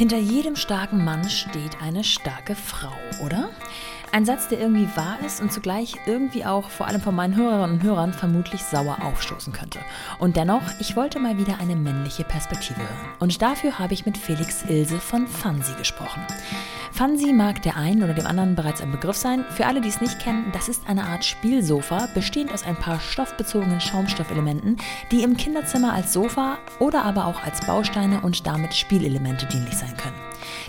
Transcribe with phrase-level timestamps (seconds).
[0.00, 3.50] Hinter jedem starken Mann steht eine starke Frau, oder?
[4.12, 7.78] Ein Satz, der irgendwie wahr ist und zugleich irgendwie auch vor allem von meinen Hörerinnen
[7.78, 9.78] und Hörern vermutlich sauer aufstoßen könnte.
[10.18, 13.14] Und dennoch, ich wollte mal wieder eine männliche Perspektive hören.
[13.20, 16.22] Und dafür habe ich mit Felix Ilse von Fansi gesprochen.
[16.90, 19.44] Fansi mag der einen oder dem anderen bereits ein Begriff sein.
[19.50, 22.98] Für alle, die es nicht kennen, das ist eine Art Spielsofa, bestehend aus ein paar
[22.98, 24.78] stoffbezogenen Schaumstoffelementen,
[25.12, 29.96] die im Kinderzimmer als Sofa oder aber auch als Bausteine und damit Spielelemente dienlich sein
[29.96, 30.16] können.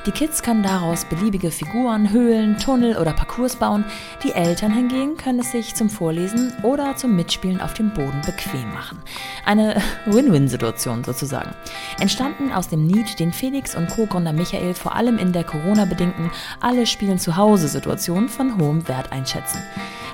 [0.05, 3.85] Die Kids können daraus beliebige Figuren, Höhlen, Tunnel oder Parcours bauen.
[4.23, 8.71] Die Eltern hingegen können es sich zum Vorlesen oder zum Mitspielen auf dem Boden bequem
[8.73, 8.99] machen.
[9.45, 11.52] Eine Win-Win-Situation sozusagen.
[11.99, 16.85] Entstanden aus dem Need, den Felix und Co-Gründer Michael vor allem in der Corona-bedingten Alle
[16.85, 19.59] spielen zu Hause-Situation von hohem Wert einschätzen.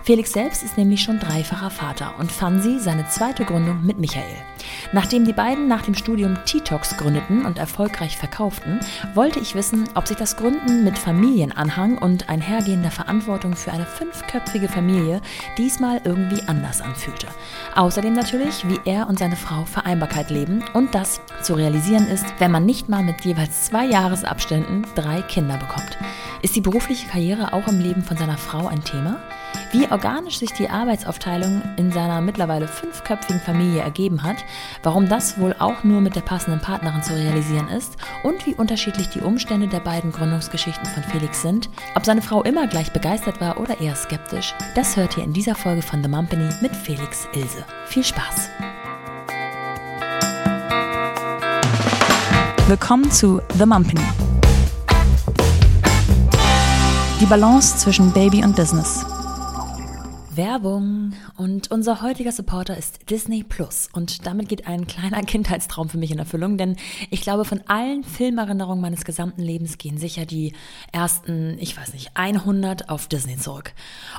[0.07, 4.23] Felix selbst ist nämlich schon dreifacher Vater und Fansi seine zweite Gründung mit Michael.
[4.93, 8.79] Nachdem die beiden nach dem Studium T-Tox gründeten und erfolgreich verkauften,
[9.15, 14.69] wollte ich wissen, ob sich das Gründen mit Familienanhang und einhergehender Verantwortung für eine fünfköpfige
[14.69, 15.19] Familie
[15.57, 17.27] diesmal irgendwie anders anfühlte.
[17.75, 22.51] Außerdem natürlich, wie er und seine Frau Vereinbarkeit leben und das zu realisieren ist, wenn
[22.51, 25.97] man nicht mal mit jeweils zwei Jahresabständen drei Kinder bekommt.
[26.41, 29.17] Ist die berufliche Karriere auch im Leben von seiner Frau ein Thema?
[29.71, 34.37] Wie organisch sich die Arbeitsaufteilung in seiner mittlerweile fünfköpfigen Familie ergeben hat,
[34.81, 39.09] warum das wohl auch nur mit der passenden Partnerin zu realisieren ist und wie unterschiedlich
[39.09, 43.59] die Umstände der beiden Gründungsgeschichten von Felix sind, ob seine Frau immer gleich begeistert war
[43.59, 47.65] oder eher skeptisch, das hört ihr in dieser Folge von The Mumpany mit Felix Ilse.
[47.87, 48.49] Viel Spaß!
[52.67, 54.01] Willkommen zu The Mumpany.
[57.19, 59.05] Die Balance zwischen Baby und Business.
[60.37, 61.13] Werbung.
[61.35, 63.89] Und unser heutiger Supporter ist Disney Plus.
[63.91, 66.77] Und damit geht ein kleiner Kindheitstraum für mich in Erfüllung, denn
[67.09, 70.53] ich glaube, von allen Filmerinnerungen meines gesamten Lebens gehen sicher die
[70.91, 73.73] ersten, ich weiß nicht, 100 auf Disney zurück.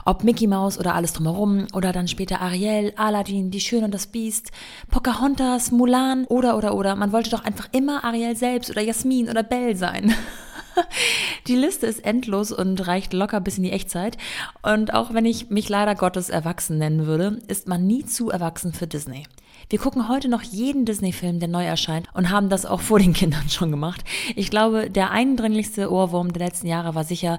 [0.05, 4.09] Ob Mickey Mouse oder alles drumherum oder dann später Ariel, Aladdin, Die Schöne und das
[4.09, 4.51] Biest,
[4.91, 6.97] Pocahontas, Mulan oder oder oder.
[6.97, 10.13] Man wollte doch einfach immer Ariel selbst oder Jasmin oder Belle sein.
[11.47, 14.17] Die Liste ist endlos und reicht locker bis in die Echtzeit.
[14.63, 18.73] Und auch wenn ich mich leider Gottes erwachsen nennen würde, ist man nie zu erwachsen
[18.73, 19.25] für Disney.
[19.71, 23.13] Wir gucken heute noch jeden Disney-Film, der neu erscheint und haben das auch vor den
[23.13, 24.03] Kindern schon gemacht.
[24.35, 27.39] Ich glaube, der eindringlichste Ohrwurm der letzten Jahre war sicher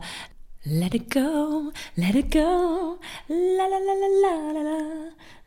[0.63, 2.99] Let it go, let it go,
[3.29, 4.83] la la la la la la.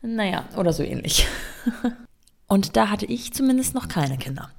[0.01, 1.27] Naja, oder so ähnlich.
[2.47, 4.49] Und da hatte ich zumindest noch keine Kinder.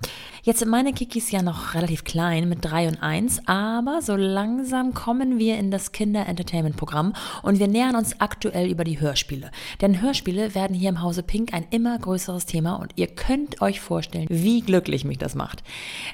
[0.44, 4.92] Jetzt sind meine Kikis ja noch relativ klein mit drei und eins, aber so langsam
[4.92, 9.50] kommen wir in das Kinder-Entertainment-Programm und wir nähern uns aktuell über die Hörspiele.
[9.80, 13.80] Denn Hörspiele werden hier im Hause Pink ein immer größeres Thema und ihr könnt euch
[13.80, 15.62] vorstellen, wie glücklich mich das macht.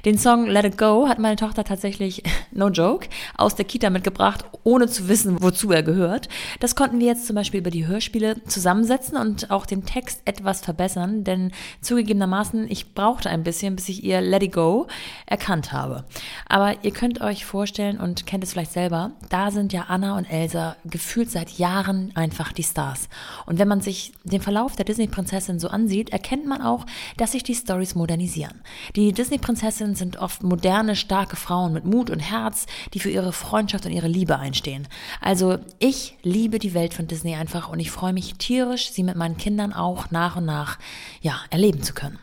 [0.05, 4.45] Den Song Let It Go hat meine Tochter tatsächlich, no joke, aus der Kita mitgebracht,
[4.63, 6.29] ohne zu wissen, wozu er gehört.
[6.61, 10.61] Das konnten wir jetzt zum Beispiel über die Hörspiele zusammensetzen und auch den Text etwas
[10.61, 14.87] verbessern, denn zugegebenermaßen, ich brauchte ein bisschen, bis ich ihr Let It Go
[15.27, 16.05] erkannt habe.
[16.49, 20.25] Aber ihr könnt euch vorstellen und kennt es vielleicht selber, da sind ja Anna und
[20.25, 23.09] Elsa gefühlt seit Jahren einfach die Stars.
[23.47, 26.87] Und wenn man sich den Verlauf der Disney-Prinzessin so ansieht, erkennt man auch,
[27.17, 28.61] dass sich die Stories modernisieren.
[28.97, 33.87] Die Disney-Prinzessinnen sind oft moderne, starke Frauen mit Mut und Herz, die für ihre Freundschaft
[33.87, 34.89] und ihre Liebe einstehen.
[35.21, 39.17] Also ich liebe die Welt von Disney einfach und ich freue mich tierisch, sie mit
[39.17, 40.79] meinen Kindern auch nach und nach
[41.21, 42.19] ja, erleben zu können.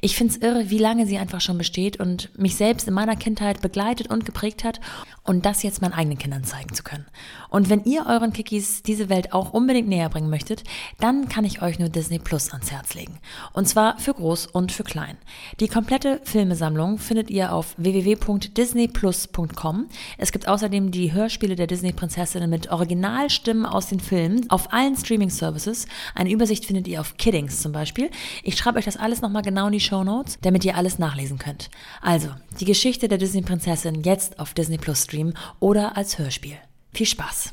[0.00, 3.16] Ich finde es irre, wie lange sie einfach schon besteht und mich selbst in meiner
[3.16, 4.80] Kindheit begleitet und geprägt hat
[5.24, 7.04] und das jetzt meinen eigenen Kindern zeigen zu können.
[7.50, 10.64] Und wenn ihr euren Kikis diese Welt auch unbedingt näher bringen möchtet,
[11.00, 13.18] dann kann ich euch nur Disney Plus ans Herz legen.
[13.52, 15.18] Und zwar für groß und für klein.
[15.60, 19.88] Die komplette Filmesammlung findet ihr auf www.disneyplus.com.
[20.16, 25.86] Es gibt außerdem die Hörspiele der Disney-Prinzessinnen mit Originalstimmen aus den Filmen auf allen Streaming-Services.
[26.14, 28.10] Eine Übersicht findet ihr auf Kiddings zum Beispiel.
[28.42, 31.38] Ich schreibe euch das alles nochmal genau in die Show Notes, damit ihr alles nachlesen
[31.38, 31.70] könnt.
[32.00, 32.28] Also,
[32.60, 36.56] die Geschichte der Disney-Prinzessin jetzt auf Disney Plus streamen oder als Hörspiel.
[36.92, 37.52] Viel Spaß!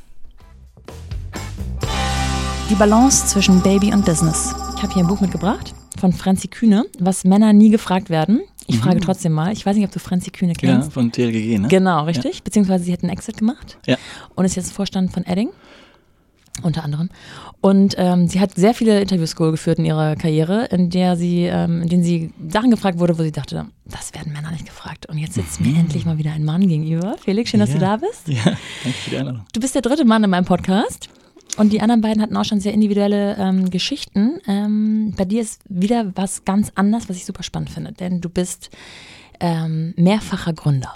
[2.70, 4.56] Die Balance zwischen Baby und Business.
[4.76, 8.42] Ich habe hier ein Buch mitgebracht von Franzi Kühne, was Männer nie gefragt werden.
[8.68, 8.82] Ich mhm.
[8.82, 10.88] frage trotzdem mal, ich weiß nicht, ob du Franzi Kühne kennst.
[10.88, 11.68] Ja, von TLGG, ne?
[11.68, 12.36] Genau, richtig.
[12.36, 12.42] Ja.
[12.44, 13.78] Beziehungsweise sie hat einen Exit gemacht.
[13.86, 13.98] Ja.
[14.34, 15.50] Und ist jetzt Vorstand von Edding
[16.64, 17.10] unter anderem.
[17.62, 21.82] Und ähm, sie hat sehr viele Interviews geführt in ihrer Karriere, in der sie, ähm,
[21.82, 25.08] in denen sie Sachen gefragt wurde, wo sie dachte, das werden Männer nicht gefragt.
[25.08, 25.72] Und jetzt sitzt mhm.
[25.72, 27.16] mir endlich mal wieder ein Mann gegenüber.
[27.24, 27.76] Felix, schön, dass ja.
[27.76, 28.28] du da bist.
[28.28, 29.46] Ja, danke für die Einladung.
[29.54, 31.10] Du bist der dritte Mann in meinem Podcast.
[31.58, 34.42] Und die anderen beiden hatten auch schon sehr individuelle ähm, Geschichten.
[34.46, 37.94] Ähm, bei dir ist wieder was ganz anderes, was ich super spannend finde.
[37.94, 38.72] Denn du bist
[39.40, 40.94] ähm, mehrfacher Gründer.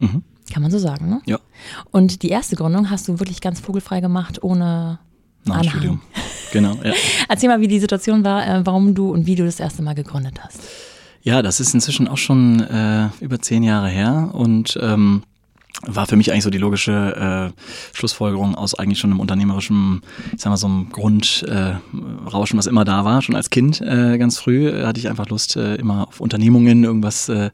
[0.00, 0.24] Mhm.
[0.52, 1.22] Kann man so sagen, ne?
[1.24, 1.38] Ja.
[1.92, 4.98] Und die erste Gründung hast du wirklich ganz vogelfrei gemacht, ohne
[5.44, 6.02] Nach Studium.
[6.52, 6.92] Genau, ja.
[7.28, 9.94] Erzähl mal, wie die Situation war, äh, warum du und wie du das erste Mal
[9.94, 10.60] gegründet hast.
[11.22, 15.22] Ja, das ist inzwischen auch schon äh, über zehn Jahre her und ähm,
[15.86, 20.02] war für mich eigentlich so die logische äh, Schlussfolgerung aus eigentlich schon einem unternehmerischen,
[20.32, 24.16] ich sag mal so einem Grundrauschen, äh, was immer da war, schon als Kind äh,
[24.18, 27.50] ganz früh äh, hatte ich einfach Lust, äh, immer auf Unternehmungen irgendwas äh,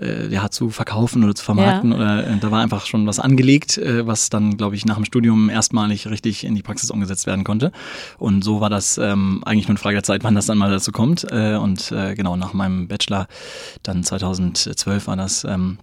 [0.00, 1.92] äh, ja, zu verkaufen oder zu vermarkten.
[1.92, 1.96] Ja.
[1.96, 5.04] Oder äh, da war einfach schon was angelegt, äh, was dann, glaube ich, nach dem
[5.04, 7.72] Studium erstmalig richtig in die Praxis umgesetzt werden konnte.
[8.18, 10.70] Und so war das ähm, eigentlich nur eine Frage der Zeit, wann das dann mal
[10.70, 11.26] dazu kommt.
[11.30, 13.26] Äh, und äh, genau, nach meinem Bachelor,
[13.82, 15.44] dann 2012 war das.
[15.44, 15.78] Ähm,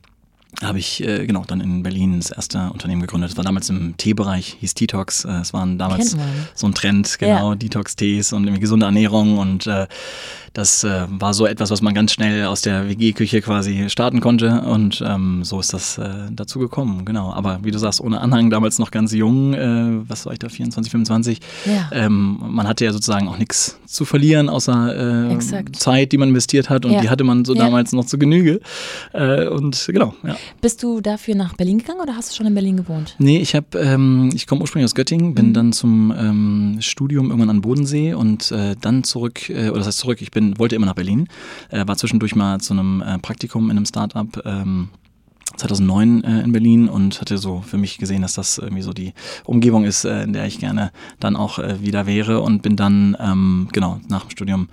[0.61, 3.31] habe ich äh, genau dann in Berlin das erste Unternehmen gegründet.
[3.31, 5.25] Das war damals im Teebereich, hieß Detox.
[5.25, 6.17] Äh, es waren damals
[6.53, 7.55] so ein Trend, genau, ja.
[7.55, 9.87] Detox-Tees und irgendwie gesunde Ernährung und äh,
[10.55, 14.61] das äh, war so etwas, was man ganz schnell aus der WG-Küche quasi starten konnte
[14.61, 17.33] und ähm, so ist das äh, dazu gekommen, genau.
[17.33, 20.47] Aber wie du sagst, ohne Anhang, damals noch ganz jung, äh, was war ich da,
[20.47, 21.39] 24, 25.
[21.65, 21.89] Ja.
[21.91, 26.69] Ähm, man hatte ja sozusagen auch nichts zu verlieren, außer äh, Zeit, die man investiert
[26.69, 27.01] hat und ja.
[27.01, 27.65] die hatte man so ja.
[27.65, 28.61] damals noch zu Genüge.
[29.11, 30.15] Äh, und genau.
[30.61, 33.15] Bist du dafür nach Berlin gegangen oder hast du schon in Berlin gewohnt?
[33.19, 35.53] Nee, ich habe, ähm, ich komme ursprünglich aus Göttingen, bin mhm.
[35.53, 39.99] dann zum ähm, Studium irgendwann an Bodensee und äh, dann zurück, äh, oder das heißt
[39.99, 41.27] zurück, ich bin wollte immer nach Berlin,
[41.69, 44.27] äh, war zwischendurch mal zu einem äh, Praktikum in einem Startup.
[44.45, 44.89] Ähm,
[45.57, 49.13] 2009 äh, in Berlin und hatte so für mich gesehen, dass das irgendwie so die
[49.45, 53.15] Umgebung ist, äh, in der ich gerne dann auch äh, wieder wäre und bin dann
[53.19, 54.69] ähm, genau nach dem Studium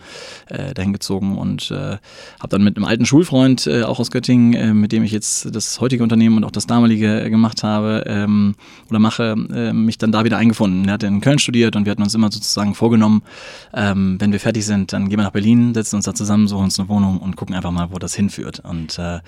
[0.49, 1.99] äh, dahin gezogen und äh,
[2.41, 5.55] habe dann mit einem alten Schulfreund äh, auch aus Göttingen, äh, mit dem ich jetzt
[5.55, 8.55] das heutige Unternehmen und auch das damalige äh, gemacht habe ähm,
[8.89, 10.89] oder mache, äh, mich dann da wieder eingefunden.
[10.89, 13.23] Er hat in Köln studiert und wir hatten uns immer sozusagen vorgenommen,
[13.75, 16.65] ähm, wenn wir fertig sind, dann gehen wir nach Berlin, setzen uns da zusammen, suchen
[16.65, 19.21] uns eine Wohnung und gucken einfach mal, wo das hinführt und äh,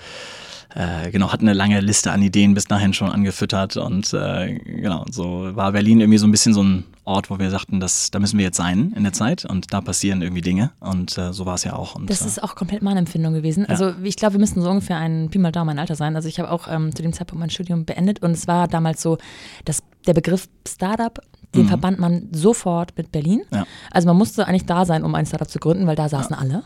[0.75, 5.05] äh, genau, hat eine lange Liste an Ideen bis dahin schon angefüttert und äh, genau,
[5.11, 8.19] so war Berlin irgendwie so ein bisschen so ein Ort, wo wir sagten, dass, da
[8.19, 11.45] müssen wir jetzt sein in der Zeit und da passieren irgendwie Dinge und äh, so
[11.45, 11.95] war es ja auch.
[11.95, 13.63] Und, das äh, ist auch komplett meine Empfindung gewesen.
[13.63, 13.69] Ja.
[13.69, 16.15] Also ich glaube, wir müssten so ungefähr ein Pi mal Daumen mein Alter sein.
[16.15, 19.01] Also ich habe auch ähm, zu dem Zeitpunkt mein Studium beendet und es war damals
[19.01, 19.17] so,
[19.65, 21.19] dass der Begriff Startup
[21.55, 21.69] den mhm.
[21.69, 23.43] verband man sofort mit Berlin.
[23.51, 23.65] Ja.
[23.91, 26.41] Also man musste eigentlich da sein, um ein Startup zu gründen, weil da saßen ja.
[26.41, 26.63] alle.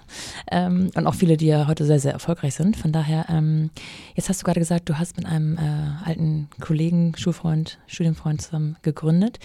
[0.51, 2.77] Ähm, und auch viele, die ja heute sehr, sehr erfolgreich sind.
[2.77, 3.69] Von daher, ähm,
[4.15, 5.59] jetzt hast du gerade gesagt, du hast mit einem äh,
[6.05, 9.39] alten Kollegen, Schulfreund, Studienfreund zusammen gegründet.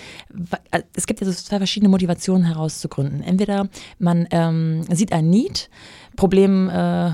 [0.70, 3.22] Äh, es gibt ja so zwei verschiedene Motivationen heraus zu gründen.
[3.22, 3.68] Entweder
[3.98, 5.70] man ähm, sieht ein Need,
[6.16, 7.12] Problem äh,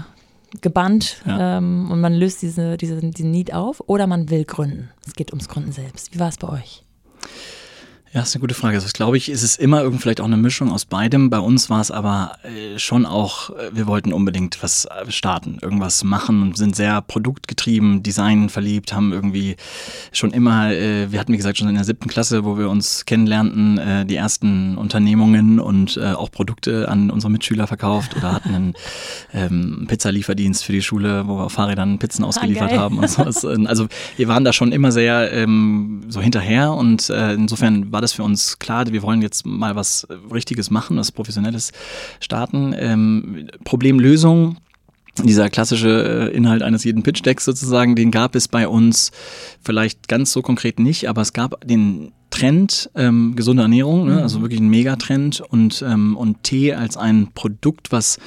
[0.60, 1.58] gebannt ja.
[1.58, 4.90] ähm, und man löst diese, diese, diesen Need auf oder man will gründen.
[5.06, 6.14] Es geht ums Gründen selbst.
[6.14, 6.84] Wie war es bei euch?
[8.12, 8.74] Ja, ist eine gute Frage.
[8.74, 11.30] Also, glaube ich, ist es immer irgendwie vielleicht auch eine Mischung aus beidem.
[11.30, 15.58] Bei uns war es aber äh, schon auch, äh, wir wollten unbedingt was äh, starten,
[15.62, 19.54] irgendwas machen und sind sehr produktgetrieben, Design verliebt, haben irgendwie
[20.10, 23.06] schon immer, äh, wir hatten wie gesagt schon in der siebten Klasse, wo wir uns
[23.06, 28.74] kennenlernten, die ersten Unternehmungen und auch Produkte an unsere Mitschüler verkauft oder hatten einen
[29.32, 33.08] ähm, Pizzalieferdienst für die Schule, wo wir auf Fahrrädern Pizzen ah, ausgeliefert ah, haben und
[33.08, 33.44] sowas.
[33.44, 33.86] Also
[34.16, 38.22] wir waren da schon immer sehr ähm, so hinterher und insofern war war das für
[38.22, 41.72] uns klar, wir wollen jetzt mal was Richtiges machen, was Professionelles
[42.18, 42.74] starten.
[42.74, 44.56] Ähm, Problemlösung,
[45.22, 49.12] dieser klassische äh, Inhalt eines jeden Pitch-Decks sozusagen, den gab es bei uns
[49.62, 54.22] vielleicht ganz so konkret nicht, aber es gab den Trend ähm, gesunde Ernährung, ne?
[54.22, 54.42] also mhm.
[54.44, 58.18] wirklich ein Megatrend und, ähm, und Tee als ein Produkt, was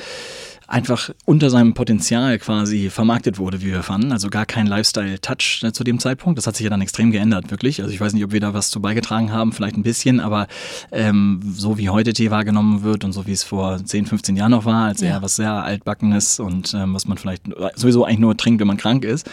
[0.74, 4.12] einfach unter seinem Potenzial quasi vermarktet wurde, wie wir fanden.
[4.12, 6.40] Also gar kein Lifestyle-Touch äh, zu dem Zeitpunkt.
[6.40, 7.82] Das hat sich ja dann extrem geändert, wirklich.
[7.82, 10.48] Also ich weiß nicht, ob wir da was zu beigetragen haben, vielleicht ein bisschen, aber
[10.92, 14.50] ähm, so wie heute Tee wahrgenommen wird und so wie es vor 10, 15 Jahren
[14.52, 15.10] noch war, als ja.
[15.10, 17.44] eher was sehr altbackenes und ähm, was man vielleicht
[17.76, 19.30] sowieso eigentlich nur trinkt, wenn man krank ist,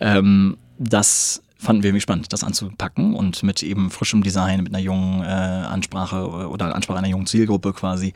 [0.00, 4.82] ähm, das fanden wir irgendwie spannend, das anzupacken und mit eben frischem Design, mit einer
[4.82, 8.12] jungen äh, Ansprache oder Ansprache einer jungen Zielgruppe quasi,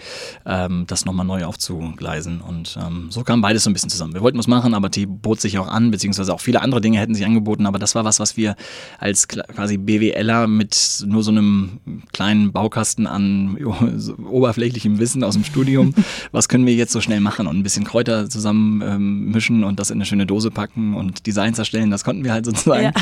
[0.47, 2.41] ähm, das nochmal neu aufzugleisen.
[2.41, 4.15] Und ähm, so kam beides so ein bisschen zusammen.
[4.15, 6.99] Wir wollten was machen, aber die bot sich auch an, beziehungsweise auch viele andere Dinge
[6.99, 8.55] hätten sich angeboten, aber das war was, was wir
[8.99, 11.81] als quasi BWLer mit nur so einem
[12.13, 13.57] kleinen Baukasten an
[14.29, 15.95] oberflächlichem Wissen aus dem Studium,
[16.33, 19.81] was können wir jetzt so schnell machen und ein bisschen Kräuter zusammen ähm, mischen und
[19.81, 22.85] das in eine schöne Dose packen und Designs erstellen, das konnten wir halt sozusagen.
[22.85, 22.93] Ja.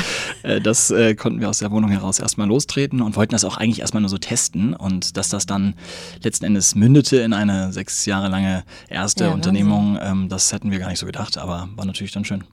[0.43, 3.57] Äh, das äh, konnten wir aus der Wohnung heraus erstmal lostreten und wollten das auch
[3.57, 4.73] eigentlich erstmal nur so testen.
[4.73, 5.75] Und dass das dann
[6.23, 10.79] letzten Endes mündete in eine sechs Jahre lange erste ja, Unternehmung, ähm, das hätten wir
[10.79, 12.43] gar nicht so gedacht, aber war natürlich dann schön.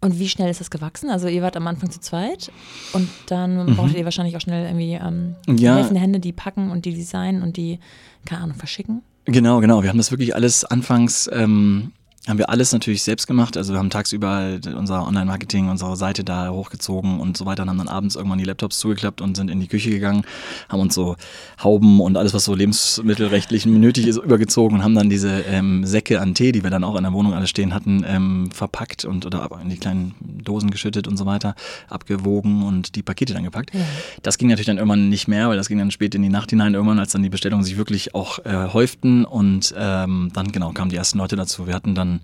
[0.00, 1.10] Und wie schnell ist das gewachsen?
[1.10, 2.50] Also ihr wart am Anfang zu zweit
[2.92, 3.76] und dann mhm.
[3.76, 5.76] brauchtet ihr wahrscheinlich auch schnell irgendwie ähm, ja.
[5.76, 7.80] helfende Hände, die packen und die designen und die,
[8.24, 9.02] keine Ahnung, verschicken.
[9.24, 9.82] Genau, genau.
[9.82, 11.92] Wir haben das wirklich alles anfangs ähm,
[12.26, 13.56] haben wir alles natürlich selbst gemacht.
[13.56, 17.78] Also wir haben tagsüber unser Online-Marketing, unsere Seite da hochgezogen und so weiter und haben
[17.78, 20.24] dann abends irgendwann die Laptops zugeklappt und sind in die Küche gegangen,
[20.68, 21.16] haben uns so
[21.62, 26.20] Hauben und alles, was so lebensmittelrechtlich nötig ist, übergezogen und haben dann diese ähm, Säcke
[26.20, 29.24] an Tee, die wir dann auch in der Wohnung alle stehen hatten, ähm, verpackt und
[29.24, 31.54] oder in die kleinen Dosen geschüttet und so weiter,
[31.88, 33.72] abgewogen und die Pakete dann gepackt.
[33.72, 33.80] Ja.
[34.22, 36.50] Das ging natürlich dann irgendwann nicht mehr, weil das ging dann spät in die Nacht
[36.50, 40.72] hinein irgendwann, als dann die Bestellungen sich wirklich auch äh, häuften und ähm, dann genau
[40.72, 41.66] kamen die ersten Leute dazu.
[41.68, 42.15] Wir hatten dann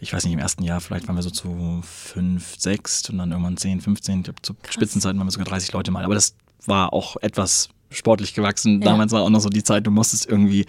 [0.00, 3.30] ich weiß nicht, im ersten Jahr vielleicht waren wir so zu fünf, sechs und dann
[3.30, 4.24] irgendwann zehn, 15.
[4.42, 4.74] Zu Krass.
[4.74, 6.04] Spitzenzeiten waren wir sogar 30 Leute mal.
[6.04, 6.34] Aber das
[6.66, 8.80] war auch etwas sportlich gewachsen.
[8.80, 8.90] Ja.
[8.90, 10.66] Damals war auch noch so die Zeit, du musstest irgendwie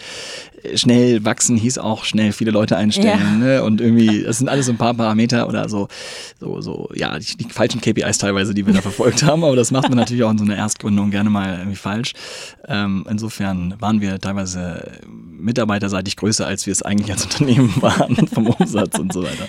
[0.63, 3.41] äh, schnell wachsen, hieß auch schnell viele Leute einstellen.
[3.41, 3.45] Ja.
[3.45, 3.63] Ne?
[3.63, 5.87] Und irgendwie, das sind alles so ein paar Parameter oder so,
[6.39, 9.43] so, so ja, die, die, falschen KPIs teilweise, die wir da verfolgt haben.
[9.43, 12.13] Aber das macht man natürlich auch in so einer Erstgründung gerne mal irgendwie falsch.
[12.67, 18.47] Ähm, insofern waren wir teilweise mitarbeiterseitig größer, als wir es eigentlich als Unternehmen waren, vom
[18.47, 19.47] Umsatz und so weiter.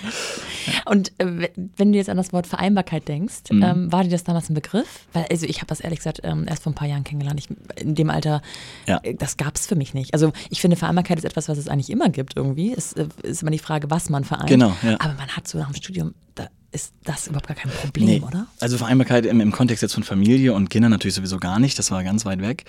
[0.85, 3.63] Und äh, wenn du jetzt an das Wort Vereinbarkeit denkst, mhm.
[3.63, 5.05] ähm, war dir das damals ein Begriff?
[5.13, 7.39] Weil, also ich habe das ehrlich gesagt ähm, erst vor ein paar Jahren kennengelernt.
[7.39, 8.41] Ich, in dem Alter,
[8.87, 8.99] ja.
[9.03, 10.13] äh, das gab es für mich nicht.
[10.13, 12.73] Also ich finde, Vereinbarkeit ist etwas, was es eigentlich immer gibt irgendwie.
[12.73, 14.49] Es äh, ist immer die Frage, was man vereint.
[14.49, 14.99] Genau, ja.
[14.99, 18.21] Aber man hat so nach dem Studium, da ist das überhaupt gar kein Problem, nee.
[18.21, 18.47] oder?
[18.59, 21.77] Also Vereinbarkeit im, im, Kontext jetzt von Familie und Kindern natürlich sowieso gar nicht.
[21.77, 22.65] Das war ganz weit weg.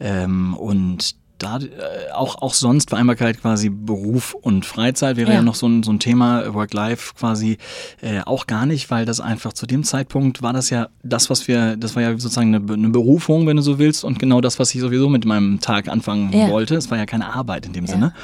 [0.00, 5.42] Ähm, und da äh, auch, auch sonst Vereinbarkeit quasi Beruf und Freizeit wäre ja, ja
[5.42, 7.58] noch so ein, so ein Thema, Work-Life quasi
[8.00, 11.48] äh, auch gar nicht, weil das einfach zu dem Zeitpunkt war das ja das, was
[11.48, 14.58] wir, das war ja sozusagen eine, eine Berufung, wenn du so willst, und genau das,
[14.58, 16.48] was ich sowieso mit meinem Tag anfangen ja.
[16.50, 16.76] wollte.
[16.76, 17.92] Es war ja keine Arbeit in dem ja.
[17.92, 18.14] Sinne.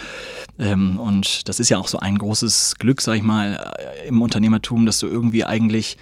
[0.59, 4.23] Ähm, und das ist ja auch so ein großes Glück, sag ich mal, äh, im
[4.23, 5.97] Unternehmertum, dass du irgendwie eigentlich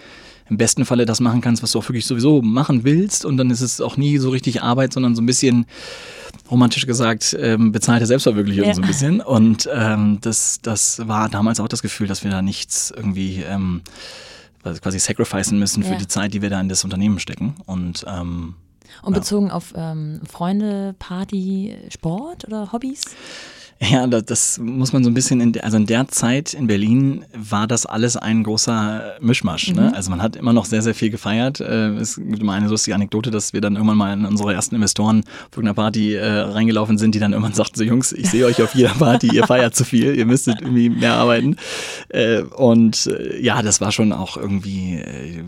[0.50, 3.24] im besten Falle das machen kannst, was du auch wirklich sowieso machen willst.
[3.24, 5.66] Und dann ist es auch nie so richtig Arbeit, sondern so ein bisschen
[6.50, 8.75] romantisch gesagt, ähm, bezahlte Selbstverwirklichung ja.
[8.75, 9.21] so ein bisschen.
[9.21, 13.83] Und ähm, das, das war damals auch das Gefühl, dass wir da nichts irgendwie ähm,
[14.62, 15.99] quasi sacrificen müssen für ja.
[15.99, 17.55] die Zeit, die wir da in das Unternehmen stecken.
[17.67, 18.55] Und ähm,
[19.02, 19.52] und bezogen ja.
[19.52, 23.02] auf ähm, Freunde, Party, Sport oder Hobbys?
[23.90, 27.66] Ja, das, muss man so ein bisschen, in, also in der Zeit in Berlin war
[27.68, 29.68] das alles ein großer Mischmasch.
[29.68, 29.75] Ne?
[29.75, 29.87] Mhm.
[29.88, 29.94] Ne?
[29.94, 31.61] Also man hat immer noch sehr, sehr viel gefeiert.
[31.61, 34.75] Äh, es gibt immer eine lustige Anekdote, dass wir dann irgendwann mal in unsere ersten
[34.75, 38.47] Investoren auf irgendeiner Party äh, reingelaufen sind, die dann irgendwann sagten so, Jungs, ich sehe
[38.47, 41.56] euch auf jeder Party, ihr feiert zu viel, ihr müsstet irgendwie mehr arbeiten.
[42.08, 45.44] Äh, und äh, ja, das war schon auch irgendwie, äh,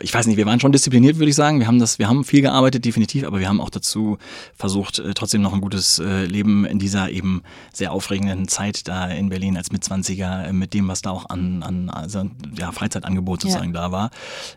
[0.00, 1.60] ich weiß nicht, wir waren schon diszipliniert, würde ich sagen.
[1.60, 4.16] Wir haben das, wir haben viel gearbeitet, definitiv, aber wir haben auch dazu
[4.56, 7.42] versucht, äh, trotzdem noch ein gutes Leben in dieser eben
[7.76, 11.90] sehr aufregenden Zeit da in Berlin als Mitzwanziger mit dem, was da auch an, an
[11.90, 13.82] also, ja, Freizeitangebot sozusagen ja.
[13.82, 14.10] da war,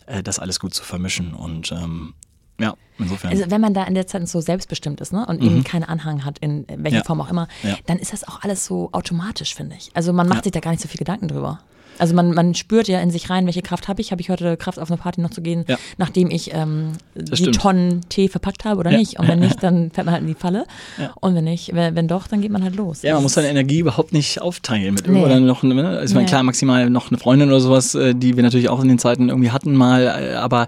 [0.05, 1.33] äh, das alles gut zu vermischen.
[1.33, 2.13] Und ähm,
[2.59, 3.31] ja, insofern.
[3.31, 5.25] Also wenn man da in der Zeit so selbstbestimmt ist ne?
[5.25, 5.47] und mhm.
[5.47, 7.03] eben keinen Anhang hat, in welcher ja.
[7.03, 7.75] Form auch immer, ja.
[7.86, 9.91] dann ist das auch alles so automatisch, finde ich.
[9.93, 11.59] Also man macht sich da gar nicht so viel Gedanken drüber.
[12.00, 14.12] Also man, man spürt ja in sich rein, welche Kraft habe ich.
[14.12, 15.77] Habe ich heute Kraft, auf eine Party noch zu gehen, ja.
[15.98, 17.60] nachdem ich ähm, die stimmt.
[17.60, 18.98] Tonnen Tee verpackt habe oder ja.
[18.98, 19.20] nicht?
[19.20, 20.66] Und wenn nicht, dann fährt man halt in die Falle.
[20.98, 21.13] Ja.
[21.20, 23.01] Und wenn nicht, wenn, wenn, doch, dann geht man halt los.
[23.01, 25.24] Ja, man muss seine Energie überhaupt nicht aufteilen mit nee.
[25.24, 25.88] oder noch, ne?
[25.89, 26.25] Also nee.
[26.25, 29.30] klar, maximal noch eine Freundin oder sowas, äh, die wir natürlich auch in den Zeiten
[29.30, 30.68] irgendwie hatten mal, äh, aber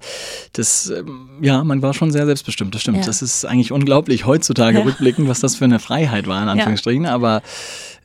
[0.53, 3.07] das, ähm, ja, man war schon sehr selbstbestimmt, das stimmt.
[3.07, 7.41] Das ist eigentlich unglaublich heutzutage rückblickend, was das für eine Freiheit war, in Anführungsstrichen, aber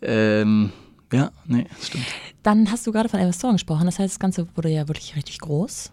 [0.03, 0.71] ähm,
[1.13, 2.05] ja, nee, das stimmt.
[2.45, 3.87] Dann hast du gerade von Investoren gesprochen.
[3.87, 5.91] Das heißt, das Ganze wurde ja wirklich richtig groß.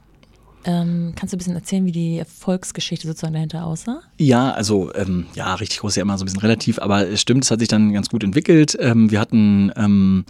[0.65, 4.01] Ähm, kannst du ein bisschen erzählen, wie die Erfolgsgeschichte sozusagen dahinter aussah?
[4.18, 7.22] Ja, also ähm, ja, richtig groß ist ja immer so ein bisschen relativ, aber es
[7.22, 8.77] stimmt, es hat sich dann ganz gut entwickelt.
[8.80, 10.25] Ähm, wir hatten ähm,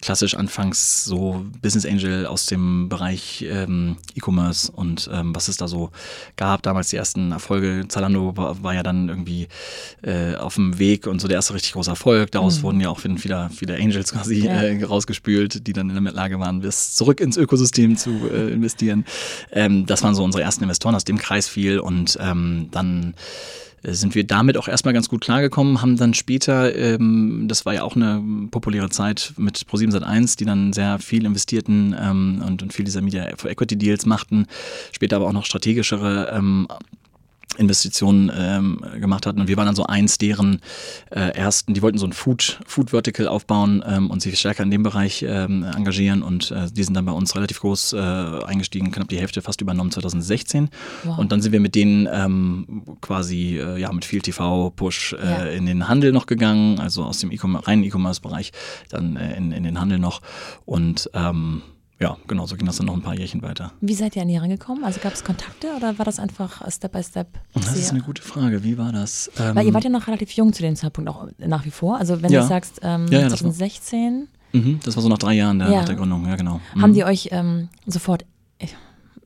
[0.00, 5.68] klassisch anfangs so Business Angel aus dem Bereich ähm, E-Commerce und ähm, was es da
[5.68, 5.90] so
[6.36, 6.62] gab.
[6.62, 7.84] Damals die ersten Erfolge.
[7.88, 9.48] Zalando war, war ja dann irgendwie
[10.02, 12.30] äh, auf dem Weg und so der erste richtig große Erfolg.
[12.30, 12.62] Daraus mhm.
[12.62, 14.62] wurden ja auch wieder viele Angels quasi ja.
[14.62, 19.04] äh, rausgespült, die dann in der Lage waren, bis zurück ins Ökosystem zu äh, investieren.
[19.52, 23.14] Ähm, ähm, das waren so unsere ersten Investoren aus dem Kreis viel und ähm, dann
[23.82, 27.74] äh, sind wir damit auch erstmal ganz gut klargekommen, haben dann später, ähm, das war
[27.74, 32.62] ja auch eine populäre Zeit mit Pro7 Sat1, die dann sehr viel investierten ähm, und,
[32.62, 34.46] und viel dieser Media Equity Deals machten,
[34.92, 36.68] später aber auch noch strategischere ähm,
[37.56, 39.40] Investitionen ähm, gemacht hatten.
[39.40, 40.60] Und wir waren dann so eins deren
[41.10, 44.70] äh, ersten, die wollten so ein Food, Food Vertical aufbauen ähm, und sich stärker in
[44.70, 46.22] dem Bereich ähm, engagieren.
[46.22, 49.60] Und äh, die sind dann bei uns relativ groß äh, eingestiegen, knapp die Hälfte fast
[49.60, 50.70] übernommen 2016.
[51.04, 51.18] Wow.
[51.18, 55.44] Und dann sind wir mit denen ähm, quasi äh, ja, mit viel TV-Push äh, ja.
[55.46, 58.52] in den Handel noch gegangen, also aus dem e reinen E-Commerce-Bereich
[58.88, 60.20] dann äh, in, in den Handel noch.
[60.64, 61.62] Und ähm,
[62.00, 63.72] ja, genau, so ging das dann noch ein paar Jährchen weiter.
[63.80, 64.84] Wie seid ihr an die rangekommen?
[64.84, 67.28] Also gab es Kontakte oder war das einfach Step by Step?
[67.54, 68.62] Das ist eine gute Frage.
[68.64, 69.30] Wie war das?
[69.38, 71.96] Ähm Weil ihr wart ja noch relativ jung zu dem Zeitpunkt auch nach wie vor.
[71.98, 72.40] Also wenn ja.
[72.42, 75.84] du sagst ähm, ja, ja, 2016, Mhm, das war so nach drei Jahren der, nach
[75.84, 76.60] der Gründung, ja genau.
[76.76, 76.82] Mhm.
[76.82, 78.24] Haben die euch ähm, sofort
[78.58, 78.68] äh,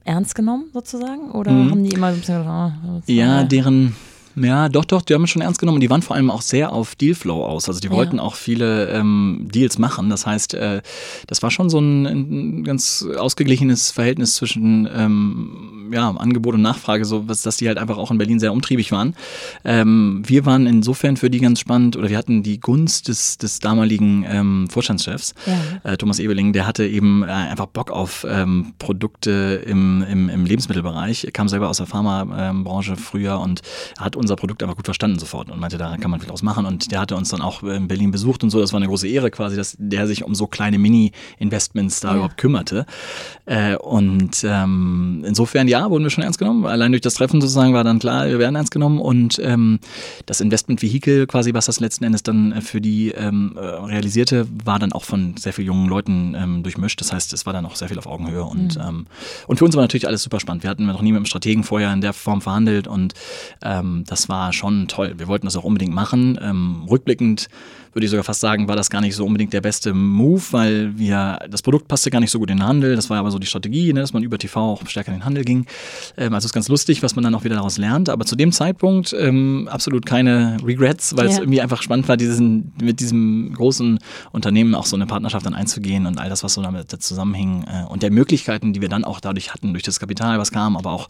[0.04, 1.32] ernst genommen, sozusagen?
[1.32, 1.70] Oder Mhm.
[1.70, 3.94] haben die immer so ein bisschen gedacht, das Ja, war- deren,
[4.42, 5.80] ja, doch, doch, die haben es schon ernst genommen.
[5.80, 7.68] Die waren vor allem auch sehr auf Dealflow aus.
[7.68, 7.92] Also die Ja.
[7.92, 10.10] wollten auch viele ähm, Deals machen.
[10.10, 10.82] Das heißt, äh,
[11.26, 17.04] das war schon so ein, ein ganz ausgeglichenes Verhältnis zwischen ähm, ja, Angebot und Nachfrage,
[17.04, 19.14] so was, dass die halt einfach auch in Berlin sehr umtriebig waren.
[19.64, 23.58] Ähm, wir waren insofern für die ganz spannend, oder wir hatten die Gunst des, des
[23.60, 25.92] damaligen ähm, Vorstandschefs, Ja.
[25.92, 30.44] äh, Thomas Ebeling, der hatte eben äh, einfach Bock auf ähm, Produkte im, im, im
[30.44, 31.24] Lebensmittelbereich.
[31.24, 33.62] Er kam selber aus der Pharmabranche früher und
[33.98, 36.66] hat unser Produkt einfach gut verstanden sofort und meinte, da kann man viel draus machen.
[36.66, 38.60] Und der hatte uns dann auch in Berlin besucht und so.
[38.60, 42.14] Das war eine große Ehre quasi, dass der sich um so kleine Mini-Investments da Ja.
[42.16, 42.84] überhaupt kümmerte.
[43.46, 46.66] Äh, und ähm, insofern, ja, wurden wir schon ernst genommen.
[46.66, 48.98] Allein durch das Treffen sozusagen war dann klar, wir werden ernst genommen.
[48.98, 49.78] Und ähm,
[50.26, 54.78] das Investment-Vehikel quasi, was das letzten Endes dann äh, für die ähm, äh, realisierte, war
[54.78, 57.00] dann auch von sehr vielen jungen Leuten ähm, durchmischt.
[57.00, 58.44] Das heißt, es war dann auch sehr viel auf Augenhöhe.
[58.44, 59.06] Und, ähm,
[59.46, 60.62] und für uns war natürlich alles super spannend.
[60.64, 63.14] Wir hatten noch nie mit einem Strategen vorher in der Form verhandelt und
[63.62, 65.14] ähm, das war schon toll.
[65.18, 66.38] Wir wollten das auch unbedingt machen.
[66.42, 67.48] Ähm, rückblickend
[67.92, 70.98] würde ich sogar fast sagen, war das gar nicht so unbedingt der beste Move, weil
[70.98, 72.96] wir, das Produkt passte gar nicht so gut in den Handel.
[72.96, 75.24] Das war aber so die Strategie, ne, dass man über TV auch stärker in den
[75.24, 75.66] Handel ging.
[76.16, 78.08] Ähm, also ist ganz lustig, was man dann auch wieder daraus lernt.
[78.08, 81.40] Aber zu dem Zeitpunkt ähm, absolut keine Regrets, weil es Ja.
[81.42, 83.98] irgendwie einfach spannend war, diesen, mit diesem großen
[84.32, 87.84] Unternehmen auch so eine Partnerschaft dann einzugehen und all das, was so damit zusammenhing äh,
[87.88, 90.90] und der Möglichkeiten, die wir dann auch dadurch hatten, durch das Kapital, was kam, aber
[90.92, 91.08] auch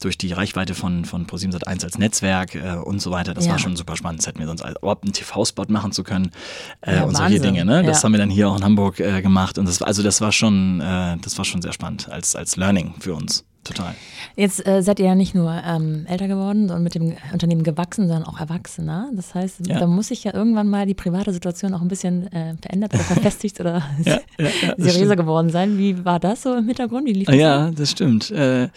[0.00, 3.34] durch die Reichweite von, von ProSieben Sat1 als Netzwerk äh, und so weiter.
[3.34, 3.52] Das Ja.
[3.52, 4.20] war schon super spannend.
[4.20, 7.34] Das hätten wir sonst als- überhaupt einen TV-Spot machen zu können äh, Ja, und solche
[7.36, 7.54] Wahnsinn.
[7.54, 7.64] Dinge.
[7.64, 7.82] Ne?
[7.84, 8.04] Das Ja.
[8.04, 10.32] haben wir dann hier auch in Hamburg äh, gemacht und das, war- also das war
[10.32, 13.44] schon, äh, das war schon sehr spannend als, als Learning für uns.
[13.64, 13.94] Total.
[14.34, 18.06] Jetzt äh, seid ihr ja nicht nur ähm, älter geworden und mit dem Unternehmen gewachsen,
[18.08, 19.10] sondern auch erwachsener.
[19.14, 19.78] Das heißt, Ja.
[19.80, 23.02] da muss sich ja irgendwann mal die private Situation auch ein bisschen äh, verändert oder
[23.02, 24.48] verfestigt oder Ja, ja,
[24.78, 25.16] seriöser stimmt.
[25.18, 25.76] geworden sein.
[25.76, 27.06] Wie war das so im Hintergrund?
[27.06, 27.36] Wie lief das?
[27.36, 28.30] Ja, das stimmt.
[28.30, 28.68] Äh,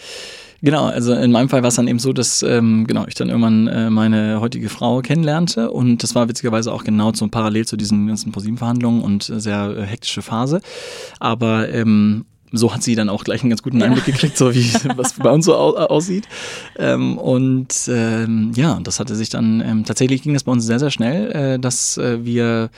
[0.62, 3.30] genau, also in meinem Fall war es dann eben so, dass ähm, genau, ich dann
[3.30, 7.78] irgendwann äh, meine heutige Frau kennenlernte und das war witzigerweise auch genau zum parallel zu
[7.78, 10.62] diesen ganzen ProSieben-Verhandlungen und äh, sehr äh, hektische Phase.
[11.19, 14.71] Aber ähm, so hat sie dann auch gleich einen ganz guten Einblick gekriegt, so wie
[14.95, 16.28] was bei uns so au aussieht.
[16.78, 20.80] Ähm, und ähm, ja, das hatte sich dann ähm, tatsächlich ging das bei uns sehr,
[20.80, 22.69] sehr schnell, äh, dass äh, wir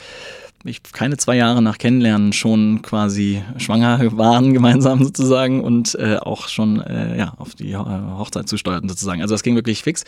[0.66, 6.48] ich keine zwei Jahre nach Kennenlernen schon quasi schwanger waren gemeinsam sozusagen und äh, auch
[6.48, 9.22] schon äh, ja auf die äh, Hochzeit zusteuerten sozusagen.
[9.22, 10.04] Also das ging wirklich fix.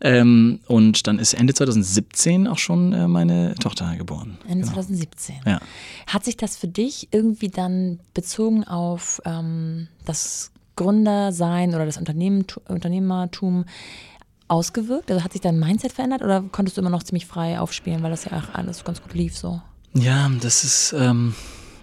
[0.00, 4.38] Ähm, und dann ist Ende 2017 auch schon äh, meine Tochter geboren.
[4.46, 4.74] Ende Genau.
[4.74, 5.36] 2017.
[5.46, 5.60] Ja.
[6.06, 12.44] Hat sich das für dich irgendwie dann bezogen auf ähm, das Gründersein oder das Unternehmen,
[12.68, 13.64] Unternehmertum
[14.46, 15.10] ausgewirkt?
[15.10, 18.10] Also hat sich dein Mindset verändert oder konntest du immer noch ziemlich frei aufspielen, weil
[18.10, 19.60] das ja auch alles ganz gut lief so?
[19.94, 21.34] Ja, das ist ähm,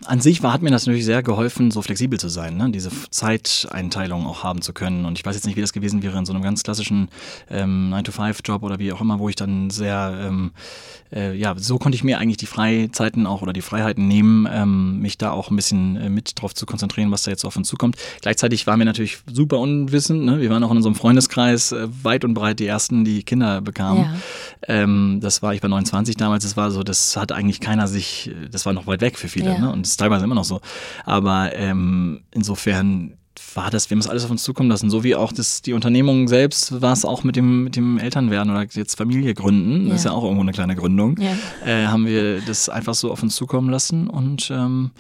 [0.08, 2.70] an sich war, hat mir das natürlich sehr geholfen, so flexibel zu sein, ne?
[2.72, 5.06] diese Zeiteinteilung auch haben zu können.
[5.06, 7.10] Und ich weiß jetzt nicht, wie das gewesen wäre in so einem ganz klassischen
[7.50, 10.52] ähm, 9-to-5-Job oder wie auch immer, wo ich dann sehr, ähm,
[11.14, 15.00] äh, ja, so konnte ich mir eigentlich die Freizeiten auch oder die Freiheiten nehmen, ähm,
[15.00, 17.68] mich da auch ein bisschen äh, mit drauf zu konzentrieren, was da jetzt auf uns
[17.68, 17.96] zukommt.
[18.22, 20.24] Gleichzeitig waren wir natürlich super unwissend.
[20.26, 20.40] Ne?
[20.42, 24.04] Wir waren auch in unserem Freundeskreis äh, weit und breit die Ersten, die Kinder bekamen.
[24.04, 24.16] Ja.
[24.68, 28.32] Ähm, das war ich bei 29 damals, das war so, das hat eigentlich keiner sich,
[28.52, 29.60] das war noch weit weg für viele, Ja.
[29.60, 29.72] ne?
[29.72, 30.60] Und ist teilweise immer noch so.
[31.06, 33.14] Aber ähm, insofern
[33.54, 35.74] war das, wir haben es alles auf uns zukommen lassen, so wie auch das, die
[35.74, 40.00] Unternehmung selbst war es auch mit dem, mit dem Elternwerden oder jetzt Familie gründen, das
[40.00, 40.12] ist Ja.
[40.12, 41.32] ja auch irgendwo eine kleine Gründung, Ja.
[41.66, 44.92] äh, haben wir das einfach so auf uns zukommen lassen und ähm,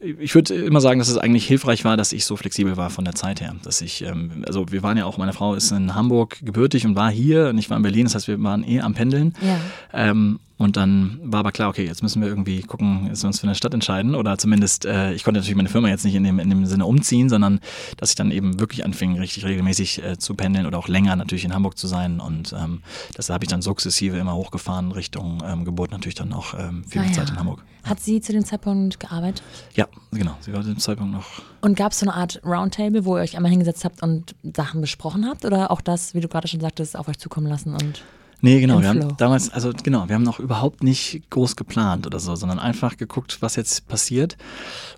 [0.00, 3.04] ich würde immer sagen, dass es eigentlich hilfreich war, dass ich so flexibel war von
[3.04, 3.54] der Zeit her.
[3.62, 6.96] Dass ich, ähm, also wir waren ja auch, meine Frau ist in Hamburg gebürtig und
[6.96, 9.34] war hier und ich war in Berlin, das heißt, wir waren eh am Pendeln.
[9.40, 9.60] Ja.
[9.92, 13.40] Ähm, und dann war aber klar, okay, jetzt müssen wir irgendwie gucken, dass wir uns
[13.40, 14.14] für eine Stadt entscheiden.
[14.14, 16.86] Oder zumindest, äh, ich konnte natürlich meine Firma jetzt nicht in dem, in dem Sinne
[16.86, 17.60] umziehen, sondern
[17.96, 21.44] dass ich dann eben wirklich anfing, richtig regelmäßig äh, zu pendeln oder auch länger natürlich
[21.44, 22.20] in Hamburg zu sein.
[22.20, 22.82] Und ähm,
[23.14, 27.02] das habe ich dann sukzessive immer hochgefahren Richtung ähm, Geburt natürlich dann auch ähm, viel
[27.02, 27.34] Ah, Zeit ja.
[27.34, 27.64] in Hamburg.
[27.84, 29.42] Hat sie zu dem Zeitpunkt gearbeitet?
[29.74, 30.36] Ja, genau.
[30.40, 31.26] Sie war zu dem Zeitpunkt noch
[31.62, 34.80] Und gab es so eine Art Roundtable, wo ihr euch einmal hingesetzt habt und Sachen
[34.80, 35.44] besprochen habt?
[35.44, 38.02] Oder auch das, wie du gerade schon sagtest, auf euch zukommen lassen und
[38.44, 38.76] Nee, genau.
[38.76, 42.34] Im Wir haben damals, also genau, wir haben noch überhaupt nicht groß geplant oder so,
[42.34, 44.36] sondern einfach geguckt, was jetzt passiert.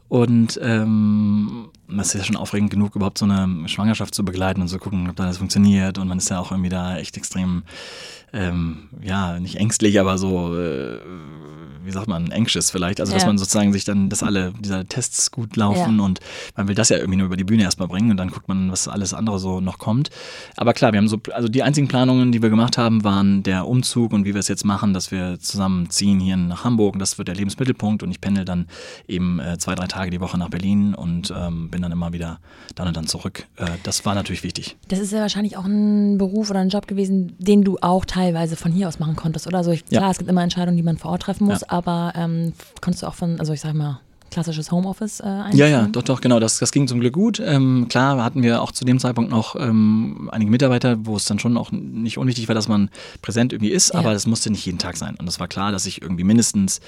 [0.08, 4.68] Und ähm, das ist ja schon aufregend genug, überhaupt so eine Schwangerschaft zu begleiten und
[4.68, 5.98] zu gucken, ob da das funktioniert.
[5.98, 7.62] Und man ist ja auch irgendwie da echt extrem,
[8.32, 10.98] ähm, ja, nicht ängstlich, aber so, äh,
[11.84, 12.98] wie sagt man, anxious vielleicht.
[13.00, 13.28] Also, dass Ja.
[13.28, 16.04] man sozusagen sich dann, dass alle diese Tests gut laufen Ja.
[16.04, 16.20] und
[16.56, 18.70] man will das ja irgendwie nur über die Bühne erstmal bringen und dann guckt man,
[18.72, 20.08] was alles andere so noch kommt.
[20.56, 23.66] Aber klar, wir haben so, also die einzigen Planungen, die wir gemacht haben, waren der
[23.68, 26.98] Umzug und wie wir es jetzt machen, dass wir zusammenziehen hier nach Hamburg.
[26.98, 28.66] Das wird der Lebensmittelpunkt und ich pendel dann
[29.06, 32.38] eben äh, zwei, drei Tage die Woche nach Berlin und ähm, bin dann immer wieder
[32.74, 33.46] dann und dann zurück.
[33.56, 34.76] Äh, das war natürlich wichtig.
[34.88, 38.56] Das ist ja wahrscheinlich auch ein Beruf oder ein Job gewesen, den du auch teilweise
[38.56, 39.58] von hier aus machen konntest, oder?
[39.58, 40.10] Also ich, klar, ja.
[40.10, 41.66] es gibt immer Entscheidungen, die man vor Ort treffen muss, ja.
[41.70, 44.00] aber ähm, konntest du auch von, also ich sag mal,
[44.34, 45.56] klassisches Homeoffice äh?
[45.56, 46.40] Ja, ja, doch, doch, genau.
[46.40, 47.40] Das, das ging zum Glück gut.
[47.40, 51.38] Ähm, klar hatten wir auch zu dem Zeitpunkt noch ähm, einige Mitarbeiter, wo es dann
[51.38, 52.90] schon auch nicht unwichtig war, dass man
[53.22, 54.00] präsent irgendwie ist, ja.
[54.00, 55.14] aber das musste nicht jeden Tag sein.
[55.18, 56.80] Und es war klar, dass ich irgendwie mindestens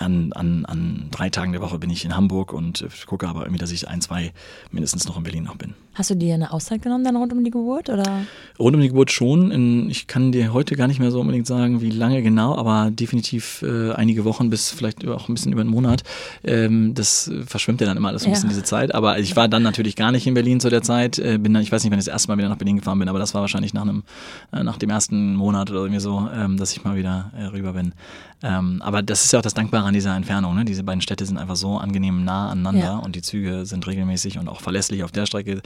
[0.00, 3.58] an, an, an drei Tagen der Woche bin ich in Hamburg und gucke aber irgendwie,
[3.58, 4.32] dass ich ein, zwei
[4.70, 5.74] mindestens noch in Berlin noch bin.
[5.94, 7.88] Hast du dir eine Auszeit genommen dann rund um die Geburt?
[7.88, 8.22] Oder?
[8.58, 9.90] Rund um die Geburt schon.
[9.90, 13.62] ich kann dir heute gar nicht mehr so unbedingt sagen, wie lange genau, aber definitiv
[13.62, 16.04] äh, einige Wochen bis vielleicht auch ein bisschen über einen Monat.
[16.44, 18.34] Ähm, das verschwimmt ja dann immer alles ein ja.
[18.34, 18.94] bisschen diese Zeit.
[18.94, 21.18] Aber ich war dann natürlich gar nicht in Berlin zu der Zeit.
[21.18, 22.98] Äh, bin dann, ich weiß nicht, wann ich das erste Mal wieder nach Berlin gefahren
[22.98, 24.04] bin, aber das war wahrscheinlich nach einem,
[24.52, 27.72] äh, nach dem ersten Monat oder irgendwie so, ähm, dass ich mal wieder äh, rüber
[27.72, 27.94] bin.
[28.42, 30.54] Ähm, aber das ist ja auch das Dankbare an dieser Entfernung.
[30.54, 30.64] Ne?
[30.64, 32.96] Diese beiden Städte sind einfach so angenehm nah aneinander ja.
[32.96, 35.60] und die Züge sind regelmäßig und auch verlässlich auf der Strecke,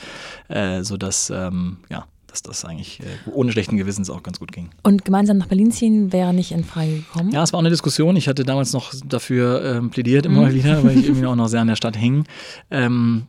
[0.49, 4.71] äh, sodass, ähm, ja, dass das eigentlich äh, ohne schlechten Gewissens auch ganz gut ging.
[4.83, 7.31] Und gemeinsam nach Berlin ziehen wäre nicht in Frage gekommen?
[7.31, 8.17] Ja, es war auch eine Diskussion.
[8.17, 10.55] Ich hatte damals noch dafür ähm, plädiert, immer mhm.
[10.55, 12.25] wieder, weil ich irgendwie auch noch sehr an der Stadt hing.
[12.71, 13.27] Ähm,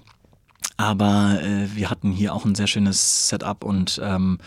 [0.78, 4.40] aber äh, wir hatten hier auch ein sehr schönes Setup und ähm,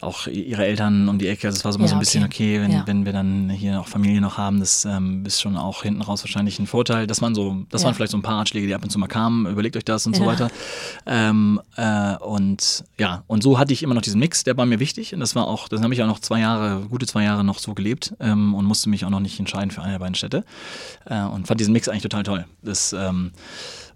[0.00, 1.46] auch ihre Eltern um die Ecke.
[1.46, 2.82] Also es war so, ja, so ein bisschen okay, wenn, ja.
[2.86, 6.22] wenn wir dann hier auch Familie noch haben, das ähm, ist schon auch hinten raus
[6.24, 7.06] wahrscheinlich ein Vorteil.
[7.06, 7.86] Das waren so, das ja.
[7.86, 10.06] waren vielleicht so ein paar Ratschläge, die ab und zu mal kamen, überlegt euch das
[10.06, 10.48] und so weiter.
[11.04, 14.80] Ähm, äh, und ja, und so hatte ich immer noch diesen Mix, der war mir
[14.80, 15.12] wichtig.
[15.12, 17.58] Und das war auch, das habe ich auch noch zwei Jahre, gute zwei Jahre noch
[17.58, 20.44] so gelebt ähm, und musste mich auch noch nicht entscheiden für eine der beiden Städte.
[21.04, 22.46] Äh, und fand diesen Mix eigentlich total toll.
[22.62, 23.32] Das ähm,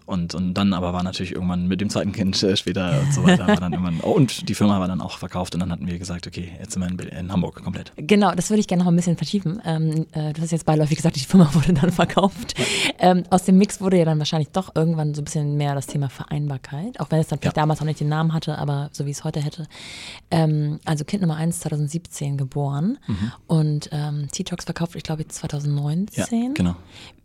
[0.07, 3.25] und, und dann aber war natürlich irgendwann mit dem zweiten Kind äh, später und so
[3.25, 3.47] weiter.
[3.49, 5.99] War dann irgendwann, oh, und die Firma war dann auch verkauft und dann hatten wir
[5.99, 7.92] gesagt, okay, jetzt sind wir in, in Hamburg komplett.
[7.97, 9.61] Genau, das würde ich gerne noch ein bisschen vertiefen.
[9.64, 12.55] Ähm, äh, du hast jetzt beiläufig gesagt, die Firma wurde dann verkauft.
[13.01, 15.88] Ähm, aus dem Mix wurde ja dann wahrscheinlich doch irgendwann so ein bisschen mehr das
[15.88, 17.62] Thema Vereinbarkeit, auch wenn es dann vielleicht ja.
[17.62, 19.66] damals noch nicht den Namen hatte, aber so wie es heute hätte.
[20.31, 23.33] Ähm, also Kind Nummer 1 2017 geboren mhm.
[23.49, 26.42] und ähm, T-Tox verkauft, ich glaube 2019.
[26.42, 26.77] Ja, genau.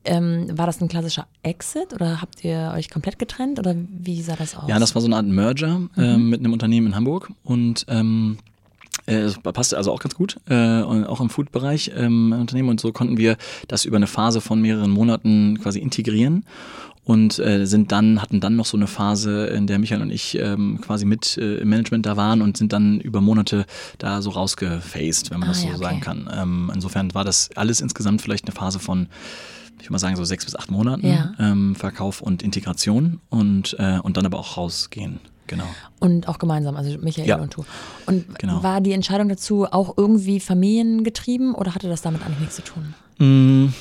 [0.04, 4.36] Ähm, war das ein klassischer Exit oder habt ihr euch komplett getrennt oder wie sah
[4.36, 4.68] das aus?
[4.68, 5.90] Ja, das war so eine Art Merger mhm.
[5.98, 8.38] äh, mit einem Unternehmen in Hamburg und ähm,
[9.06, 12.92] äh, das passte also auch ganz gut, äh, auch im Food-Bereich ähm, Unternehmen und so
[12.92, 13.38] konnten wir
[13.68, 16.46] das über eine Phase von mehreren Monaten quasi integrieren
[17.04, 20.38] und äh, sind dann hatten dann noch so eine Phase, in der Michael und ich
[20.38, 23.66] ähm, quasi mit äh, im Management da waren und sind dann über Monate
[23.98, 25.84] da so rausgefaced, wenn man ah, das so ja, okay.
[25.84, 26.30] sagen kann.
[26.36, 29.08] Ähm, insofern war das alles insgesamt vielleicht eine Phase von
[29.82, 31.34] ich würde mal sagen, so sechs bis acht Monaten ja.
[31.40, 35.20] ähm, Verkauf und Integration und, äh, und dann aber auch rausgehen.
[35.48, 35.66] Genau.
[36.00, 37.38] Und auch gemeinsam, also Michael ja.
[37.38, 37.66] und du.
[38.06, 38.64] Und genau.
[38.64, 42.94] war die Entscheidung dazu auch irgendwie familiengetrieben oder hatte das damit eigentlich nichts zu tun?
[43.18, 43.74] Mm,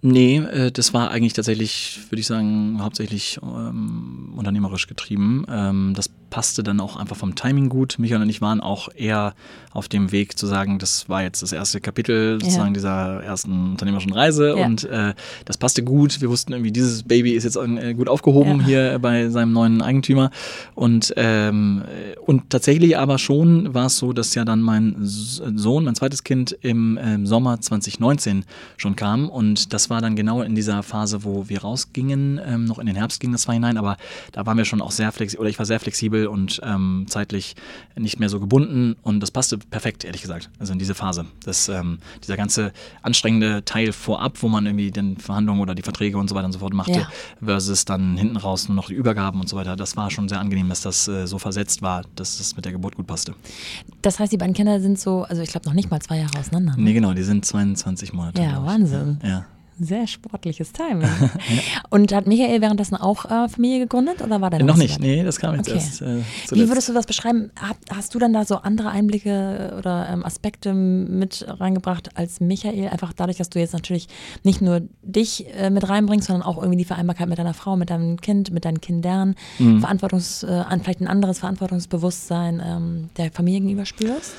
[0.00, 5.44] Nee, äh, das war eigentlich tatsächlich, würde ich sagen, hauptsächlich ähm, unternehmerisch getrieben.
[5.48, 7.98] Ähm, das passte dann auch einfach vom Timing gut.
[7.98, 9.34] Michael und ich waren auch eher
[9.76, 12.72] auf dem Weg zu sagen, das war jetzt das erste Kapitel sozusagen ja.
[12.72, 14.64] dieser ersten unternehmerischen Reise ja.
[14.64, 15.12] und äh,
[15.44, 16.22] das passte gut.
[16.22, 18.66] Wir wussten irgendwie, dieses Baby ist jetzt äh, gut aufgehoben ja.
[18.66, 20.30] hier bei seinem neuen Eigentümer
[20.74, 21.82] und ähm,
[22.24, 26.56] und tatsächlich aber schon war es so, dass ja dann mein Sohn, mein zweites Kind
[26.62, 28.44] im äh, Sommer 2019
[28.78, 32.78] schon kam und das war dann genau in dieser Phase, wo wir rausgingen, ähm, noch
[32.78, 33.98] in den Herbst ging das zwar hinein, aber
[34.32, 37.56] da waren wir schon auch sehr flexibel, oder ich war sehr flexibel und ähm, zeitlich
[37.94, 41.26] nicht mehr so gebunden und das passte perfekt, ehrlich gesagt, also in diese Phase.
[41.44, 46.18] Das, ähm, dieser ganze anstrengende Teil vorab, wo man irgendwie den Verhandlungen oder die Verträge
[46.18, 47.08] und so weiter und so fort machte, ja.
[47.42, 50.40] versus dann hinten raus nur noch die Übergaben und so weiter, das war schon sehr
[50.40, 53.34] angenehm, dass das äh, so versetzt war, dass es mit der Geburt gut passte.
[54.02, 56.38] Das heißt, die beiden Kinder sind so, also ich glaube noch nicht mal zwei Jahre
[56.38, 56.76] auseinander.
[56.76, 56.82] Ne?
[56.82, 58.42] Nee, genau, die sind 22 Monate.
[58.42, 59.18] Ja, Wahnsinn.
[59.22, 59.46] Ja.
[59.78, 61.02] Sehr sportliches Timing.
[61.20, 61.82] ja.
[61.90, 65.00] Und hat Michael währenddessen auch äh, Familie gegründet oder war der noch nicht?
[65.00, 65.78] Nee, das kam jetzt okay.
[65.78, 66.02] erst.
[66.02, 67.50] Äh, Wie würdest du das beschreiben?
[67.56, 72.88] Hast, hast du dann da so andere Einblicke oder ähm, Aspekte mit reingebracht als Michael?
[72.88, 74.08] Einfach dadurch, dass du jetzt natürlich
[74.44, 77.90] nicht nur dich äh, mit reinbringst, sondern auch irgendwie die Vereinbarkeit mit deiner Frau, mit
[77.90, 79.80] deinem Kind, mit deinen Kindern, mhm.
[79.80, 84.32] Verantwortungs, äh, vielleicht ein anderes Verantwortungsbewusstsein ähm, der Familie gegenüber spürst?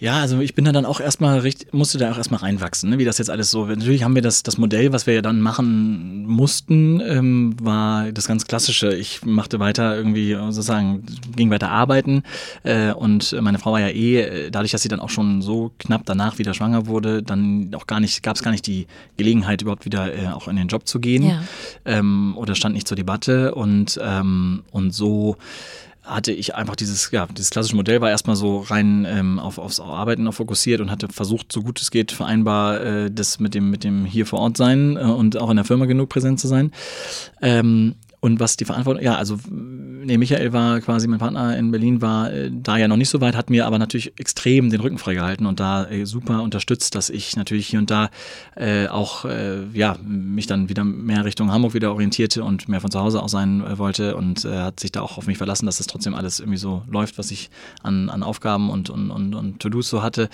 [0.00, 2.98] Ja, also ich bin da dann auch erstmal richtig, musste da auch erstmal reinwachsen, ne?
[2.98, 3.66] wie das jetzt alles so.
[3.66, 8.28] Natürlich haben wir das, das Modell, was wir ja dann machen mussten, ähm, war das
[8.28, 8.94] ganz klassische.
[8.94, 12.22] Ich machte weiter irgendwie sozusagen, ging weiter arbeiten
[12.62, 15.72] äh, und meine Frau war ja eh, äh, dadurch, dass sie dann auch schon so
[15.78, 19.62] knapp danach wieder schwanger wurde, dann auch gar nicht, gab es gar nicht die Gelegenheit,
[19.62, 21.42] überhaupt wieder äh, auch in den Job zu gehen ja.
[21.84, 25.36] ähm, oder stand nicht zur Debatte und, ähm, und so
[26.08, 29.80] hatte ich einfach dieses, ja, dieses klassische Modell war erstmal so rein ähm, auf, aufs
[29.80, 33.84] Arbeiten fokussiert und hatte versucht, so gut es geht, vereinbar äh, das mit dem, mit
[33.84, 36.72] dem hier vor Ort sein äh, und auch in der Firma genug präsent zu sein.
[37.42, 42.02] Ähm, und was die Verantwortung, ja, also nee, Michael war quasi mein Partner in Berlin,
[42.02, 44.98] war äh, da ja noch nicht so weit, hat mir aber natürlich extrem den Rücken
[44.98, 48.10] freigehalten und da äh, super unterstützt, dass ich natürlich hier und da
[48.56, 52.90] äh, auch äh, ja mich dann wieder mehr Richtung Hamburg wieder orientierte und mehr von
[52.90, 55.66] zu Hause aus sein äh, wollte und äh, hat sich da auch auf mich verlassen,
[55.66, 57.50] dass das trotzdem alles irgendwie so läuft, was ich
[57.82, 60.28] an, an Aufgaben und, und, und, und To-Dos so hatte.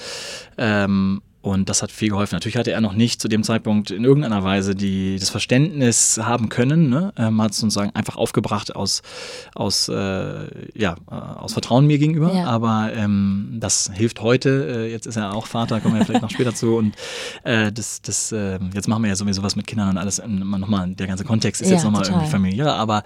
[0.56, 2.34] Ähm, und das hat viel geholfen.
[2.34, 6.48] Natürlich hatte er noch nicht zu dem Zeitpunkt in irgendeiner Weise die, das Verständnis haben
[6.48, 6.88] können.
[6.88, 7.12] Ne?
[7.18, 9.02] Ähm, hat es sozusagen einfach aufgebracht aus,
[9.54, 9.92] aus, äh,
[10.74, 12.32] ja, äh, aus Vertrauen mir gegenüber.
[12.34, 12.46] Ja.
[12.46, 14.86] Aber ähm, das hilft heute.
[14.86, 16.76] Äh, jetzt ist er auch Vater, kommen wir vielleicht noch später zu.
[16.76, 16.94] Und
[17.42, 20.22] äh, das, das, äh, jetzt machen wir ja sowieso was mit Kindern und alles.
[20.26, 22.72] Nochmal, der ganze Kontext ist ja, jetzt nochmal irgendwie familiär.
[22.72, 23.02] Aber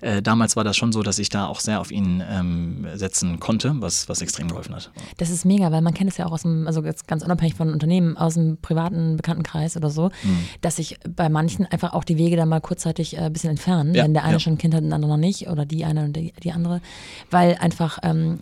[0.00, 3.40] äh, damals war das schon so, dass ich da auch sehr auf ihn ähm, setzen
[3.40, 4.92] konnte, was, was extrem geholfen hat.
[5.16, 7.56] Das ist mega, weil man kennt es ja auch aus dem, also jetzt ganz unabhängig
[7.56, 10.44] von Unternehmen aus dem privaten Bekanntenkreis oder so, mhm.
[10.60, 13.94] dass sich bei manchen einfach auch die Wege dann mal kurzzeitig äh, ein bisschen entfernen,
[13.94, 14.40] ja, wenn der eine ja.
[14.40, 16.52] schon ein Kind hat und der andere noch nicht oder die eine und die, die
[16.52, 16.80] andere,
[17.30, 18.38] weil einfach ähm,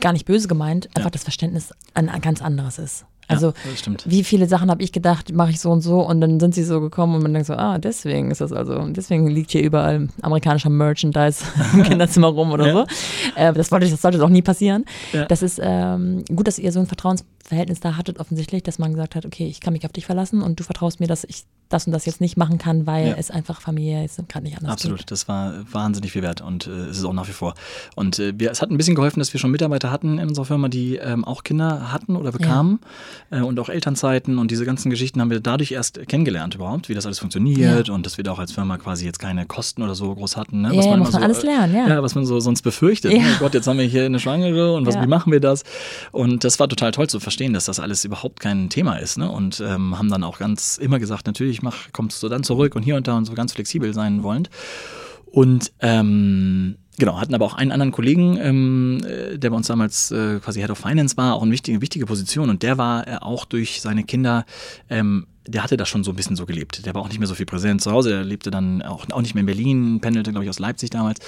[0.00, 1.10] gar nicht böse gemeint, einfach ja.
[1.10, 3.06] das Verständnis ein, ein ganz anderes ist.
[3.28, 6.38] Also ja, wie viele Sachen habe ich gedacht, mache ich so und so und dann
[6.38, 9.50] sind sie so gekommen und man denkt so, ah, deswegen ist das also, deswegen liegt
[9.50, 12.72] hier überall amerikanischer Merchandise im Kinderzimmer rum oder ja.
[12.72, 12.86] so.
[13.34, 14.84] Äh, das, wollte ich, das sollte auch nie passieren.
[15.12, 15.24] Ja.
[15.24, 16.86] Das ist ähm, gut, dass ihr so ein
[17.46, 20.42] Vertrauensverhältnis da hattet, offensichtlich, dass man gesagt hat, okay, ich kann mich auf dich verlassen
[20.42, 23.30] und du vertraust mir, dass ich das und das jetzt nicht machen kann, weil es
[23.30, 25.10] einfach familiär ist und gerade nicht anders Absolut, geht.
[25.10, 27.54] das war wahnsinnig viel wert und äh, es ist auch nach wie vor.
[27.96, 30.44] Und äh, wir, es hat ein bisschen geholfen, dass wir schon Mitarbeiter hatten in unserer
[30.44, 32.78] Firma, die ähm, auch Kinder hatten oder bekamen
[33.30, 36.94] äh, und auch Elternzeiten und diese ganzen Geschichten haben wir dadurch erst kennengelernt überhaupt, wie
[36.94, 37.94] das alles funktioniert ja.
[37.94, 40.62] und dass wir da auch als Firma quasi jetzt keine Kosten oder so groß hatten.
[40.62, 40.70] Ne?
[40.72, 41.88] Was ja, man muss man so, alles lernen, ja.
[41.88, 42.02] ja.
[42.02, 43.12] was man so sonst befürchtet.
[43.12, 43.22] Ja.
[43.36, 45.64] Oh Gott, jetzt haben wir hier eine Schwangere und was, wie machen wir das?
[46.12, 49.18] Und das war total toll zu verstehen, dass das alles überhaupt kein Thema ist.
[49.18, 49.30] Ne?
[49.30, 52.82] Und ähm, haben dann auch ganz immer gesagt, natürlich mach, kommst du dann zurück und
[52.82, 54.50] hier und da und so ganz flexibel sein wollend.
[55.26, 60.10] Und ähm, Genau, hatten aber auch einen anderen Kollegen, ähm, äh, der bei uns damals
[60.10, 62.48] äh, quasi Head of Finance war, auch eine wichtige, wichtige Position.
[62.48, 64.46] Und der war äh, auch durch seine Kinder
[64.88, 66.86] ähm, der hatte das schon so ein bisschen so gelebt.
[66.86, 68.10] Der war auch nicht mehr so viel präsent zu Hause.
[68.10, 71.20] Der lebte dann auch, auch nicht mehr in Berlin, pendelte, glaube ich, aus Leipzig damals.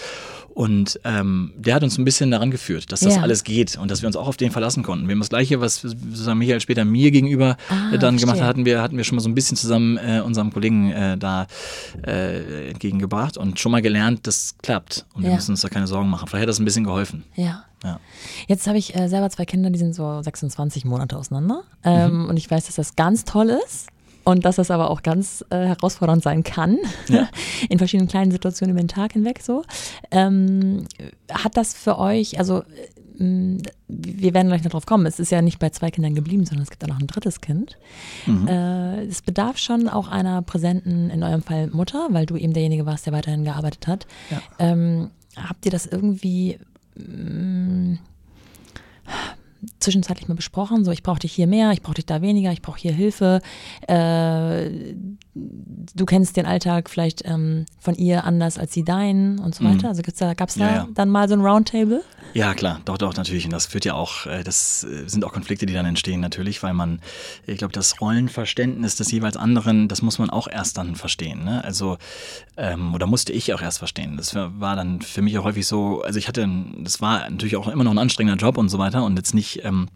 [0.58, 3.22] Und ähm, der hat uns ein bisschen daran geführt, dass das ja.
[3.22, 5.06] alles geht und dass wir uns auch auf den verlassen konnten.
[5.06, 8.20] Wir haben das Gleiche, was sozusagen Michael später mir gegenüber ah, äh, dann verstehe.
[8.20, 10.90] gemacht hat, hatten wir, hatten wir schon mal so ein bisschen zusammen äh, unserem Kollegen
[10.90, 11.46] äh, da
[12.04, 15.06] äh, entgegengebracht und schon mal gelernt, das klappt.
[15.14, 15.28] Und ja.
[15.28, 16.26] wir müssen uns da keine Sorgen machen.
[16.26, 17.24] Vielleicht hat das ein bisschen geholfen.
[17.36, 17.64] Ja.
[17.84, 18.00] Ja.
[18.48, 21.62] Jetzt habe ich äh, selber zwei Kinder, die sind so 26 Monate auseinander.
[21.84, 22.28] Ähm, mhm.
[22.30, 23.86] Und ich weiß, dass das ganz toll ist
[24.28, 26.76] und dass das aber auch ganz äh, herausfordernd sein kann,
[27.08, 27.30] ja.
[27.70, 29.62] in verschiedenen kleinen Situationen über den Tag hinweg so.
[30.10, 30.84] Ähm,
[31.32, 32.58] hat das für euch, also
[33.18, 36.44] äh, wir werden gleich noch drauf kommen, es ist ja nicht bei zwei Kindern geblieben,
[36.44, 37.78] sondern es gibt auch noch ein drittes Kind.
[38.26, 38.46] Mhm.
[38.46, 42.84] Äh, es bedarf schon auch einer präsenten, in eurem Fall Mutter, weil du eben derjenige
[42.84, 44.06] warst, der weiterhin gearbeitet hat.
[44.30, 44.42] Ja.
[44.58, 46.58] Ähm, habt ihr das irgendwie
[46.96, 47.98] mh, mm,
[49.80, 52.62] zwischenzeitlich mal besprochen, so ich brauche dich hier mehr, ich brauche dich da weniger, ich
[52.62, 53.40] brauche hier Hilfe.
[53.86, 54.94] Äh,
[55.94, 59.84] du kennst den Alltag vielleicht ähm, von ihr anders als sie deinen und so weiter.
[59.84, 59.98] Mhm.
[59.98, 60.88] Also da, gab es da ja, ja.
[60.94, 62.02] dann mal so ein Roundtable?
[62.34, 63.44] Ja, klar, doch, doch, natürlich.
[63.44, 66.62] Und das führt ja auch, äh, das äh, sind auch Konflikte, die dann entstehen, natürlich,
[66.62, 67.00] weil man,
[67.46, 71.44] ich glaube, das Rollenverständnis des jeweils anderen, das muss man auch erst dann verstehen.
[71.44, 71.64] Ne?
[71.64, 71.98] Also,
[72.56, 74.16] ähm, oder musste ich auch erst verstehen.
[74.16, 76.48] Das war dann für mich auch häufig so, also ich hatte,
[76.78, 79.64] das war natürlich auch immer noch ein anstrengender Job und so weiter und jetzt nicht,
[79.64, 79.88] ähm,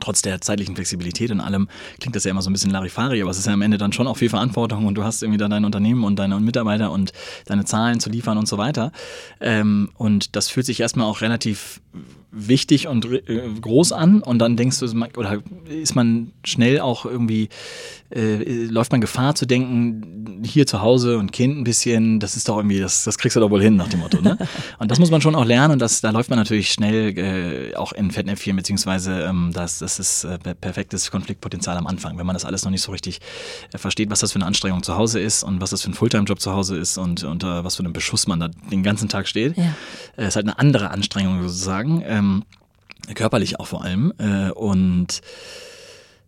[0.00, 1.68] trotz der zeitlichen Flexibilität und allem
[2.00, 3.92] klingt das ja immer so ein bisschen Larifari, aber es ist ja am Ende dann
[3.92, 7.12] schon auch viel Verantwortung und du hast irgendwie dann dein Unternehmen und deine Mitarbeiter und
[7.46, 8.92] deine Zahlen zu liefern und so weiter.
[9.40, 11.80] Ähm, und das fühlt sich erstmal auch relativ
[12.32, 17.50] wichtig und äh, groß an und dann denkst du, oder ist man schnell auch irgendwie,
[18.10, 22.48] äh, läuft man Gefahr zu denken, hier zu Hause und Kind ein bisschen, das ist
[22.48, 24.20] doch irgendwie, das, das kriegst du doch wohl hin nach dem Motto.
[24.20, 24.38] Ne?
[24.78, 27.76] Und das muss man schon auch lernen und das, da läuft man natürlich schnell äh,
[27.76, 32.34] auch in Fettnäpfchen, beziehungsweise ähm, das, das ist äh, perfektes Konfliktpotenzial am Anfang, wenn man
[32.34, 33.20] das alles noch nicht so richtig
[33.72, 35.94] äh, versteht, was das für eine Anstrengung zu Hause ist und was das für ein
[35.94, 39.28] Fulltime-Job zu Hause ist und unter was für einem Beschuss man da den ganzen Tag
[39.28, 39.56] steht.
[39.56, 39.74] Ja.
[40.16, 42.02] Äh, ist halt eine andere Anstrengung sozusagen.
[42.06, 42.21] Ähm,
[43.14, 44.12] körperlich auch vor allem.
[44.18, 45.20] Äh, und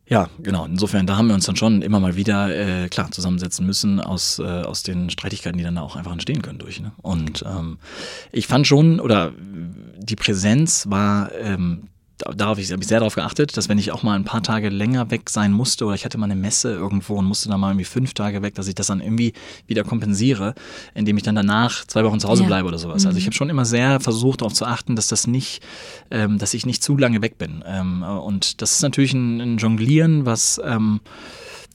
[0.06, 0.66] ja, genau.
[0.66, 4.38] Insofern, da haben wir uns dann schon immer mal wieder äh, klar zusammensetzen müssen aus,
[4.38, 6.80] äh, aus den Streitigkeiten, die dann auch einfach entstehen können durch.
[6.80, 6.92] Ne?
[7.00, 7.78] Und ähm,
[8.30, 9.32] ich fand schon, oder
[9.98, 11.88] die Präsenz war ähm,
[12.34, 15.10] darauf habe ich sehr darauf geachtet, dass wenn ich auch mal ein paar Tage länger
[15.10, 17.84] weg sein musste oder ich hatte mal eine Messe irgendwo und musste dann mal irgendwie
[17.84, 19.32] fünf Tage weg, dass ich das dann irgendwie
[19.66, 20.54] wieder kompensiere,
[20.94, 22.46] indem ich dann danach zwei Wochen zu Hause ja.
[22.46, 23.02] bleibe oder sowas.
[23.02, 23.08] Mhm.
[23.08, 25.62] Also ich habe schon immer sehr versucht darauf zu achten, dass das nicht,
[26.10, 27.62] ähm, dass ich nicht zu lange weg bin.
[27.66, 31.00] Ähm, und das ist natürlich ein, ein Jonglieren, was ähm,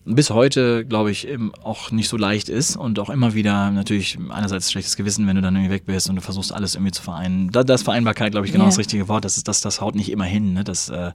[0.06, 1.28] bis heute, glaube ich,
[1.64, 5.42] auch nicht so leicht ist und auch immer wieder natürlich einerseits schlechtes Gewissen, wenn du
[5.42, 7.52] dann irgendwie weg bist und du versuchst alles irgendwie zu vereinen.
[7.52, 8.72] Da, das Vereinbarkeit, glaube ich, genau yeah.
[8.72, 9.26] das richtige Wort.
[9.26, 10.54] Das, ist, das, das haut nicht immer hin.
[10.54, 10.64] Ne?
[10.64, 11.12] Das, äh,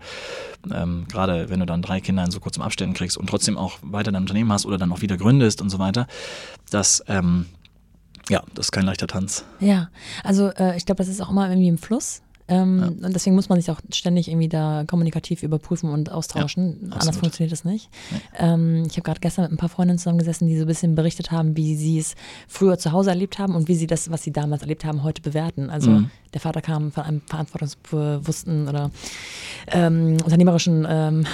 [0.73, 3.79] ähm, gerade wenn du dann drei Kinder in so kurzem Abständen kriegst und trotzdem auch
[3.83, 6.07] weiter dein Unternehmen hast oder dann auch wieder gründest und so weiter,
[6.71, 7.47] das ähm,
[8.29, 9.45] ja, das ist kein leichter Tanz.
[9.61, 9.89] Ja,
[10.23, 12.23] also äh, ich glaube, das ist auch immer irgendwie im Fluss.
[12.47, 13.07] Ähm, ja.
[13.07, 16.89] Und deswegen muss man sich auch ständig irgendwie da kommunikativ überprüfen und austauschen.
[16.91, 17.89] Ja, Anders funktioniert das nicht.
[18.39, 18.55] Ja.
[18.55, 21.31] Ähm, ich habe gerade gestern mit ein paar Freundinnen zusammengesessen, die so ein bisschen berichtet
[21.31, 22.15] haben, wie sie es
[22.47, 25.23] früher zu Hause erlebt haben und wie sie das, was sie damals erlebt haben, heute
[25.23, 25.71] bewerten.
[25.71, 26.11] Also mhm.
[26.35, 28.91] Der Vater kam von einem verantwortungsbewussten oder
[29.69, 31.27] ähm, unternehmerischen ähm,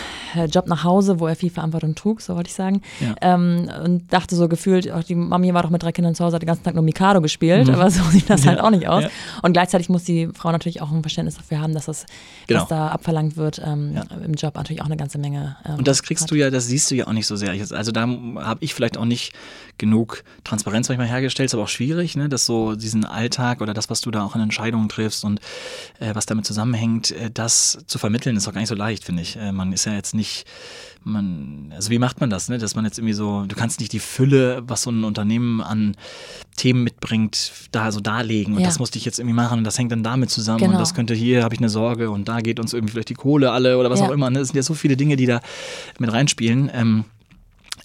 [0.50, 2.82] Job nach Hause, wo er viel Verantwortung trug, so wollte ich sagen.
[3.20, 6.36] Ähm, und dachte so gefühlt, auch die Mami war doch mit drei Kindern zu Hause,
[6.36, 7.74] hat den ganzen Tag nur Mikado gespielt, mhm.
[7.74, 9.04] aber so sieht das halt auch nicht aus.
[9.42, 12.06] Und gleichzeitig muss die Frau natürlich auch ein Verständnis dafür haben, dass das,
[12.46, 12.60] genau.
[12.60, 14.04] was da abverlangt wird, ähm, ja.
[14.22, 15.56] im Job natürlich auch eine ganze Menge.
[15.64, 16.30] Ähm, und das kriegst hat.
[16.30, 17.50] du ja, das siehst du ja auch nicht so sehr.
[17.50, 19.32] Also da habe ich vielleicht auch nicht
[19.78, 22.28] genug Transparenz manchmal hergestellt, ist aber auch schwierig, ne?
[22.28, 25.40] dass so diesen Alltag oder das, was du da auch in Entscheidungen triffst und
[25.98, 29.22] äh, was damit zusammenhängt, äh, das zu vermitteln, ist auch gar nicht so leicht, finde
[29.22, 29.36] ich.
[29.36, 30.46] Äh, man ist ja jetzt nicht
[31.02, 32.58] man, also wie macht man das, ne?
[32.58, 35.96] Dass man jetzt irgendwie so, du kannst nicht die Fülle, was so ein Unternehmen an
[36.56, 38.66] Themen mitbringt, da so darlegen und ja.
[38.66, 40.72] das musste ich jetzt irgendwie machen und das hängt dann damit zusammen genau.
[40.72, 43.14] und das könnte hier habe ich eine Sorge und da geht uns irgendwie vielleicht die
[43.14, 44.06] Kohle alle oder was ja.
[44.06, 44.28] auch immer.
[44.30, 44.40] Ne?
[44.40, 45.40] Es sind ja so viele Dinge, die da
[45.98, 46.70] mit reinspielen.
[46.74, 47.04] Ähm,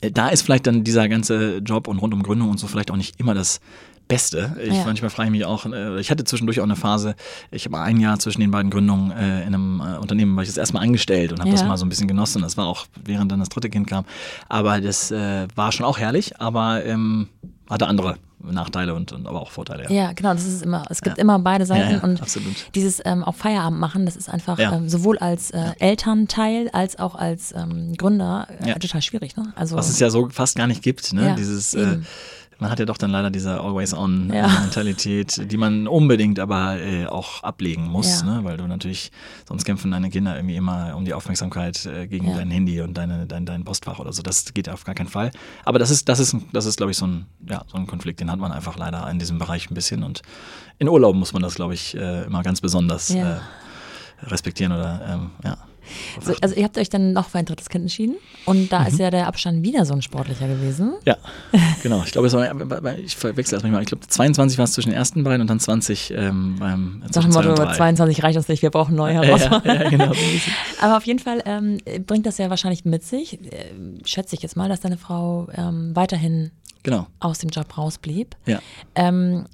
[0.02, 2.92] äh, da ist vielleicht dann dieser ganze Job und rund um Gründung und so vielleicht
[2.92, 3.62] auch nicht immer das
[4.08, 4.56] Beste.
[4.62, 4.86] Ich ja.
[4.86, 7.16] manchmal frage ich mich auch, äh, ich hatte zwischendurch auch eine Phase,
[7.52, 10.50] ich habe ein Jahr zwischen den beiden Gründungen äh, in einem äh, Unternehmen, war ich
[10.50, 11.56] das erstmal angestellt und habe ja.
[11.56, 12.42] das mal so ein bisschen genossen.
[12.42, 14.06] Das war auch, während dann das dritte Kind kam.
[14.48, 17.30] Aber das äh, war schon auch herrlich, aber ähm,
[17.70, 19.86] hatte andere Nachteile und, und, aber auch Vorteile.
[19.86, 19.90] Ja.
[19.92, 21.22] ja, genau, das ist immer, es gibt ja.
[21.22, 22.54] immer beide Seiten ja, und absolut.
[22.76, 27.16] dieses ähm, auf Feierabend machen, das ist einfach ähm, sowohl als äh, Elternteil als auch
[27.16, 29.36] als ähm, Gründer äh, total schwierig.
[29.36, 29.52] Ne?
[29.56, 31.36] Also, Was es ja so fast gar nicht gibt, ne?
[31.38, 31.98] dieses äh,
[32.66, 35.46] man hat ja doch dann leider diese Always-on-Mentalität, ja.
[35.46, 38.38] die man unbedingt aber äh, auch ablegen muss, ja.
[38.38, 38.44] ne?
[38.44, 39.12] weil du natürlich,
[39.48, 42.38] sonst kämpfen deine Kinder irgendwie immer um die Aufmerksamkeit äh, gegen ja.
[42.38, 44.24] dein Handy und deine, dein, dein Postfach oder so.
[44.24, 45.30] Das geht auf gar keinen Fall.
[45.64, 48.20] Aber das ist, das ist, das ist glaube ich, so ein, ja, so ein Konflikt,
[48.20, 50.02] den hat man einfach leider in diesem Bereich ein bisschen.
[50.02, 50.24] Und
[50.80, 53.38] in Urlauben muss man das, glaube ich, äh, immer ganz besonders äh,
[54.24, 55.58] respektieren oder ähm, ja.
[56.22, 58.88] So, also ihr habt euch dann noch für ein drittes Kind entschieden und da mhm.
[58.88, 60.94] ist ja der Abstand wieder so ein sportlicher gewesen.
[61.06, 61.18] Ja,
[61.84, 62.04] genau.
[62.06, 63.82] Ich glaube, war, ich verwechsel das manchmal.
[63.84, 67.24] Ich glaube, 22 war es zwischen den ersten beiden und dann 20 ähm, beim Nach
[67.24, 69.66] dem Motto, 22 reicht uns nicht, wir brauchen neue Herausforderungen.
[69.66, 70.12] Ja, ja, genau.
[70.82, 73.72] Aber auf jeden Fall ähm, bringt das ja wahrscheinlich mit sich, äh,
[74.06, 76.52] schätze ich jetzt mal, dass deine Frau ähm, weiterhin
[76.84, 77.08] genau.
[77.20, 78.36] aus dem Job rausblieb.
[78.46, 78.60] Ja.
[78.96, 79.46] Ähm,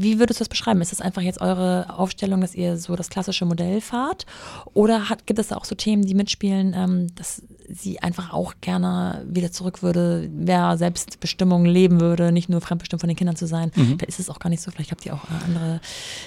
[0.00, 0.80] wie würdest du das beschreiben?
[0.80, 4.24] Ist das einfach jetzt eure Aufstellung, dass ihr so das klassische Modell fahrt?
[4.72, 8.54] Oder hat, gibt es da auch so Themen, die mitspielen, ähm, dass sie einfach auch
[8.62, 13.46] gerne wieder zurück würde, wer Selbstbestimmung leben würde, nicht nur fremdbestimmt von den Kindern zu
[13.46, 13.72] sein?
[13.76, 13.98] Mhm.
[13.98, 14.70] Vielleicht ist es auch gar nicht so.
[14.70, 15.80] Vielleicht habt ihr auch äh, andere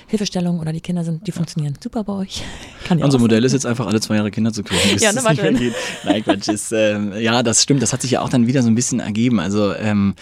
[0.08, 2.44] Hilfestellungen oder die Kinder sind, die funktionieren super bei euch.
[2.86, 4.98] Kann Unser Modell ist jetzt einfach alle zwei Jahre Kinder zu kriegen.
[5.00, 6.48] ja, ne, Nein, Quatsch.
[6.48, 7.82] Ist, ähm, ja, das stimmt.
[7.82, 9.40] Das hat sich ja auch dann wieder so ein bisschen ergeben.
[9.40, 10.14] Also, ähm,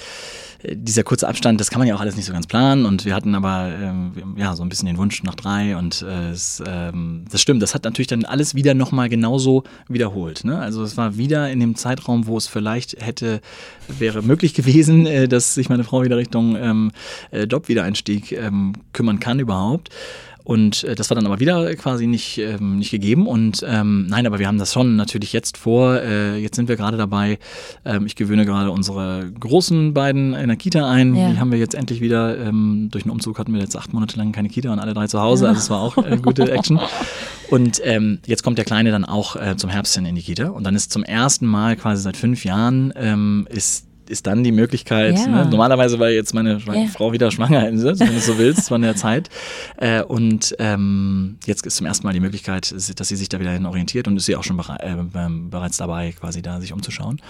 [0.69, 3.15] dieser kurze Abstand, das kann man ja auch alles nicht so ganz planen und wir
[3.15, 7.26] hatten aber ähm, ja so ein bisschen den Wunsch nach drei und äh, es, ähm,
[7.32, 10.43] das stimmt, das hat natürlich dann alles wieder nochmal genauso wiederholt.
[10.43, 10.58] Ne?
[10.58, 13.41] Also es war wieder in dem Zeitraum, wo es vielleicht hätte,
[13.88, 16.91] wäre möglich gewesen, äh, dass sich meine Frau wieder Richtung ähm,
[17.32, 19.89] äh, Jobwiedereinstieg ähm, kümmern kann überhaupt.
[20.43, 23.27] Und äh, das war dann aber wieder quasi nicht, ähm, nicht gegeben.
[23.27, 26.01] Und ähm, nein, aber wir haben das schon natürlich jetzt vor.
[26.01, 27.39] Äh, jetzt sind wir gerade dabei.
[27.86, 31.15] Ähm, ich gewöhne gerade unsere großen beiden in der Kita ein.
[31.15, 31.30] Ja.
[31.30, 32.38] Die haben wir jetzt endlich wieder.
[32.38, 35.08] Ähm, durch den Umzug hatten wir jetzt acht Monate lang keine Kita und alle drei
[35.08, 35.47] zu Hause.
[35.47, 36.80] Also es war auch äh, gute Action.
[37.49, 40.49] Und ähm, jetzt kommt der Kleine dann auch äh, zum Herbst hin in die Kita.
[40.49, 44.52] Und dann ist zum ersten Mal quasi seit fünf Jahren ähm, ist ist dann die
[44.52, 45.28] Möglichkeit, ja.
[45.28, 45.47] ne?
[45.50, 46.88] normalerweise war jetzt meine ja.
[46.88, 49.30] Frau wieder schwanger, wenn du so willst, von der Zeit.
[49.78, 53.52] Äh, und ähm, jetzt ist zum ersten Mal die Möglichkeit, dass sie sich da wieder
[53.52, 57.21] hin orientiert und ist sie auch schon bere äh, bereits dabei, quasi da sich umzuschauen.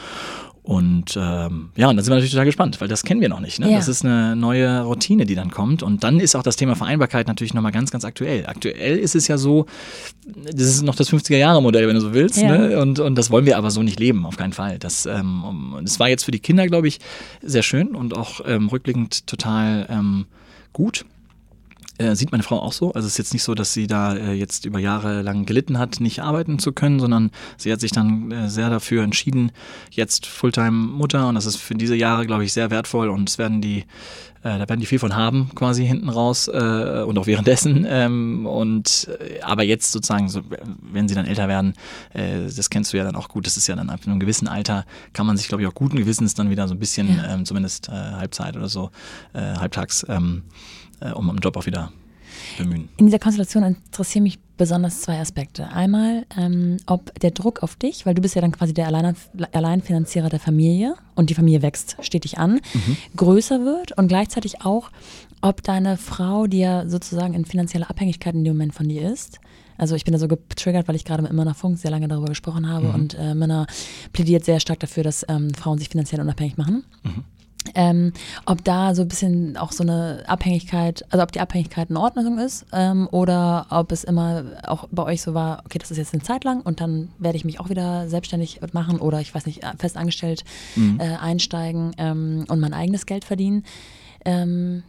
[0.64, 3.40] Und ähm, ja, und dann sind wir natürlich total gespannt, weil das kennen wir noch
[3.40, 3.60] nicht.
[3.60, 3.72] Ne?
[3.72, 3.78] Ja.
[3.78, 5.82] Das ist eine neue Routine, die dann kommt.
[5.82, 8.46] Und dann ist auch das Thema Vereinbarkeit natürlich nochmal ganz, ganz aktuell.
[8.46, 9.66] Aktuell ist es ja so,
[10.26, 12.38] das ist noch das 50er-Jahre-Modell, wenn du so willst.
[12.38, 12.56] Ja.
[12.58, 12.80] Ne?
[12.80, 14.78] Und, und das wollen wir aber so nicht leben, auf keinen Fall.
[14.78, 17.00] Das, ähm, das war jetzt für die Kinder, glaube ich,
[17.42, 20.26] sehr schön und auch ähm, rückblickend total ähm,
[20.74, 21.06] gut.
[22.02, 22.94] Äh, sieht meine Frau auch so.
[22.94, 25.78] Also es ist jetzt nicht so, dass sie da äh, jetzt über Jahre lang gelitten
[25.78, 29.52] hat, nicht arbeiten zu können, sondern sie hat sich dann äh, sehr dafür entschieden,
[29.92, 33.38] jetzt Fulltime Mutter und das ist für diese Jahre, glaube ich, sehr wertvoll und es
[33.38, 33.86] werden die
[34.44, 37.86] äh, da werden die viel von haben, quasi hinten raus äh, und auch währenddessen.
[37.92, 39.10] Ähm, und
[39.42, 40.42] aber jetzt sozusagen, so,
[40.82, 41.74] wenn sie dann älter werden,
[42.14, 44.86] das kennst du ja dann auch gut, das ist ja dann ab einem gewissen Alter,
[45.14, 47.34] kann man sich, glaube ich, auch guten Gewissens dann wieder so ein bisschen, ja.
[47.34, 48.92] ähm, zumindest Halbzeit oder so,
[49.34, 50.44] halbtags, ähm,
[51.02, 51.92] äh, um am Job auch wieder
[52.58, 52.90] bemühen.
[52.98, 55.70] In dieser Konstellation interessieren mich besonders zwei Aspekte.
[55.70, 59.16] Einmal, ähm, ob der Druck auf dich, weil du bist ja dann quasi der Allein
[59.52, 62.98] Alleinfinanzierer der Familie und die Familie wächst stetig an, mhm.
[63.16, 64.92] größer wird und gleichzeitig auch,
[65.42, 69.40] ob deine Frau, die ja sozusagen in finanzieller Abhängigkeit in dem Moment von dir ist,
[69.82, 72.28] also ich bin da so getriggert, weil ich gerade mit Männer Funk sehr lange darüber
[72.28, 72.94] gesprochen habe mhm.
[72.94, 73.66] und äh, Männer
[74.14, 76.84] plädiert sehr stark dafür, dass ähm, Frauen sich finanziell unabhängig machen.
[77.02, 77.24] Mhm.
[77.76, 78.14] Ähm,
[78.46, 82.40] ob da so ein bisschen auch so eine Abhängigkeit, also ob die Abhängigkeit in Ordnung
[82.40, 86.14] ist ähm, oder ob es immer auch bei euch so war, okay, das ist jetzt
[86.14, 89.46] eine Zeit lang und dann werde ich mich auch wieder selbstständig machen oder ich weiß
[89.46, 90.44] nicht, fest angestellt
[90.76, 91.00] mhm.
[91.00, 93.64] äh, einsteigen ähm, und mein eigenes Geld verdienen.
[94.26, 94.84] Ähm,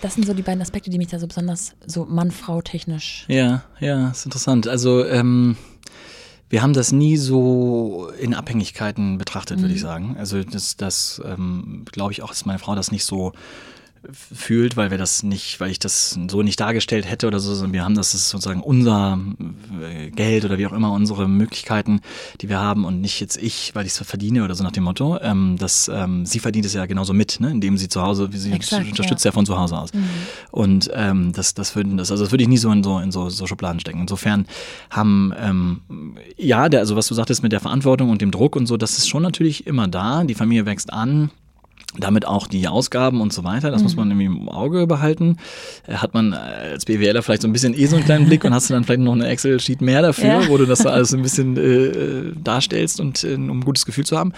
[0.00, 3.26] das sind so die beiden Aspekte, die mich da so besonders so Mann-Frau technisch.
[3.28, 4.66] Ja, ja, ist interessant.
[4.66, 5.56] Also ähm
[6.50, 9.86] wir haben das nie so in Abhängigkeiten betrachtet, würde ich mhm.
[9.86, 10.16] sagen.
[10.18, 13.32] Also das, das ähm, glaube ich auch, dass meine Frau das nicht so
[14.12, 17.72] fühlt, weil wir das nicht, weil ich das so nicht dargestellt hätte oder so, sondern
[17.72, 19.18] wir haben das, ist sozusagen unser
[19.82, 22.00] äh, Geld oder wie auch immer unsere Möglichkeiten,
[22.40, 24.84] die wir haben und nicht jetzt ich, weil ich es verdiene oder so nach dem
[24.84, 25.18] Motto.
[25.20, 27.50] Ähm, dass ähm, sie verdient es ja genauso mit, ne?
[27.50, 29.30] indem sie zu Hause, wie sie Exakt, unterstützt ja.
[29.30, 29.32] ja.
[29.32, 29.92] von zu Hause aus.
[29.92, 30.04] Mhm.
[30.50, 33.10] Und ähm, das, das würden das, also das würde ich nie so in so in
[33.10, 34.00] so, so Schubladen stecken.
[34.00, 34.46] Insofern
[34.90, 35.80] haben ähm,
[36.36, 38.98] ja, der, also was du sagtest mit der Verantwortung und dem Druck und so, das
[38.98, 40.24] ist schon natürlich immer da.
[40.24, 41.30] Die Familie wächst an
[41.96, 43.84] damit auch die Ausgaben und so weiter, das mhm.
[43.84, 45.38] muss man irgendwie im Auge behalten.
[45.86, 48.52] Äh, hat man als BWLer vielleicht so ein bisschen eh so einen kleinen Blick und
[48.52, 50.48] hast du dann vielleicht noch eine Excel-Sheet mehr dafür, ja.
[50.48, 54.18] wo du das alles ein bisschen äh, darstellst und äh, um ein gutes Gefühl zu
[54.18, 54.32] haben.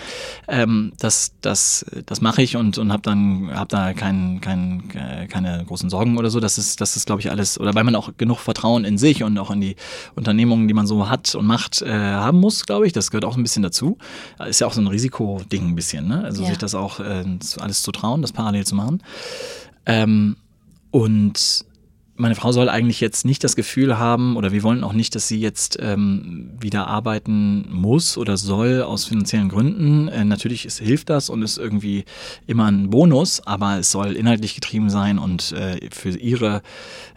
[0.47, 4.85] Ähm, das das, das mache ich und, und habe dann hab da kein, kein,
[5.29, 6.39] keine großen Sorgen oder so.
[6.41, 9.23] Das ist, das ist glaube ich, alles, oder weil man auch genug Vertrauen in sich
[9.25, 9.77] und auch in die
[10.15, 12.93] Unternehmungen, die man so hat und macht, äh, haben muss, glaube ich.
[12.93, 13.99] Das gehört auch ein bisschen dazu.
[14.47, 16.23] Ist ja auch so ein Risikoding ein bisschen, ne?
[16.23, 16.51] Also ja.
[16.51, 17.01] sich das auch
[17.59, 19.03] alles zu trauen, das parallel zu machen.
[19.87, 20.37] Ähm,
[20.91, 21.65] und
[22.21, 25.27] meine Frau soll eigentlich jetzt nicht das Gefühl haben, oder wir wollen auch nicht, dass
[25.27, 30.09] sie jetzt ähm, wieder arbeiten muss oder soll aus finanziellen Gründen.
[30.09, 32.05] Äh, natürlich ist, hilft das und ist irgendwie
[32.47, 36.63] immer ein Bonus, aber es soll inhaltlich getrieben sein und äh, für ihre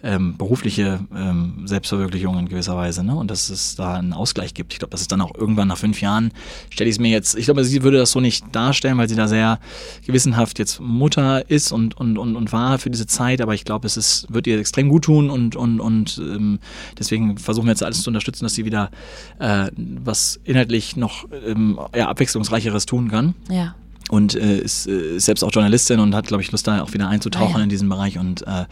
[0.04, 3.04] ähm, berufliche ähm, Selbstverwirklichung in gewisser Weise.
[3.04, 3.16] Ne?
[3.16, 4.74] Und dass es da einen Ausgleich gibt.
[4.74, 6.32] Ich glaube, das ist dann auch irgendwann nach fünf Jahren,
[6.70, 9.16] stelle ich es mir jetzt, ich glaube, sie würde das so nicht darstellen, weil sie
[9.16, 9.60] da sehr
[10.06, 13.86] gewissenhaft jetzt Mutter ist und, und, und, und war für diese Zeit, aber ich glaube,
[13.88, 16.60] es ist, wird ihr extrem gut tun und, und, und ähm,
[16.98, 18.92] deswegen versuchen wir jetzt alles zu unterstützen, dass sie wieder
[19.40, 23.36] äh, was inhaltlich noch ähm, ja, abwechslungsreicheres tun kann.
[23.50, 23.76] Ja.
[24.10, 27.08] Und äh, ist, äh, selbst auch Journalistin und hat, glaube ich, Lust da auch wieder
[27.08, 27.64] einzutauchen ah, ja.
[27.64, 28.66] in diesen Bereich und äh,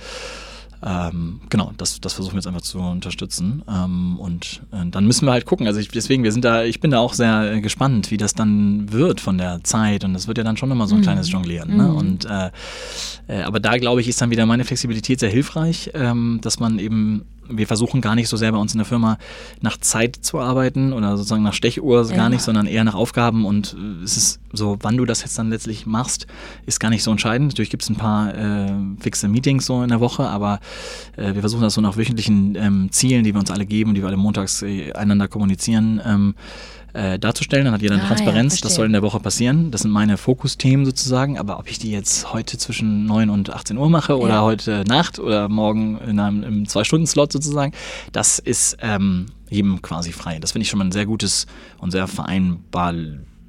[0.83, 3.63] ähm, genau, das, das versuchen wir jetzt einfach zu unterstützen.
[3.69, 5.67] Ähm, und äh, dann müssen wir halt gucken.
[5.67, 8.33] Also ich, deswegen, wir sind da, ich bin da auch sehr äh, gespannt, wie das
[8.33, 10.03] dann wird von der Zeit.
[10.03, 11.03] Und das wird ja dann schon immer so ein mhm.
[11.03, 11.77] kleines Jonglieren.
[11.77, 11.83] Ne?
[11.83, 11.95] Mhm.
[11.95, 12.49] Und äh,
[13.27, 16.79] äh, aber da glaube ich, ist dann wieder meine Flexibilität sehr hilfreich, ähm, dass man
[16.79, 19.17] eben wir versuchen gar nicht so sehr bei uns in der Firma
[19.61, 22.15] nach Zeit zu arbeiten oder sozusagen nach Stechuhr ja.
[22.15, 25.37] gar nicht, sondern eher nach Aufgaben und äh, es ist so, wann du das jetzt
[25.37, 26.27] dann letztlich machst,
[26.65, 27.49] ist gar nicht so entscheidend.
[27.49, 30.59] Natürlich gibt es ein paar äh, fixe Meetings so in der Woche, aber
[31.15, 34.01] äh, wir versuchen das so nach wöchentlichen ähm, Zielen, die wir uns alle geben, die
[34.01, 36.35] wir alle montags äh, einander kommunizieren, ähm,
[36.93, 37.65] äh, darzustellen.
[37.65, 39.71] Dann hat jeder eine ah, Transparenz, ja, das soll in der Woche passieren.
[39.71, 41.37] Das sind meine Fokusthemen sozusagen.
[41.37, 44.41] Aber ob ich die jetzt heute zwischen 9 und 18 Uhr mache oder ja.
[44.41, 47.73] heute Nacht oder morgen in einem, im Zwei-Stunden-Slot sozusagen,
[48.11, 50.39] das ist ähm, jedem quasi frei.
[50.39, 51.45] Das finde ich schon mal ein sehr gutes
[51.79, 52.93] und sehr vereinbar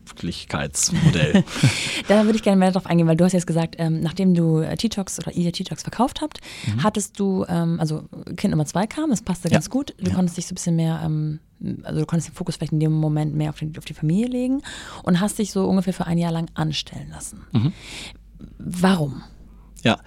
[0.02, 1.44] Möglichkeitsmodell.
[2.08, 4.58] da würde ich gerne mehr darauf eingehen, weil du hast jetzt gesagt, ähm, nachdem du
[4.58, 6.82] äh, T-Talks oder ihr T-Talks verkauft habt, mhm.
[6.82, 8.04] hattest du, ähm, also
[8.36, 9.54] Kind Nummer zwei kam, es passte ja.
[9.54, 10.14] ganz gut, du ja.
[10.14, 11.40] konntest dich so ein bisschen mehr, ähm,
[11.84, 14.26] also du konntest den Fokus vielleicht in dem Moment mehr auf, den, auf, die Familie
[14.26, 14.62] legen
[15.02, 17.44] und hast dich so ungefähr für ein Jahr lang anstellen lassen.
[17.52, 17.72] Mhm.
[18.58, 19.22] Warum?
[19.82, 19.98] Ja,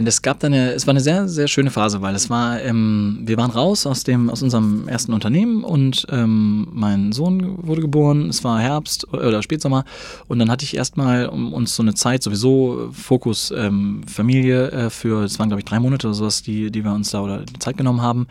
[0.00, 3.20] das gab dann eine, es war eine sehr, sehr schöne Phase, weil es war, ähm,
[3.24, 8.28] wir waren raus aus dem, aus unserem ersten Unternehmen und ähm, mein Sohn wurde geboren,
[8.28, 9.84] es war Herbst oder Spätsommer
[10.28, 14.90] und dann hatte ich erstmal um uns so eine Zeit sowieso Fokus ähm, Familie äh,
[14.90, 17.44] für, es waren glaube ich drei Monate oder sowas, die, die wir uns da oder
[17.58, 18.26] Zeit genommen haben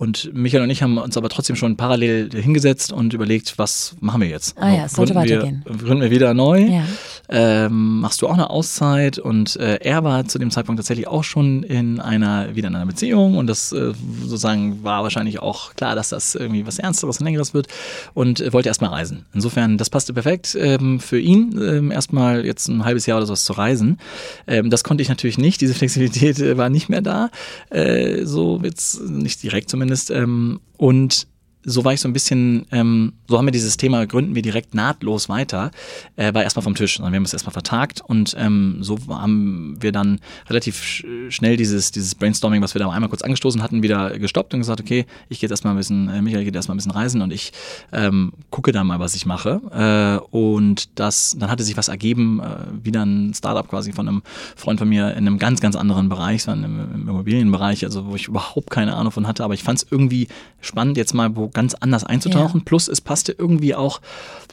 [0.00, 4.22] und Michael und ich haben uns aber trotzdem schon parallel hingesetzt und überlegt, was machen
[4.22, 4.56] wir jetzt?
[4.56, 5.62] Ah ja, es sollte gründen weitergehen.
[5.66, 6.60] Wir, gründen wir wieder neu?
[6.60, 6.84] Ja.
[7.30, 9.18] Ähm, machst du auch eine Auszeit?
[9.18, 12.86] Und äh, er war zu dem Zeitpunkt tatsächlich auch schon in einer, wieder in einer
[12.86, 17.24] Beziehung und das äh, sozusagen war wahrscheinlich auch klar, dass das irgendwie was Ernsteres und
[17.24, 17.68] Längeres wird
[18.14, 19.26] und äh, wollte erstmal reisen.
[19.32, 23.44] Insofern, das passte perfekt ähm, für ihn, ähm, erstmal jetzt ein halbes Jahr oder sowas
[23.44, 23.98] zu reisen.
[24.46, 27.30] Ähm, das konnte ich natürlich nicht, diese Flexibilität äh, war nicht mehr da,
[27.70, 30.10] äh, so jetzt nicht direkt zumindest.
[30.10, 31.26] Ähm, und
[31.62, 34.74] so war ich so ein bisschen, ähm, so haben wir dieses Thema, gründen wir direkt
[34.74, 35.70] nahtlos weiter,
[36.16, 36.98] äh, war erstmal vom Tisch.
[36.98, 41.92] Wir haben es erstmal vertagt und ähm, so haben wir dann relativ sch schnell dieses,
[41.92, 45.40] dieses Brainstorming, was wir da einmal kurz angestoßen hatten, wieder gestoppt und gesagt, okay, ich
[45.40, 47.52] gehe jetzt erstmal ein bisschen, äh, Michael geht erstmal ein bisschen reisen und ich
[47.92, 49.60] ähm, gucke da mal, was ich mache.
[49.72, 54.22] Äh, und das, dann hatte sich was ergeben, äh, wieder ein Startup quasi von einem
[54.56, 58.16] Freund von mir in einem ganz, ganz anderen Bereich, so im, im Immobilienbereich, also wo
[58.16, 60.28] ich überhaupt keine Ahnung von hatte, aber ich fand es irgendwie
[60.60, 62.60] spannend, jetzt mal wo ganz anders einzutauchen.
[62.60, 62.64] Ja.
[62.64, 64.00] Plus es passte irgendwie auch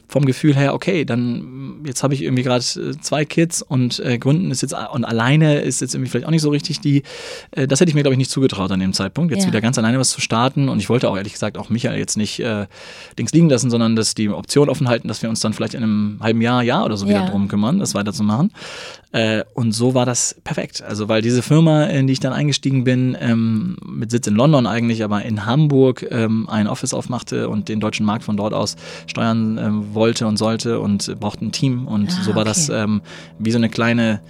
[0.10, 4.18] vom Gefühl her, okay, dann jetzt habe ich irgendwie gerade äh, zwei Kids und äh,
[4.18, 7.04] Gründen ist jetzt und alleine ist jetzt irgendwie vielleicht auch nicht so richtig die,
[7.52, 9.48] äh, das hätte ich mir glaube ich nicht zugetraut an dem Zeitpunkt, jetzt ja.
[9.48, 12.16] wieder ganz alleine was zu starten und ich wollte auch ehrlich gesagt auch Michael jetzt
[12.16, 12.68] nicht äh,
[13.20, 15.84] Dings liegen lassen, sondern dass die Option offen halten, dass wir uns dann vielleicht in
[15.84, 17.12] einem halben Jahr, Jahr oder so ja.
[17.12, 18.52] wieder drum kümmern, das weiterzumachen.
[19.12, 20.84] Äh, und so war das perfekt.
[20.84, 24.68] Also weil diese Firma, in die ich dann eingestiegen bin, ähm, mit Sitz in London
[24.68, 28.76] eigentlich, aber in Hamburg ähm, ein Office aufmachte und den deutschen Markt von dort aus
[29.08, 31.88] steuern ähm, wollte und sollte und brauchte ein Team.
[31.88, 32.50] Und ah, so war okay.
[32.50, 33.02] das ähm,
[33.40, 34.22] wie so eine kleine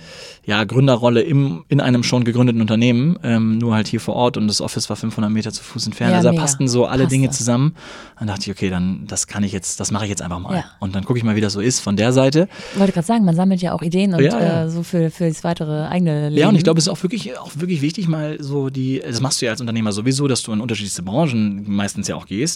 [0.47, 4.47] ja, Gründerrolle im, in einem schon gegründeten Unternehmen, ähm, nur halt hier vor Ort und
[4.47, 6.11] das Office war 500 Meter zu Fuß entfernt.
[6.11, 7.17] Ja, also da passten so alle Passte.
[7.17, 7.75] Dinge zusammen.
[8.17, 10.55] Dann dachte ich, okay, dann das kann ich jetzt, das mache ich jetzt einfach mal.
[10.55, 10.63] Ja.
[10.79, 12.47] Und dann gucke ich mal, wie das so ist von der Seite.
[12.71, 15.27] Ich wollte gerade sagen, man sammelt ja auch Ideen und ja, äh, so für, für
[15.27, 16.39] das weitere eigene Leben.
[16.39, 19.19] Ja, und ich glaube, es ist auch wirklich, auch wirklich wichtig, mal so die, das
[19.19, 22.46] machst du ja als Unternehmer sowieso, dass du in unterschiedlichste Branchen meistens ja auch gehst.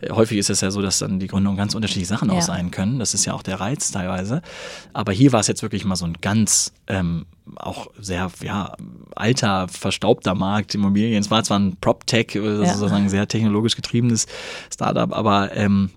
[0.00, 2.70] Äh, häufig ist es ja so, dass dann die Gründung ganz unterschiedliche Sachen auch sein
[2.70, 2.98] können.
[2.98, 4.42] Das ist ja auch der Reiz teilweise.
[4.92, 7.26] Aber hier war es jetzt wirklich mal so ein ganz ähm,
[7.56, 8.74] auch sehr ja,
[9.14, 11.20] alter, verstaubter Markt, Immobilien.
[11.20, 12.74] Es war zwar ein PropTech, äh, ja.
[12.74, 14.26] sozusagen sehr technologisch getriebenes
[14.72, 15.90] Startup, aber ähm,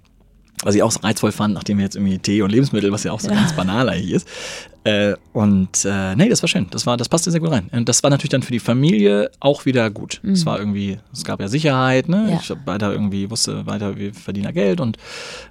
[0.64, 3.20] was ich auch reizvoll fand, nachdem wir jetzt irgendwie Tee und Lebensmittel, was ja auch
[3.20, 3.36] so ja.
[3.36, 4.28] ganz banal eigentlich ist,
[4.84, 6.66] äh, und äh, nee, das war schön.
[6.72, 7.70] Das war, das passte sehr gut rein.
[7.72, 10.20] Und das war natürlich dann für die Familie auch wieder gut.
[10.24, 10.32] Mhm.
[10.32, 12.30] Es war irgendwie, es gab ja Sicherheit, ne?
[12.32, 12.40] Ja.
[12.42, 14.98] Ich hab weiter irgendwie wusste weiter, wir verdienen ja Geld und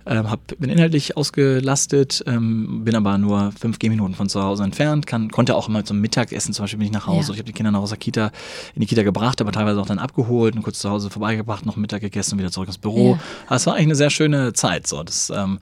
[0.06, 5.06] ähm, hab, bin inhaltlich ausgelastet, ähm, bin aber nur fünf Gehminuten von zu Hause entfernt,
[5.06, 7.28] kann, konnte auch immer zum Mittagessen zum Beispiel bin ich nach Hause.
[7.28, 7.34] Ja.
[7.34, 8.32] Ich habe die Kinder noch aus der Kita
[8.74, 11.76] in die Kita gebracht, aber teilweise auch dann abgeholt und kurz zu Hause vorbeigebracht, noch
[11.76, 13.12] Mittag gegessen und wieder zurück ins Büro.
[13.12, 13.20] Ja.
[13.48, 14.88] Das war eigentlich eine sehr schöne Zeit.
[14.88, 15.60] So, das ähm,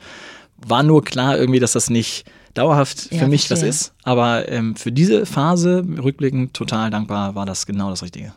[0.57, 2.25] war nur klar irgendwie, dass das nicht
[2.55, 3.69] dauerhaft für ja, mich verstehe.
[3.69, 3.93] was ist.
[4.05, 8.33] Aber ähm, für diese Phase, rückblickend total dankbar, war das genau das Richtige.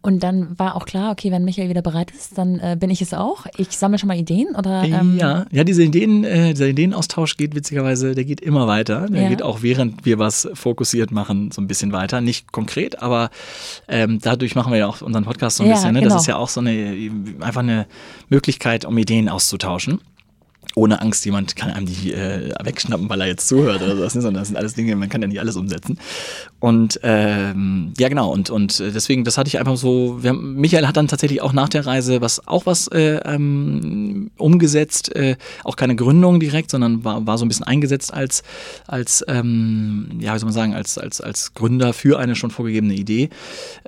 [0.00, 3.02] Und dann war auch klar, okay, wenn Michael wieder bereit ist, dann äh, bin ich
[3.02, 3.46] es auch.
[3.56, 4.84] Ich sammle schon mal Ideen oder?
[4.84, 9.08] Ähm ja, ja, diese Ideen, äh, dieser Ideenaustausch geht witzigerweise, der geht immer weiter.
[9.08, 9.28] Der ja.
[9.28, 12.20] geht auch während wir was fokussiert machen, so ein bisschen weiter.
[12.20, 13.30] Nicht konkret, aber
[13.88, 15.94] ähm, dadurch machen wir ja auch unseren Podcast so ein ja, bisschen.
[15.94, 16.00] Ne?
[16.00, 16.14] Genau.
[16.14, 17.10] Das ist ja auch so eine
[17.40, 17.86] einfach eine
[18.28, 20.00] Möglichkeit, um Ideen auszutauschen
[20.74, 24.22] ohne Angst, jemand kann einem die äh, wegschnappen, weil er jetzt zuhört oder sowas, ne?
[24.22, 25.98] sondern das sind alles Dinge, man kann ja nicht alles umsetzen.
[26.60, 30.96] Und ähm, ja, genau, und, und deswegen, das hatte ich einfach so, haben, Michael hat
[30.96, 35.96] dann tatsächlich auch nach der Reise was auch was äh, ähm, umgesetzt, äh, auch keine
[35.96, 38.42] Gründung direkt, sondern war, war so ein bisschen eingesetzt als,
[38.86, 42.94] als ähm, ja, wie soll man sagen, als, als, als Gründer für eine schon vorgegebene
[42.94, 43.30] Idee.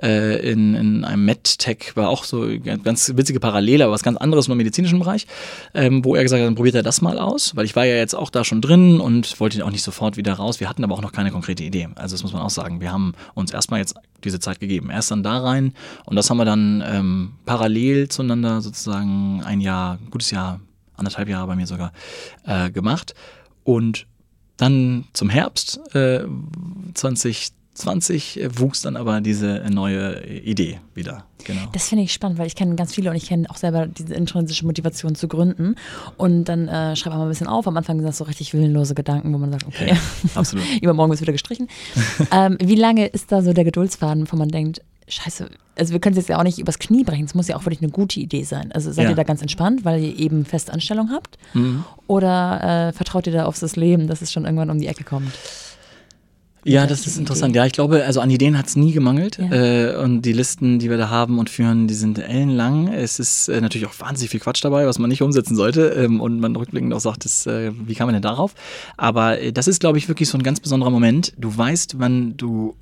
[0.01, 2.47] Äh, in, in einem MedTech war auch so
[2.83, 5.27] ganz witzige Parallele, aber was ganz anderes nur im medizinischen Bereich,
[5.73, 7.95] ähm, wo er gesagt hat, dann probiert er das mal aus, weil ich war ja
[7.95, 10.59] jetzt auch da schon drin und wollte auch nicht sofort wieder raus.
[10.59, 11.89] Wir hatten aber auch noch keine konkrete Idee.
[11.95, 12.79] Also das muss man auch sagen.
[12.79, 14.91] Wir haben uns erstmal jetzt diese Zeit gegeben.
[14.91, 15.73] Erst dann da rein
[16.05, 20.59] und das haben wir dann ähm, parallel zueinander sozusagen ein Jahr, ein gutes Jahr,
[20.95, 21.91] anderthalb Jahre bei mir sogar
[22.45, 23.15] äh, gemacht.
[23.63, 24.05] Und
[24.57, 26.23] dann zum Herbst äh,
[26.93, 31.25] 2020 20 wuchs dann aber diese neue Idee wieder.
[31.45, 31.61] Genau.
[31.71, 34.13] Das finde ich spannend, weil ich kenne ganz viele und ich kenne auch selber diese
[34.13, 35.75] intrinsische Motivation zu gründen.
[36.17, 37.67] Und dann äh, schreibt man mal ein bisschen auf.
[37.67, 40.43] Am Anfang sind das so richtig willenlose Gedanken, wo man sagt, okay, ja,
[40.81, 41.69] übermorgen wird wieder gestrichen.
[42.31, 46.13] ähm, wie lange ist da so der Geduldsfaden, wo man denkt, Scheiße, also wir können
[46.13, 47.25] es jetzt ja auch nicht übers Knie brechen.
[47.25, 48.71] Es muss ja auch wirklich eine gute Idee sein.
[48.73, 49.11] Also seid ja.
[49.11, 51.37] ihr da ganz entspannt, weil ihr eben Festanstellung habt?
[51.53, 51.83] Mhm.
[52.05, 55.03] Oder äh, vertraut ihr da auf das Leben, dass es schon irgendwann um die Ecke
[55.03, 55.31] kommt?
[56.63, 57.55] Ja, das ist interessant.
[57.55, 59.37] Ja, ich glaube, also an Ideen hat es nie gemangelt.
[59.37, 59.51] Ja.
[59.51, 62.91] Äh, und die Listen, die wir da haben und führen, die sind ellenlang.
[62.93, 65.89] Es ist äh, natürlich auch wahnsinnig viel Quatsch dabei, was man nicht umsetzen sollte.
[65.89, 68.55] Ähm, und man rückblickend auch sagt, das, äh, wie kam man denn darauf?
[68.97, 71.33] Aber äh, das ist, glaube ich, wirklich so ein ganz besonderer Moment.
[71.37, 72.75] Du weißt, wann du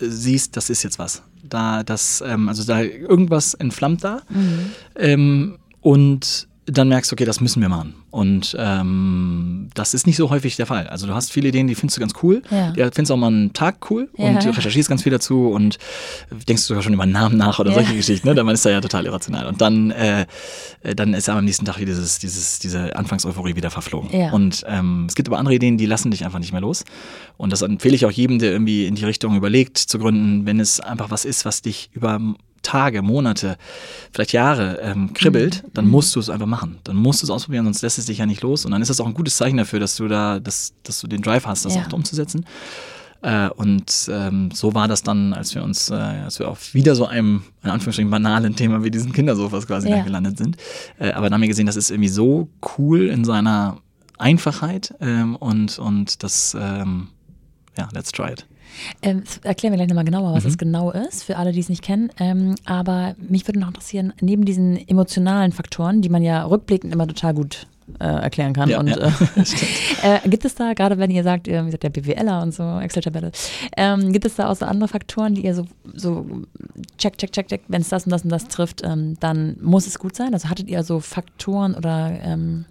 [0.00, 1.22] äh, siehst, das ist jetzt was.
[1.42, 4.22] Da, das, ähm, also da irgendwas entflammt da.
[4.30, 4.70] Mhm.
[4.96, 7.94] Ähm, und dann merkst du, okay, das müssen wir machen.
[8.10, 10.86] Und ähm, das ist nicht so häufig der Fall.
[10.86, 12.42] Also du hast viele Ideen, die findest du ganz cool.
[12.50, 12.70] Ja.
[12.70, 14.28] Die findest auch mal einen Tag cool Ja.
[14.28, 15.78] und du recherchierst ganz viel dazu und
[16.48, 17.76] denkst sogar schon über Namen nach oder Ja.
[17.76, 18.26] solche Geschichten.
[18.28, 18.34] Ne?
[18.34, 19.46] Dann ist er ja total irrational.
[19.46, 20.26] Und dann, äh,
[20.82, 24.08] äh, dann ist aber am nächsten Tag wieder dieses, dieses, diese Anfangseuphorie wieder verflogen.
[24.18, 24.32] Ja.
[24.32, 26.84] Und ähm, es gibt aber andere Ideen, die lassen dich einfach nicht mehr los.
[27.36, 30.60] Und das empfehle ich auch jedem, der irgendwie in die Richtung überlegt, zu gründen, wenn
[30.60, 32.20] es einfach was ist, was dich über
[32.64, 33.56] Tage, Monate,
[34.12, 35.70] vielleicht Jahre ähm, kribbelt, Mhm.
[35.74, 36.78] dann musst du es einfach machen.
[36.84, 38.64] Dann musst du es ausprobieren, sonst lässt es dich ja nicht los.
[38.64, 41.06] Und dann ist das auch ein gutes Zeichen dafür, dass du da, dass, dass du
[41.06, 41.82] den Drive hast, das Ja.
[41.86, 42.44] auch umzusetzen.
[43.22, 46.94] Äh, und ähm, so war das dann, als wir uns, äh, als wir auf wieder
[46.94, 50.02] so einem, in Anführungsstrichen, banalen Thema wie diesen Kindersofas quasi Ja.
[50.02, 50.56] gelandet sind.
[50.98, 53.78] Äh, aber dann haben wir gesehen, das ist irgendwie so cool in seiner
[54.18, 57.08] Einfachheit ähm, und, und das, ähm,
[57.78, 58.46] ja, let's try it.
[59.02, 60.34] Ähm, das erklären wir gleich nochmal genauer, Mhm.
[60.34, 62.10] was das genau ist, für alle, die es nicht kennen.
[62.18, 67.06] Ähm, aber mich würde noch interessieren, neben diesen emotionalen Faktoren, die man ja rückblickend immer
[67.06, 67.66] total gut
[68.00, 68.70] äh, erklären kann.
[68.70, 68.96] Ja, und ja.
[68.96, 69.10] Äh,
[70.24, 73.30] äh, gibt es da, gerade wenn ihr sagt, ihr seid der BWLer und so, Excel-Tabelle,
[73.76, 76.26] ähm, gibt es da auch so andere Faktoren, die ihr so, so
[76.96, 79.86] check, check, check, check, wenn es das und das und das trifft, ähm, dann muss
[79.86, 80.32] es gut sein?
[80.32, 82.64] Also hattet ihr so Faktoren oder ähm,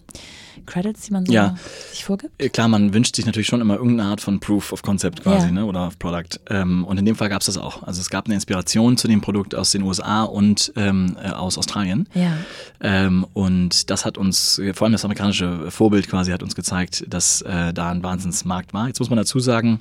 [0.66, 1.56] Credits, die man so Ja.
[1.92, 2.32] sich vorgibt?
[2.42, 5.48] Äh, Klar, man wünscht sich natürlich schon immer irgendeine Art von Proof of Concept quasi,
[5.48, 5.52] Ja.
[5.52, 5.66] ne?
[5.66, 6.40] Oder of Product.
[6.50, 7.84] Ähm, und in dem Fall gab es das auch.
[7.84, 11.58] Also es gab eine Inspiration zu dem Produkt aus den USA und ähm, äh, aus
[11.58, 12.08] Australien.
[12.14, 12.34] Ja.
[12.82, 17.42] Ähm, und das hat uns, vor allem das amerikanische Vorbild quasi, hat uns gezeigt, dass
[17.42, 18.88] äh, da ein Wahnsinnsmarkt war.
[18.88, 19.80] Jetzt muss man dazu sagen,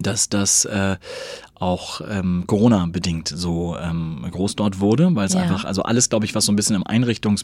[0.00, 0.96] dass das äh,
[1.56, 5.42] auch ähm, Corona-bedingt so ähm, groß dort wurde, weil es Ja.
[5.42, 6.84] einfach, also alles, glaube ich, was so ein bisschen im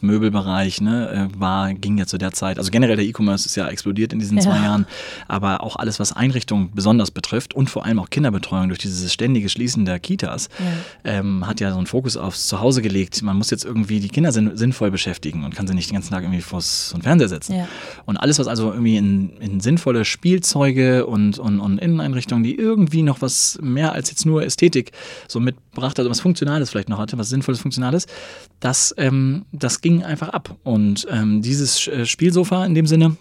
[0.01, 3.67] Einrichtungsmöbelbereich ne, äh, war, ging ja zu der Zeit, also generell der E-Commerce ist ja
[3.67, 4.43] explodiert in diesen Ja.
[4.43, 4.85] zwei Jahren,
[5.27, 9.49] aber auch alles, was Einrichtung besonders betrifft und vor allem auch Kinderbetreuung durch dieses ständige
[9.49, 10.65] Schließen der Kitas, Ja.
[11.19, 13.21] ähm, hat ja so einen Fokus aufs Zuhause gelegt.
[13.21, 16.11] Man muss jetzt irgendwie die Kinder sinn sinnvoll beschäftigen und kann sie nicht den ganzen
[16.11, 17.55] Tag irgendwie vors so einen Fernseher setzen.
[17.55, 17.67] Ja.
[18.05, 23.03] Und alles, was also irgendwie in, in sinnvolle Spielzeuge und, und, und Inneneinrichtungen, die irgendwie
[23.03, 24.91] noch was mehr als jetzt nur Ästhetik
[25.27, 28.07] so mitbracht hat, was Funktionales vielleicht noch hatte, was Sinnvolles, Funktionales,
[28.59, 30.57] das, ähm, das ging einfach ab.
[30.63, 33.17] Und ähm, dieses äh, Spielsofa in dem Sinne,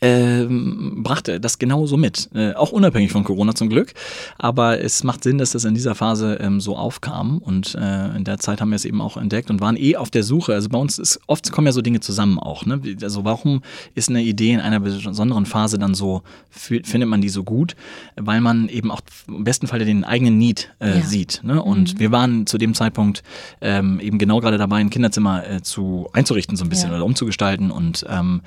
[0.00, 2.28] ähm, brachte das genauso mit.
[2.34, 3.94] Äh, auch unabhängig von Corona zum Glück.
[4.38, 7.38] Aber es macht Sinn, dass das in dieser Phase ähm, so aufkam.
[7.38, 10.10] Und äh, in der Zeit haben wir es eben auch entdeckt und waren eh auf
[10.10, 10.54] der Suche.
[10.54, 12.66] Also bei uns ist oft kommen ja so Dinge zusammen auch.
[12.66, 12.80] Ne?
[13.02, 13.62] Also warum
[13.94, 17.76] ist eine Idee in einer besonderen Phase dann so, findet man die so gut?
[18.16, 21.02] Weil man eben auch im besten Fall den eigenen Need äh, Ja.
[21.04, 21.40] sieht.
[21.44, 21.62] Ne?
[21.62, 23.22] Und wir waren zu dem Zeitpunkt
[23.60, 26.96] ähm, eben genau gerade dabei, ein Kinderzimmer äh, zu einzurichten, so ein bisschen Ja.
[26.96, 27.70] oder umzugestalten.
[27.70, 28.42] Und ähm,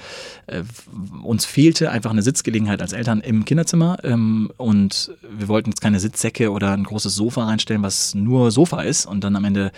[0.47, 0.63] äh,
[1.35, 5.99] uns fehlte einfach eine Sitzgelegenheit als Eltern im Kinderzimmer ähm, und wir wollten jetzt keine
[5.99, 9.73] Sitzsäcke oder ein großes Sofa reinstellen, was nur Sofa ist und dann am Ende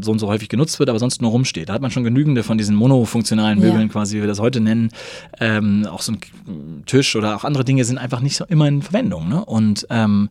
[0.00, 1.68] so und so häufig genutzt wird, aber sonst nur rumsteht.
[1.68, 3.66] Da hat man schon genügende von diesen monofunktionalen Ja.
[3.66, 4.88] Möbeln quasi, wie wir das heute nennen.
[5.40, 8.80] Ähm, auch so ein Tisch oder auch andere Dinge sind einfach nicht so immer in
[8.80, 9.28] Verwendung.
[9.28, 9.44] Ne?
[9.44, 10.30] Und ähm,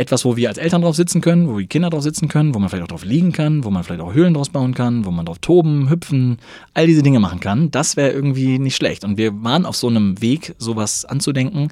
[0.00, 2.58] etwas, wo wir als Eltern drauf sitzen können, wo die Kinder drauf sitzen können, wo
[2.58, 5.10] man vielleicht auch drauf liegen kann, wo man vielleicht auch Höhlen draus bauen kann, wo
[5.10, 6.38] man drauf toben, hüpfen,
[6.72, 9.04] all diese Dinge machen kann, das wäre irgendwie nicht schlecht.
[9.04, 11.68] Und wir waren auf so einem Weg, sowas anzudenken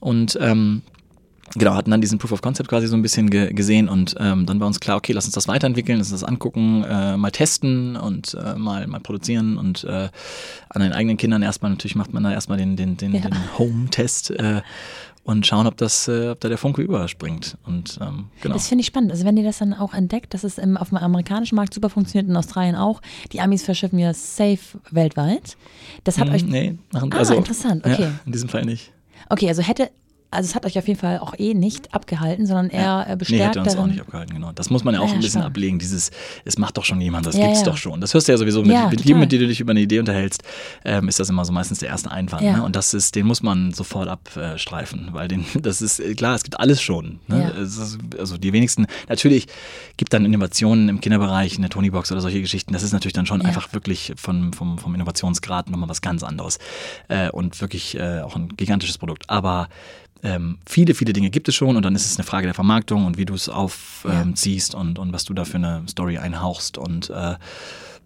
[0.00, 0.82] und ähm,
[1.54, 4.46] Genau, hatten dann diesen Proof of Concept quasi so ein bisschen ge gesehen und ähm,
[4.46, 7.30] dann war uns klar, okay, lass uns das weiterentwickeln, lass uns das angucken, äh, mal
[7.30, 10.08] testen und äh, mal, mal produzieren und äh,
[10.70, 13.20] an den eigenen Kindern erstmal, natürlich macht man da erstmal den, den, den, Ja.
[13.20, 14.62] den Home-Test äh,
[15.24, 17.56] und schauen, ob das, äh, ob da der Funke überspringt.
[17.64, 18.54] Und ähm, genau.
[18.54, 19.12] Das finde ich spannend.
[19.12, 21.90] Also wenn ihr das dann auch entdeckt, dass es im, auf dem amerikanischen Markt super
[21.90, 23.00] funktioniert, in Australien auch,
[23.32, 24.58] die Amis verschiffen ja safe
[24.90, 25.56] weltweit.
[26.04, 26.44] Das hat Hm, euch.
[26.44, 28.02] nee, machen, Ah, also, interessant, okay.
[28.02, 28.92] Ja, in diesem Fall nicht.
[29.28, 29.90] Okay, also hätte,
[30.32, 33.16] also es hat euch auf jeden Fall auch eh nicht abgehalten, sondern eher äh, Nee,
[33.16, 33.90] bestärkt hätte uns auch darin.
[33.90, 34.50] nicht abgehalten, genau.
[34.52, 35.46] Das muss man ja auch ja, ein bisschen spannend.
[35.48, 35.78] ablegen.
[35.78, 36.10] Dieses,
[36.44, 37.66] es macht doch schon jemand, das Ja, gibt's ja.
[37.66, 38.00] doch schon.
[38.00, 39.80] Das hörst du ja sowieso mit, Ja, mit jedem, mit dem du dich über eine
[39.80, 40.42] Idee unterhältst,
[40.84, 42.42] ähm, ist das immer so meistens der erste Einwand.
[42.42, 42.56] Ja.
[42.56, 42.62] Ne?
[42.64, 46.42] Und das ist, den muss man sofort abstreifen, weil den, das ist äh, klar, es
[46.42, 47.20] gibt alles schon.
[47.28, 47.52] Ne?
[47.54, 47.60] Ja.
[47.62, 49.46] Es ist, also die wenigsten, natürlich
[49.96, 52.72] gibt dann Innovationen im Kinderbereich, eine Tonybox oder solche Geschichten.
[52.72, 53.46] Das ist natürlich dann schon Ja.
[53.48, 56.58] einfach wirklich von, vom, vom Innovationsgrad nochmal was ganz anderes.
[57.08, 59.28] Äh, und wirklich äh, auch ein gigantisches Produkt.
[59.28, 59.68] Aber
[60.24, 63.06] ähm, viele, viele Dinge gibt es schon und dann ist es eine Frage der Vermarktung
[63.06, 64.22] und wie du es aufziehst Ja.
[64.22, 67.34] ähm, ziehst und, und was du da für eine Story einhauchst und äh,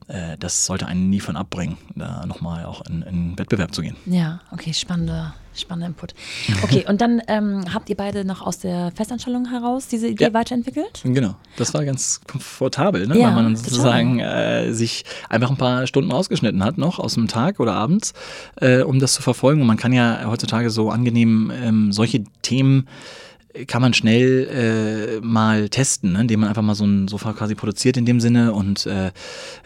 [0.09, 3.97] äh, das sollte einen nie von abbringen, da nochmal auch in, in Wettbewerb zu gehen.
[4.07, 6.15] Ja, okay, spannender, spannender Input.
[6.63, 10.35] Okay, und dann ähm, habt ihr beide noch aus der Festanstellung heraus diese Idee Ja.
[10.35, 11.01] weiterentwickelt?
[11.05, 13.19] Genau, das war ganz komfortabel, ne?
[13.19, 17.29] Ja, weil man sozusagen äh, sich einfach ein paar Stunden rausgeschnitten hat noch aus dem
[17.29, 18.13] Tag oder abends,
[18.61, 19.61] äh, um das zu verfolgen.
[19.61, 22.89] Und man kann ja heutzutage so angenehm ähm, solche Themen
[23.67, 26.23] kann man schnell äh, mal testen, ne?
[26.23, 29.13] indem man einfach mal so ein Sofa quasi produziert in dem Sinne und äh,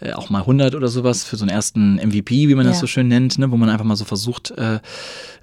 [0.01, 2.72] äh auch mal 100 oder sowas für so einen ersten MVP, wie man ja.
[2.72, 3.51] das so schön nennt, ne?
[3.51, 4.80] wo man einfach mal so versucht, äh,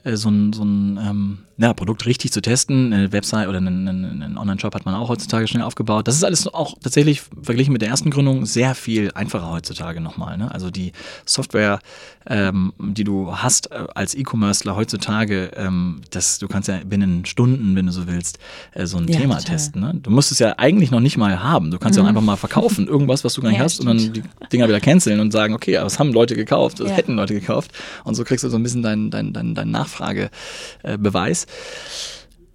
[0.07, 2.93] äh, so ein, so ein ähm, ja, Produkt richtig zu testen.
[2.93, 6.07] Eine Website oder einen, einen Online-Shop hat man auch heutzutage schnell aufgebaut.
[6.07, 10.37] Das ist alles auch tatsächlich verglichen mit der ersten Gründung sehr viel einfacher heutzutage nochmal.
[10.37, 10.51] Ne?
[10.51, 10.93] Also die
[11.25, 11.79] Software,
[12.27, 17.75] ähm, die du hast äh, als E-Commercer heutzutage, ähm, das, du kannst ja binnen Stunden,
[17.75, 18.36] wenn du so willst,
[18.73, 19.55] äh, so ein ja, Thema total.
[19.55, 19.81] testen.
[19.81, 19.93] Ne?
[20.01, 21.71] Du musst es ja eigentlich noch nicht mal haben.
[21.71, 22.05] Du kannst mhm.
[22.05, 23.89] ja einfach mal verkaufen, irgendwas, was du gar nicht ja, hast, stimmt.
[23.89, 26.89] und dann die Dinger wieder canceln und sagen, okay, aber es haben Leute gekauft, das
[26.89, 26.95] ja.
[26.95, 27.71] hätten Leute gekauft.
[28.03, 31.47] Und so kriegst du so ein bisschen deinen dein, dein, dein Nachfragebeweis.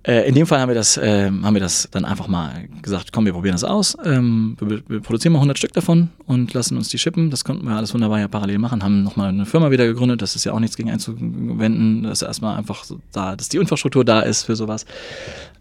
[0.04, 3.12] Äh, in dem Fall haben wir, das, äh, haben wir das dann einfach mal gesagt,
[3.12, 3.96] komm, wir probieren das aus.
[4.04, 7.30] Ähm, wir, wir, produzieren mal 100 Stück davon und lassen uns die shippen.
[7.30, 8.82] Das konnten wir alles wunderbar ja parallel machen.
[8.82, 10.20] Haben nochmal eine Firma wieder gegründet.
[10.20, 12.02] Das ist ja auch nichts gegen einzuwenden.
[12.02, 14.86] dass erstmal einfach so da, dass die Infrastruktur da ist für sowas.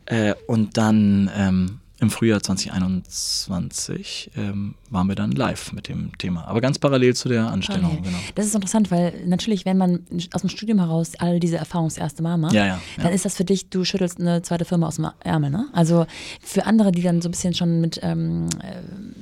[0.06, 6.48] Äh, und dann ähm, im Frühjahr 2021 ähm, waren wir dann live mit dem Thema.
[6.48, 7.92] Aber ganz parallel zu der Anstellung.
[7.92, 8.02] Okay.
[8.06, 8.18] Genau.
[8.34, 10.00] Das ist interessant, weil natürlich, wenn man
[10.34, 13.04] aus dem Studium heraus all diese Erfahrungen das erste Mal macht, ja, ja, ja.
[13.04, 15.52] dann ist das für dich, du schüttelst eine zweite Firma aus dem Ärmel.
[15.52, 15.68] Ne?
[15.74, 16.08] Also
[16.42, 18.82] für andere, die dann so ein bisschen schon mit, ähm, äh,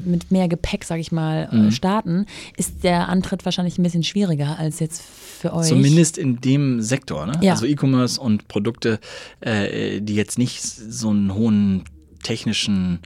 [0.10, 1.72] mit mehr Gepäck, sag ich mal, äh, mhm.
[1.72, 5.68] starten, ist der Antritt wahrscheinlich ein bisschen schwieriger als jetzt für euch.
[5.68, 7.26] Zumindest in dem Sektor.
[7.26, 7.52] Ne?
[7.52, 9.02] Also E-Commerce und Produkte,
[9.42, 11.84] äh, die jetzt nicht so einen hohen
[12.24, 13.02] technischen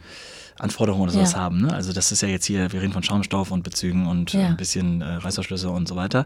[0.63, 1.39] Anforderungen oder sowas ja.
[1.39, 1.61] haben.
[1.61, 1.73] Ne?
[1.73, 4.47] Also das ist ja jetzt hier, wir reden von Schaumstoff und Bezügen und ja.
[4.47, 6.25] ein bisschen äh, Reißverschlüsse und so weiter.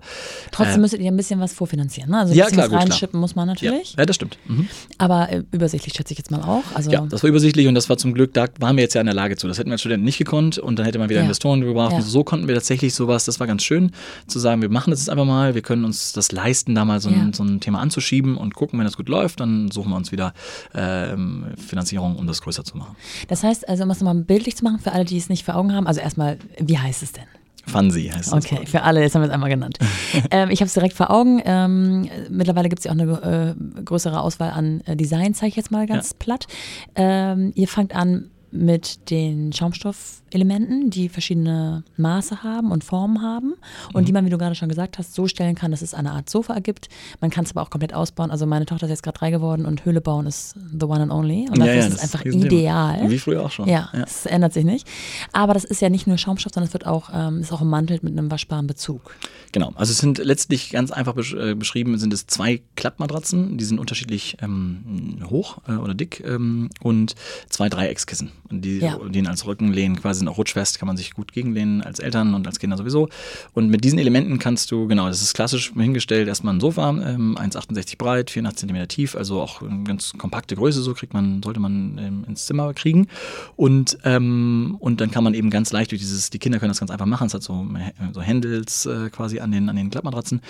[0.51, 2.19] Trotzdem äh, müsstet ihr ein bisschen was vorfinanzieren, ne?
[2.19, 3.93] Also ein ja, bisschen klar, was reinschippen muss man natürlich.
[3.93, 4.37] Ja, ja das stimmt.
[4.45, 4.67] Mhm.
[4.97, 6.63] Aber äh, übersichtlich schätze ich jetzt mal auch.
[6.73, 9.01] Also ja, das war übersichtlich und das war zum Glück, da waren wir jetzt ja
[9.01, 9.47] in der Lage zu.
[9.47, 11.93] Das hätten wir als Studenten nicht gekonnt und dann hätte man wieder Investoren gebraucht.
[11.93, 13.91] Und so konnten wir tatsächlich sowas, das war ganz schön,
[14.27, 16.99] zu sagen, wir machen das jetzt einfach mal, wir können uns das leisten, da mal
[16.99, 19.95] so ein, so ein Thema anzuschieben und gucken, wenn das gut läuft, dann suchen wir
[19.95, 20.33] uns wieder
[20.73, 22.95] ähm, Finanzierung, um das größer zu machen.
[23.27, 25.55] Das heißt, also um es nochmal bildlich zu machen, für alle, die es nicht vor
[25.55, 27.25] Augen haben, also erstmal, wie heißt es denn?
[27.67, 28.33] Fancy heißt es.
[28.33, 29.77] Okay, für alle, jetzt haben wir es einmal genannt.
[30.31, 31.41] ähm, ich habe es direkt vor Augen.
[31.45, 35.55] Ähm, mittlerweile gibt es ja auch eine äh, größere Auswahl an äh, Design, zeige ich
[35.57, 36.15] jetzt mal ganz ja.
[36.17, 36.47] platt.
[36.95, 43.55] Ähm, ihr fangt an mit den Schaumstoffelementen, die verschiedene Maße haben und Formen haben
[43.93, 44.05] und mhm.
[44.05, 46.29] die man, wie du gerade schon gesagt hast, so stellen kann, dass es eine Art
[46.29, 46.87] Sofa ergibt.
[47.19, 48.31] Man kann es aber auch komplett ausbauen.
[48.31, 51.11] Also meine Tochter ist jetzt gerade drei geworden und Höhle bauen ist the one and
[51.11, 51.47] only.
[51.49, 53.09] Und dafür ja, ja, ist es einfach ideal.
[53.09, 53.67] Wie früher auch schon.
[53.67, 54.31] Ja, es ja.
[54.31, 54.87] ändert sich nicht.
[55.33, 58.03] Aber das ist ja nicht nur Schaumstoff, sondern es wird auch, ähm, ist auch ummantelt
[58.03, 59.15] mit einem waschbaren Bezug.
[59.51, 63.65] Genau, also es sind letztlich ganz einfach besch äh, beschrieben, sind es zwei Klappmatratzen, die
[63.65, 67.15] sind unterschiedlich ähm, hoch äh, oder dick ähm, und
[67.49, 68.97] zwei Dreieckskissen die ja.
[69.09, 72.47] dienen als Rückenlehnen, quasi sind auch rutschfest, kann man sich gut gegenlehnen als Eltern und
[72.47, 73.09] als Kinder sowieso.
[73.53, 77.37] Und mit diesen Elementen kannst du, genau, das ist klassisch hingestellt, erstmal ein Sofa, ähm,
[77.37, 81.59] 1,68 breit, 84 cm tief, also auch eine ganz kompakte Größe, so kriegt man, sollte
[81.59, 83.07] man ähm, ins Zimmer kriegen.
[83.55, 86.79] Und, ähm, und dann kann man eben ganz leicht durch dieses, die Kinder können das
[86.79, 87.67] ganz einfach machen, es hat so,
[88.13, 90.41] so Handles äh, quasi an den, an den Klappmatratzen,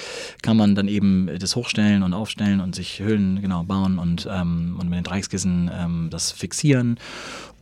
[0.41, 4.77] kann man dann eben das hochstellen und aufstellen und sich Höhlen genau bauen und, ähm,
[4.79, 6.99] und mit den Dreieckskissen ähm, das fixieren.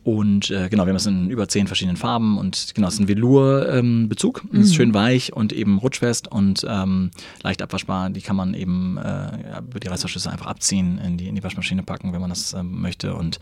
[0.06, 3.00] Und äh, genau, wir haben es in über zehn verschiedenen Farben und genau, es ist
[3.00, 4.42] ein Velour-Bezug.
[4.44, 4.60] Ähm, mhm.
[4.60, 7.10] ist schön weich und eben rutschfest und ähm,
[7.42, 8.10] leicht abwaschbar.
[8.10, 11.82] Die kann man eben äh, über die Reißverschlüsse einfach abziehen, in die, in die Waschmaschine
[11.82, 13.16] packen, wenn man das ähm, möchte.
[13.16, 13.40] Und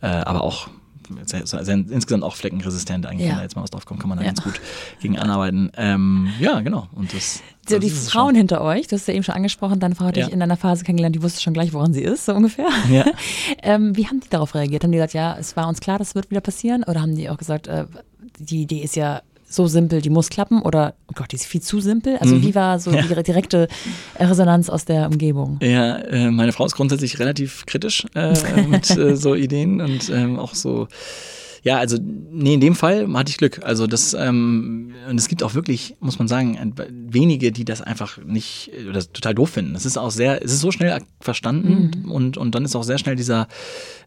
[0.00, 0.70] äh, aber auch
[1.08, 3.32] insgesamt auch fleckenresistent eigentlich, ja.
[3.32, 4.30] wenn da jetzt mal was drauf kommt, kann man da ja.
[4.30, 4.60] ganz gut
[5.00, 5.70] gegen anarbeiten.
[5.76, 6.88] Ähm, ja, genau.
[6.92, 10.06] Und das, so, die Frauen hinter euch, du hast ja eben schon angesprochen, deine Frau
[10.06, 10.24] hat ja.
[10.24, 12.68] dich in einer Phase kennengelernt, die wusste schon gleich, woran sie ist, so ungefähr.
[12.90, 13.04] Ja.
[13.62, 14.84] ähm, wie haben die darauf reagiert?
[14.84, 16.84] Haben die gesagt, ja, es war uns klar, das wird wieder passieren?
[16.84, 17.86] Oder haben die auch gesagt, äh,
[18.38, 19.22] die Idee ist ja
[19.56, 22.18] so simpel, die muss klappen oder, oh Gott, die ist viel zu simpel?
[22.18, 22.42] Also mhm.
[22.42, 23.02] wie war so ja.
[23.02, 23.68] die direkte
[24.18, 25.58] Resonanz aus der Umgebung?
[25.62, 28.34] Ja, äh, meine Frau ist grundsätzlich relativ kritisch äh,
[28.68, 30.88] mit äh, so Ideen und ähm, auch so
[31.66, 33.58] ja, also nee, in dem Fall hatte ich Glück.
[33.64, 36.74] Also das ähm, und es gibt auch wirklich, muss man sagen,
[37.08, 39.74] wenige, die das einfach nicht oder total doof finden.
[39.74, 42.12] Es ist auch sehr, es ist so schnell verstanden mhm.
[42.12, 43.48] und und dann ist auch sehr schnell dieser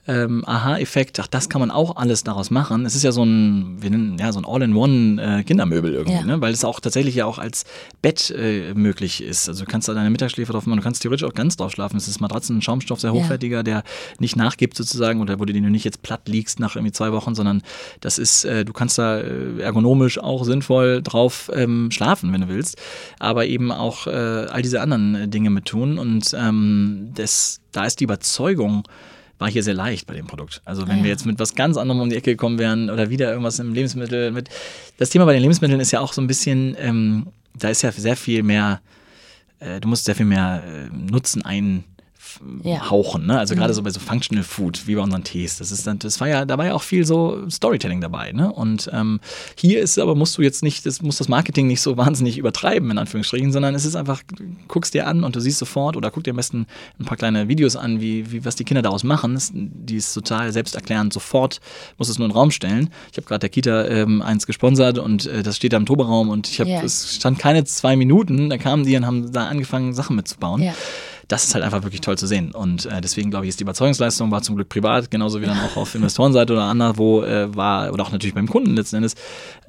[0.10, 1.20] ähm, Aha-Effekt.
[1.20, 2.86] Ach, das kann man auch alles daraus machen.
[2.86, 6.24] Es ist ja so ein, wir nennen, ja so ein All-in-One äh, irgendwie, ja.
[6.24, 6.40] ne?
[6.42, 7.66] weil es auch tatsächlich ja auch als
[8.02, 9.50] Bett äh, möglich ist.
[9.50, 11.98] Also du kannst da deine Mittagsschläfe drauf machen, du kannst theoretisch auch ganz drauf schlafen.
[11.98, 13.64] Es ist Matratzen, Schaumstoff, sehr hochwertiger, ja.
[13.64, 13.84] der
[14.20, 17.36] nicht nachgibt sozusagen oder wo du den nicht jetzt platt liegst nach irgendwie zwei Wochen,
[17.36, 17.64] sondern sondern
[18.02, 22.48] das ist, äh, du kannst da äh, ergonomisch auch sinnvoll drauf ähm, schlafen, wenn du
[22.48, 22.78] willst,
[23.20, 27.86] aber eben auch äh, all diese anderen äh, Dinge mit tun und ähm, das, da
[27.86, 28.84] ist die Überzeugung,
[29.40, 30.62] war hier sehr leicht bei dem Produkt.
[30.66, 31.04] Also wenn ja.
[31.04, 33.74] wir jetzt mit was ganz anderem um die Ecke gekommen wären oder wieder irgendwas im
[33.74, 34.50] Lebensmittel mit.
[34.98, 37.28] Das Thema bei den Lebensmitteln ist ja auch so ein bisschen, ähm,
[37.58, 38.82] da ist ja sehr viel mehr,
[39.60, 41.86] äh, du musst sehr viel mehr äh, Nutzen ein
[42.64, 43.26] reinhauchen.
[43.26, 43.38] Ne?
[43.38, 45.58] Also gerade so bei so Functional Food, wie bei unseren Tees.
[45.58, 48.32] Das ist dann, das war ja, da war ja auch viel so Storytelling dabei.
[48.32, 48.52] Ne?
[48.52, 49.20] Und ähm,
[49.56, 52.92] hier ist aber, musst du jetzt nicht, das muss das Marketing nicht so wahnsinnig übertreiben,
[52.92, 54.22] in Anführungsstrichen, sondern es ist einfach,
[54.68, 56.68] guckst dir an und du siehst sofort oder guck dir am besten
[57.00, 59.34] ein paar kleine Videos an, wie, wie was die Kinder daraus machen.
[59.34, 61.60] Das, die ist total selbsterklärend, sofort
[61.98, 62.90] muss es nur in den Raum stellen.
[63.12, 66.30] Ich habe gerade der Kita ähm, eins gesponsert und äh, das steht da im Toberaum
[66.30, 66.84] und ich habe, yeah.
[66.84, 70.62] es stand keine zwei Minuten, da kamen die und haben da angefangen, Sachen mitzubauen.
[70.62, 70.76] Yeah
[71.30, 72.52] das ist halt einfach wirklich toll zu sehen.
[72.52, 75.60] Und äh, deswegen glaube ich, ist die Überzeugungsleistung war zum Glück privat, genauso wie dann
[75.60, 79.14] auch auf Investorenseite oder anderswo äh, war, oder auch natürlich beim Kunden letzten Endes,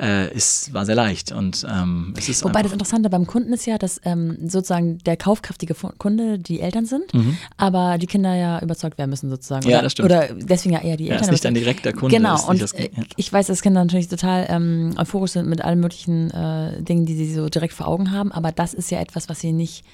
[0.01, 1.33] äh, ist, war sehr leicht.
[1.33, 5.19] Und ähm, es ist Wobei das Interessante beim Kunden ist ja, dass ähm, sozusagen der
[5.19, 7.37] kaufkräftige Kunde die Eltern sind, mhm.
[7.59, 9.67] aber die Kinder ja überzeugt werden müssen sozusagen.
[9.67, 10.07] Oder, ja, das stimmt.
[10.07, 11.27] Oder deswegen ja eher die ja, Eltern.
[11.27, 12.17] Ist nicht dann direkt der Kunde.
[12.17, 12.87] Genau, und das, ja.
[13.17, 17.15] ich weiß, dass Kinder natürlich total ähm, euphorisch sind mit allen möglichen äh, Dingen, die
[17.15, 19.85] sie so direkt vor Augen haben, aber das ist ja etwas, was sie nicht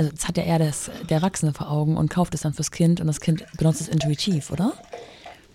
[0.00, 2.70] also das hat ja eher das, der Erwachsene vor Augen und kauft es dann fürs
[2.70, 4.72] Kind und das Kind benutzt es intuitiv, oder?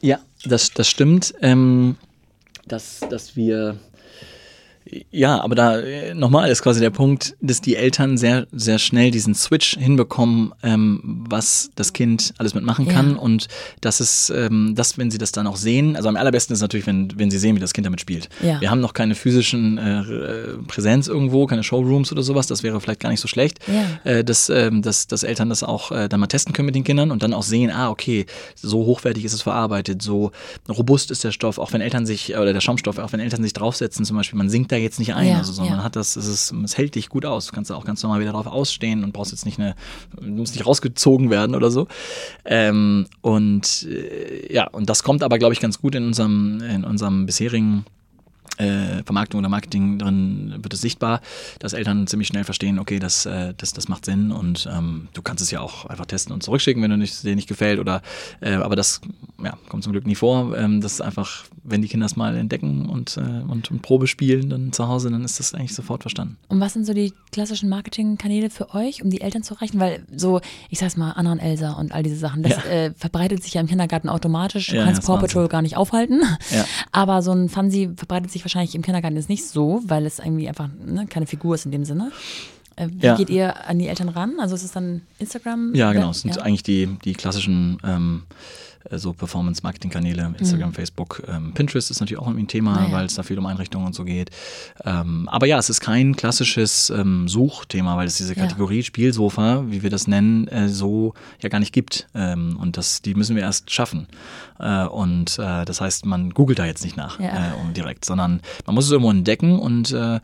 [0.02, 1.34] Ja, das, das stimmt.
[1.42, 1.98] Ähm,
[2.68, 3.80] dass, dass wir
[5.12, 9.12] ja, aber da äh, nochmal ist quasi der Punkt, dass die Eltern sehr, sehr schnell
[9.12, 13.12] diesen Switch hinbekommen, ähm, was das Kind alles mitmachen kann.
[13.12, 13.18] Ja.
[13.18, 13.48] Und
[13.82, 16.88] das ist, ähm, das, wenn sie das dann auch sehen, also am allerbesten ist natürlich,
[16.88, 18.30] wenn, wenn sie sehen, wie das Kind damit spielt.
[18.42, 18.62] Ja.
[18.62, 22.80] Wir haben noch keine physischen äh, äh, Präsenz irgendwo, keine Showrooms oder sowas, das wäre
[22.80, 24.12] vielleicht gar nicht so schlecht, ja.
[24.12, 26.84] äh, dass, ähm, dass, dass Eltern das auch äh, dann mal testen können mit den
[26.84, 28.26] Kindern und dann auch sehen, ah, okay,
[28.56, 30.32] so hochwertig ist es verarbeitet, so
[30.70, 33.54] robust ist der Stoff, auch wenn Eltern sich, oder der Schaumstoff, auch wenn Eltern sich
[33.54, 35.84] draufsetzen, zum Beispiel, man singt da jetzt nicht ein, ja, also, sondern ja.
[35.84, 37.48] hat das, es, ist, es hält dich gut aus.
[37.48, 39.76] Du kannst auch ganz normal wieder drauf ausstehen und brauchst jetzt nicht eine,
[40.16, 41.88] du musst nicht rausgezogen werden oder so.
[42.46, 46.84] Ähm, und äh, ja, und das kommt aber, glaube ich, ganz gut in unserem, in
[46.84, 47.86] unserem bisherigen
[48.58, 51.22] äh, Vermarktung oder Marketing drin wird es sichtbar,
[51.60, 55.22] dass Eltern ziemlich schnell verstehen, okay, das, äh, das, das macht Sinn und ähm, du
[55.22, 58.02] kannst es ja auch einfach testen und zurückschicken, wenn du nicht, dir nicht gefällt oder
[58.42, 59.02] äh, aber das
[59.44, 60.58] ja, kommt zum Glück nie vor.
[60.58, 64.08] Ähm, das ist einfach, wenn die Kinder es mal entdecken und, äh, und, und Probe
[64.08, 66.38] spielen dann zu Hause, dann ist das eigentlich sofort verstanden.
[66.48, 69.80] Und was sind so die klassischen Marketingkanäle für euch, um die Eltern zu erreichen?
[69.80, 72.64] Weil so, ich sag's mal, Anna und Elsa und all diese Sachen, das ja.
[72.64, 74.68] Äh, verbreitet sich ja im Kindergarten automatisch.
[74.68, 76.22] Du ja, kannst Paw Patrol gar nicht aufhalten.
[76.92, 80.48] Aber so ein Fancy verbreitet sich wahrscheinlich im Kindergarten jetzt nicht so, weil es irgendwie
[80.48, 82.12] einfach ne, keine Figur ist in dem Sinne.
[82.76, 83.16] Äh, wie ja.
[83.16, 84.36] geht ihr an die Eltern ran?
[84.40, 85.74] Also ist es dann Instagram?
[85.76, 86.12] Ja, genau.
[86.12, 86.42] Es sind ja.
[86.42, 88.34] eigentlich die, die klassischen ähm, äh,
[88.92, 90.74] so Performance-Marketing-Kanäle, Instagram, mhm.
[90.74, 92.92] Facebook, ähm, Pinterest ist natürlich auch ein Thema, naja.
[92.92, 94.30] weil es da viel um Einrichtungen und so geht.
[94.84, 98.84] Ähm, aber ja, es ist kein klassisches ähm, Suchthema, weil es diese Kategorie ja.
[98.84, 102.08] Spielsofa, wie wir das nennen, äh, so ja gar nicht gibt.
[102.14, 104.08] Ähm, und das, die müssen wir erst schaffen.
[104.60, 107.54] Äh, und äh, das heißt, man googelt da jetzt nicht nach ja.
[107.54, 110.20] Äh, direkt, sondern man muss es irgendwo entdecken und äh,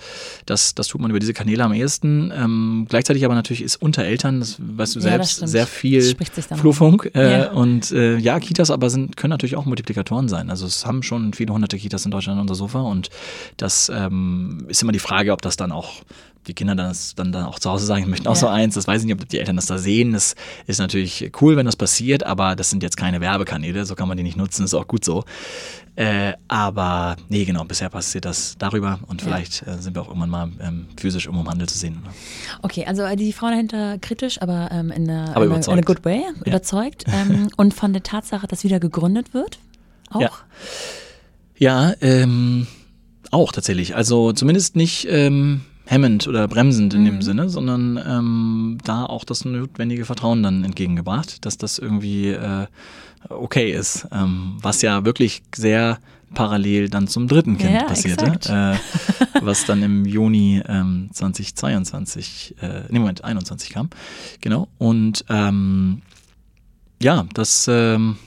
[0.46, 2.32] das, das tut man über diese Kanäle am ehesten.
[2.36, 6.16] Ähm, gleichzeitig aber natürlich ist unter Eltern, das weißt du selbst, sehr viel
[6.56, 7.12] Flurfunk.
[7.54, 10.50] Und ja, Kitas aber sind, können natürlich auch Multiplikatoren sein.
[10.50, 13.10] Also es haben schon viele hunderte Kitas in Deutschland unser Sofa und
[13.56, 16.02] das ähm, ist immer die Frage, ob das dann auch
[16.48, 18.42] die Kinder dann, dann, dann auch zu Hause sagen, ich möchte auch ja.
[18.42, 18.76] so eins.
[18.76, 20.12] Das weiß ich nicht, ob die Eltern das da sehen.
[20.12, 20.36] Das
[20.68, 24.18] ist natürlich cool, wenn das passiert, aber das sind jetzt keine Werbekanäle, so kann man
[24.18, 25.24] die nicht nutzen, ist auch gut so.
[25.96, 29.74] Äh, aber nee, genau, bisher passiert das darüber und vielleicht ja.
[29.74, 32.02] äh, sind wir auch irgendwann mal ähm, physisch im Handel zu sehen.
[32.62, 36.22] Okay, also äh, die Frau dahinter kritisch, aber ähm, in einer in eine good way,
[36.22, 36.46] ja.
[36.46, 37.06] überzeugt.
[37.12, 39.60] Ähm, und von der Tatsache, dass wieder gegründet wird,
[40.12, 40.22] auch?
[40.22, 40.32] Ja,
[41.58, 42.68] ja ähm,
[43.32, 43.96] auch tatsächlich.
[43.96, 47.06] Also zumindest nicht ähm, hemmend oder bremsend in mhm.
[47.06, 52.68] dem Sinne, sondern ähm, da auch das notwendige Vertrauen dann entgegengebracht, dass das irgendwie äh,
[53.30, 54.08] okay ist.
[54.12, 56.00] Ähm, was ja wirklich sehr
[56.34, 58.78] parallel dann zum dritten Kind ja, passierte, äh,
[59.42, 63.90] was dann im Juni ähm, 2022, äh, nee, Moment, 21 kam.
[64.40, 64.68] Genau.
[64.78, 66.02] Und ähm,
[67.02, 68.18] ja, das ähm,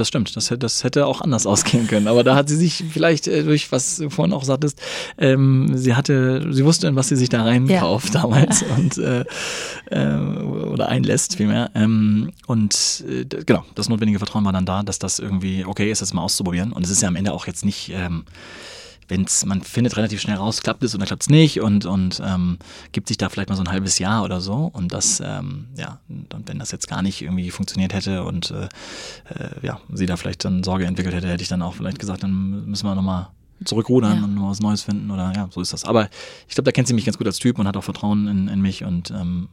[0.00, 0.34] das stimmt.
[0.34, 2.08] Das, das, hätte auch anders ausgehen können.
[2.08, 4.80] Aber da hat sie sich vielleicht äh, durch, was du vorhin auch sagtest,
[5.18, 8.22] ähm, sie hatte, sie wusste, in was sie sich da reinkauft ja.
[8.22, 9.24] damals und äh,
[9.90, 11.70] äh, oder einlässt vielmehr.
[11.74, 16.02] Ähm, und äh, genau, das notwendige Vertrauen war dann da, dass das irgendwie okay ist,
[16.02, 16.72] das mal auszuprobieren.
[16.72, 18.24] Und es ist ja am Ende auch jetzt nicht ähm,
[19.10, 22.58] wenn's, man findet relativ schnell raus, klappt es oder klappt es nicht und, und ähm,
[22.92, 24.70] gibt sich da vielleicht mal so ein halbes Jahr oder so.
[24.72, 28.64] Und das, ähm, ja, und wenn das jetzt gar nicht irgendwie funktioniert hätte und äh,
[29.34, 32.22] äh, ja, sie da vielleicht dann Sorge entwickelt hätte, hätte ich dann auch vielleicht gesagt,
[32.22, 33.28] dann müssen wir nochmal
[33.64, 34.24] zurückrudern ja.
[34.24, 35.84] und noch was Neues finden oder ja, so ist das.
[35.84, 36.08] Aber
[36.48, 38.48] ich glaube, da kennt sie mich ganz gut als Typ und hat auch Vertrauen in,
[38.48, 39.48] in mich und ähm,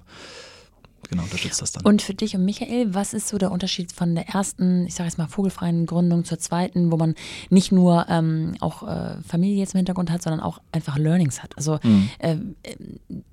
[1.09, 1.85] genau, unterstützt das dann.
[1.85, 5.07] Und für dich und Michael, was ist so der Unterschied von der ersten, ich sage
[5.07, 7.15] jetzt mal, vogelfreien Gründung zur zweiten, wo man
[7.49, 11.57] nicht nur ähm, auch äh, Familie jetzt im Hintergrund hat, sondern auch einfach Learnings hat?
[11.57, 12.09] Also mhm.
[12.19, 12.37] äh,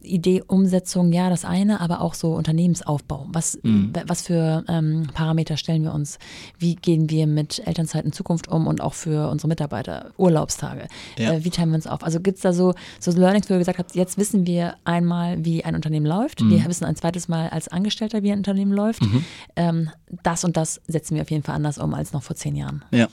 [0.03, 3.27] Idee, Umsetzung, ja, das eine, aber auch so Unternehmensaufbau.
[3.31, 3.93] Was, mhm.
[4.07, 6.19] was für ähm, Parameter stellen wir uns?
[6.59, 10.89] Wie gehen wir mit Elternzeit in Zukunft um und auch für unsere Mitarbeiter Urlaubstage?
[11.19, 11.35] Ja.
[11.35, 12.03] Äh, wie teilen wir uns auf?
[12.03, 15.45] Also gibt es da so, so Learnings, wo ihr gesagt habt, jetzt wissen wir einmal,
[15.45, 16.41] wie ein Unternehmen läuft.
[16.41, 16.51] Mhm.
[16.51, 19.03] Wir wissen ein zweites Mal als Angestellter, wie ein Unternehmen läuft.
[19.03, 19.25] Mhm.
[19.57, 19.91] Ähm,
[20.23, 22.85] das und das setzen wir auf jeden Fall anders um als noch vor zehn Jahren.
[22.91, 23.09] Ja.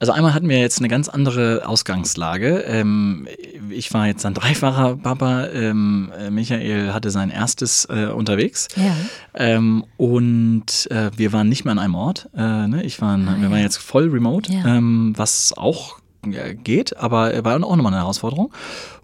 [0.00, 2.64] Also einmal hatten wir jetzt eine ganz andere Ausgangslage.
[2.66, 3.28] Ähm,
[3.68, 5.48] ich war jetzt ein dreifacher Papa.
[5.48, 8.68] Ähm, Michael hatte sein erstes äh, unterwegs.
[8.76, 8.96] Ja.
[9.34, 12.30] Ähm, und äh, wir waren nicht mehr an einem Ort.
[12.34, 12.82] Äh, ne?
[12.82, 13.50] Ich war, ah, wir ja.
[13.50, 14.80] waren jetzt voll remote, ja.
[15.16, 18.52] Was auch geht, aber war auch nochmal eine Herausforderung.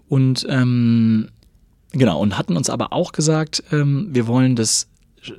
[0.07, 1.29] Und ähm,
[1.91, 4.87] genau, und hatten uns aber auch gesagt, ähm, wir wollen das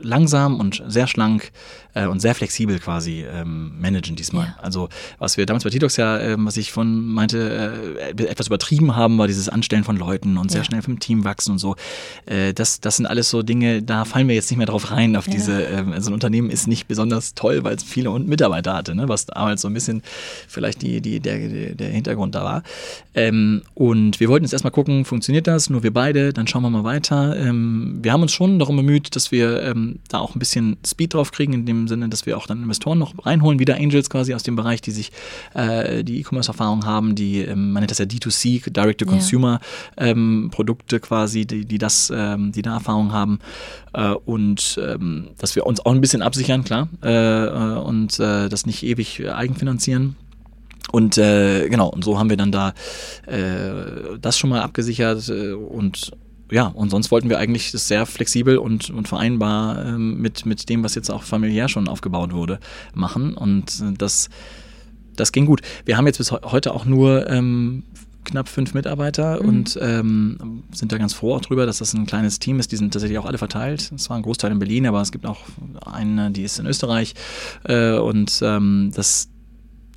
[0.03, 1.53] langsam und sehr schlank
[1.95, 4.47] äh, und sehr flexibel quasi ähm, managen diesmal.
[4.47, 4.57] Ja.
[4.63, 8.97] Also was wir damals bei Titox ja, ähm, was ich von meinte, äh, etwas übertrieben
[8.97, 10.65] haben, war dieses Anstellen von Leuten und sehr ja.
[10.65, 11.77] schnell vom Team wachsen und so.
[12.27, 15.17] Äh, das, das sind alles so Dinge, da fallen wir jetzt nicht mehr drauf rein,
[15.17, 15.33] auf ja.
[15.33, 19.09] diese, ähm, also ein Unternehmen ist nicht besonders toll, weil es viele Mitarbeiter hatte, ne?
[19.09, 20.03] was damals so ein bisschen
[20.49, 21.39] vielleicht die, die, der,
[21.75, 22.63] der Hintergrund da war.
[23.15, 26.71] Ähm, und wir wollten jetzt erstmal gucken, funktioniert das, nur wir beide, dann schauen wir
[26.71, 27.37] mal weiter.
[27.37, 31.15] Ähm, wir haben uns schon darum bemüht, dass wir ähm, da auch ein bisschen Speed
[31.15, 34.35] drauf kriegen, in dem Sinne, dass wir auch dann Investoren noch reinholen, wieder Angels quasi
[34.35, 35.13] aus dem Bereich, die sich
[35.55, 40.99] äh, die E-Commerce-Erfahrung haben, die, ähm, man nennt das ja D2C, Direct-to-Consumer-Produkte ja.
[40.99, 43.39] ähm, quasi, die, die das, ähm, die da Erfahrung haben.
[43.93, 48.49] Äh, und ähm, dass wir uns auch ein bisschen absichern, klar, äh, äh und äh,
[48.49, 50.17] das nicht ewig eigenfinanzieren.
[50.91, 52.73] Und äh, genau, und so haben wir dann da
[53.27, 56.13] äh, das schon mal abgesichert äh, und
[56.51, 60.69] ja, und sonst wollten wir eigentlich das sehr flexibel und, und vereinbar ähm, mit, mit
[60.69, 62.59] dem, was jetzt auch familiär schon aufgebaut wurde,
[62.95, 63.35] machen.
[63.35, 64.31] Und äh, das,
[65.17, 65.61] das ging gut.
[65.85, 67.85] Wir haben jetzt bis heute auch nur ähm,
[68.25, 69.49] knapp fünf Mitarbeiter mhm.
[69.49, 72.73] und ähm, sind da ganz froh auch drüber, dass das ein kleines Team ist.
[72.73, 73.91] Die sind tatsächlich auch alle verteilt.
[73.95, 75.41] Es war ein Großteil in Berlin, aber es gibt auch
[75.85, 77.15] eine, die ist in Österreich.
[77.65, 79.29] Äh, und ähm, das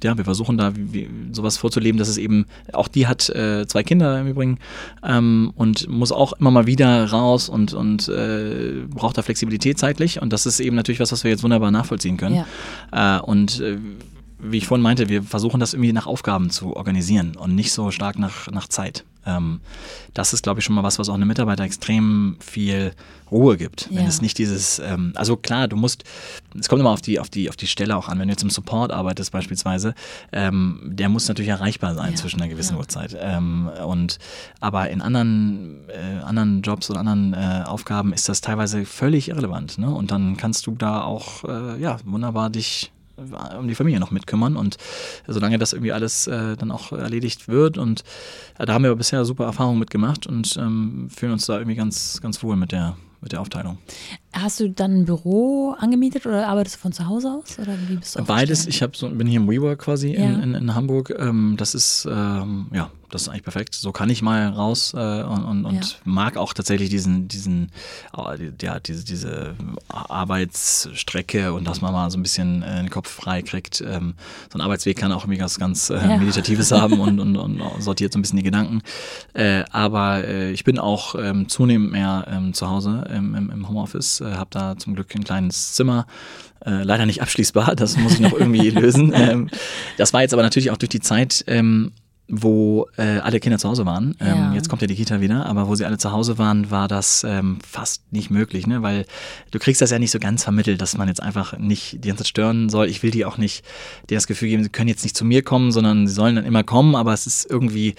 [0.04, 3.84] ja, wir versuchen da wie, sowas vorzuleben, dass es eben, auch die hat äh, zwei
[3.84, 4.60] Kinder im Übrigen
[5.04, 10.22] ähm, und muss auch immer mal wieder raus und, und äh, braucht da Flexibilität zeitlich
[10.22, 12.44] und das ist eben natürlich was, was wir jetzt wunderbar nachvollziehen können.
[12.92, 13.18] Ja.
[13.18, 13.78] Äh, und äh,
[14.42, 17.92] wie ich vorhin meinte, wir versuchen das irgendwie nach Aufgaben zu organisieren und nicht so
[17.92, 19.06] stark nach, nach Zeit.
[19.26, 19.62] Ähm,
[20.14, 22.94] das ist, glaube ich, schon mal was, was auch einem Mitarbeiter extrem viel
[23.30, 23.88] Ruhe gibt.
[23.90, 24.10] Wenn ja.
[24.10, 26.04] es nicht dieses, ähm, also klar, du musst,
[26.60, 28.20] es kommt immer auf die, auf die, auf die Stelle auch an.
[28.20, 29.94] Wenn du jetzt im Support arbeitest beispielsweise,
[30.32, 32.16] ähm, der muss natürlich erreichbar sein ja.
[32.16, 32.80] zwischen einer gewissen ja.
[32.80, 33.16] Uhrzeit.
[33.20, 34.18] Ähm, und
[34.60, 39.78] aber in anderen, äh, anderen Jobs oder anderen äh, Aufgaben ist das teilweise völlig irrelevant.
[39.78, 39.94] Ne?
[39.94, 42.92] Und dann kannst du da auch äh, ja wunderbar dich
[43.58, 44.56] um die Familie noch mitkümmern.
[44.56, 44.78] Und
[45.28, 48.04] solange das irgendwie alles äh, dann auch erledigt wird und
[48.58, 52.20] äh, da haben wir bisher super Erfahrungen mitgemacht und ähm, fühlen uns da irgendwie ganz,
[52.22, 53.78] ganz wohl mit der, mit der Aufteilung.
[54.34, 57.60] Hast du dann ein Büro angemietet oder arbeitest du von zu Hause aus?
[57.60, 58.66] Oder wie bist du Beides.
[58.66, 60.22] Ich so, bin hier im WeWork quasi ja.
[60.22, 61.14] in, in, in, Hamburg.
[61.20, 63.76] Ähm, das ist, ähm, ja, das ist eigentlich perfekt.
[63.76, 65.98] So kann ich mal raus äh, und, und, und ja.
[66.06, 67.72] mag auch tatsächlich diesen, diesen,
[68.18, 69.56] äh, ja, diese, diese
[69.90, 73.82] Arbeitsstrecke und dass man mal so ein bisschen äh, den Kopf frei kriegt.
[73.82, 74.14] Ähm,
[74.50, 76.18] so ein Arbeitsweg kann auch irgendwie was ganz äh, ja.
[76.18, 78.82] Meditatives haben und, und, und, sortiert so ein bisschen die Gedanken.
[79.34, 84.22] Äh, aber äh, ich bin auch ähm, zunehmend mehr ähm, zu Hause im, im Homeoffice
[84.22, 86.08] äh, habe da zum Glück ein kleines Zimmer.
[86.66, 89.12] Äh, leider nicht abschließbar, das muss ich noch irgendwie lösen.
[89.16, 89.50] Ähm,
[89.98, 91.92] das war jetzt aber natürlich auch durch die Zeit, ähm,
[92.28, 94.16] wo äh, alle Kinder zu Hause waren.
[94.22, 94.54] Ähm, ja.
[94.54, 97.26] Jetzt kommt ja die Kita wieder, aber wo sie alle zu Hause waren, war das
[97.28, 98.82] ähm, fast nicht möglich, ne?
[98.82, 99.06] weil
[99.52, 102.24] du kriegst das ja nicht so ganz vermittelt, dass man jetzt einfach nicht die ganze
[102.24, 102.88] Zeit stören soll.
[102.88, 103.66] Ich will die auch nicht
[104.10, 106.46] dir das Gefühl geben, sie können jetzt nicht zu mir kommen, sondern sie sollen dann
[106.46, 107.96] immer kommen, aber es ist irgendwie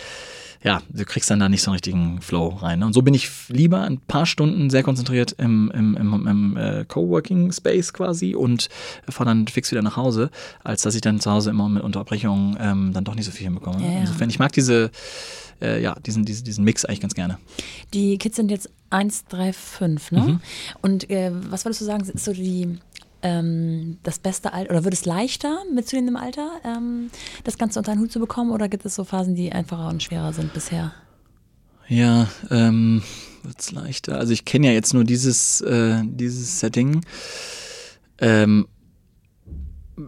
[0.64, 2.78] ja, du kriegst dann da nicht so einen richtigen Flow rein.
[2.80, 2.86] Ne?
[2.86, 6.84] Und so bin ich lieber ein paar Stunden sehr konzentriert im, im, im, im äh,
[6.86, 8.68] Coworking Space quasi und
[9.08, 10.30] fahre dann fix wieder nach Hause,
[10.62, 13.44] als dass ich dann zu Hause immer mit Unterbrechungen ähm, dann doch nicht so viel
[13.44, 13.84] hinbekomme.
[13.84, 14.00] Ja, ja.
[14.00, 14.90] Insofern, ich mag diese,
[15.60, 17.38] äh, ja, diesen, diesen, diesen Mix eigentlich ganz gerne.
[17.92, 20.20] Die Kids sind jetzt 1, 3, 5, ne?
[20.20, 20.40] Mhm.
[20.80, 22.78] Und äh, was würdest du sagen, ist so die
[23.22, 27.10] ähm, das beste Alter oder wird es leichter mit zunehmendem Alter, ähm,
[27.44, 30.02] das Ganze unter den Hut zu bekommen oder gibt es so Phasen, die einfacher und
[30.02, 30.92] schwerer sind bisher?
[31.88, 33.02] Ja, ähm,
[33.42, 34.18] wird es leichter.
[34.18, 37.04] Also ich kenne ja jetzt nur dieses, äh, dieses Setting.
[38.18, 38.66] Ähm,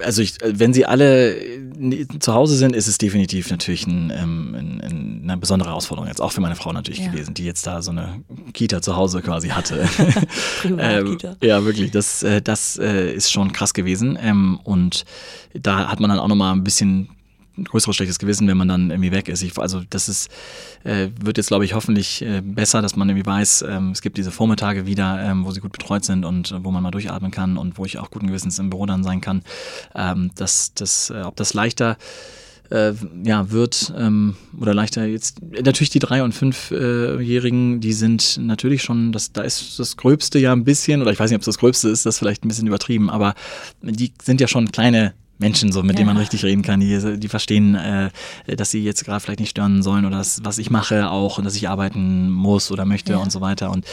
[0.01, 4.55] also ich, wenn sie alle äh, zu Hause sind, ist es definitiv natürlich ein, ähm,
[4.55, 6.09] ein, eine besondere Herausforderung.
[6.09, 7.11] Jetzt auch für meine Frau natürlich ja.
[7.11, 8.23] gewesen, die jetzt da so eine
[8.53, 9.87] Kita zu Hause quasi hatte.
[10.79, 11.91] ähm, ja, wirklich.
[11.91, 14.19] Das, äh, das äh, ist schon krass gewesen.
[14.21, 15.05] Ähm, und
[15.53, 17.14] da hat man dann auch nochmal ein bisschen ein
[17.63, 19.43] größeres schlechtes Gewissen, wenn man dann irgendwie weg ist.
[19.43, 20.29] Ich, also das ist,
[20.83, 24.17] äh, wird jetzt, glaube ich, hoffentlich äh, besser, dass man irgendwie weiß, ähm, es gibt
[24.17, 27.31] diese Vormittage wieder, ähm, wo sie gut betreut sind und äh, wo man mal durchatmen
[27.31, 29.43] kann und wo ich auch guten Gewissens im Büro dann sein kann.
[29.95, 31.97] Ähm, dass das, äh, ob das leichter
[32.71, 32.93] äh,
[33.23, 35.41] ja, wird ähm, oder leichter jetzt.
[35.43, 40.53] Natürlich die drei- und fünfjährigen, die sind natürlich schon, das, da ist das Gröbste ja
[40.53, 42.49] ein bisschen, oder ich weiß nicht, ob es das Gröbste ist, das ist vielleicht ein
[42.49, 43.35] bisschen übertrieben, aber
[43.83, 45.99] die sind ja schon kleine Menschen, so mit ja.
[45.99, 48.11] denen man richtig reden kann, die, die verstehen, äh,
[48.47, 51.45] dass sie jetzt gerade vielleicht nicht stören sollen oder das, was ich mache auch und
[51.45, 53.19] dass ich arbeiten muss oder möchte ja.
[53.19, 53.71] und so weiter.
[53.71, 53.85] Und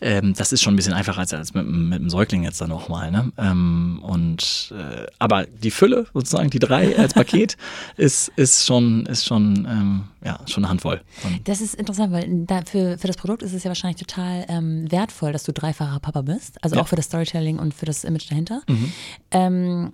[0.00, 2.68] ähm, das ist schon ein bisschen einfacher als, als mit, mit einem Säugling jetzt dann
[2.68, 3.10] nochmal.
[3.10, 3.32] Ne?
[3.38, 7.56] Ähm, und äh, aber die Fülle, sozusagen, die drei als Paket,
[7.96, 11.00] ist, ist schon, ist schon, ähm, ja, schon eine Handvoll.
[11.24, 14.44] Und das ist interessant, weil da für, für das Produkt ist es ja wahrscheinlich total
[14.48, 16.62] ähm, wertvoll, dass du dreifacher Papa bist.
[16.62, 16.82] Also ja.
[16.82, 18.62] auch für das Storytelling und für das Image dahinter.
[18.68, 19.92] Mhm.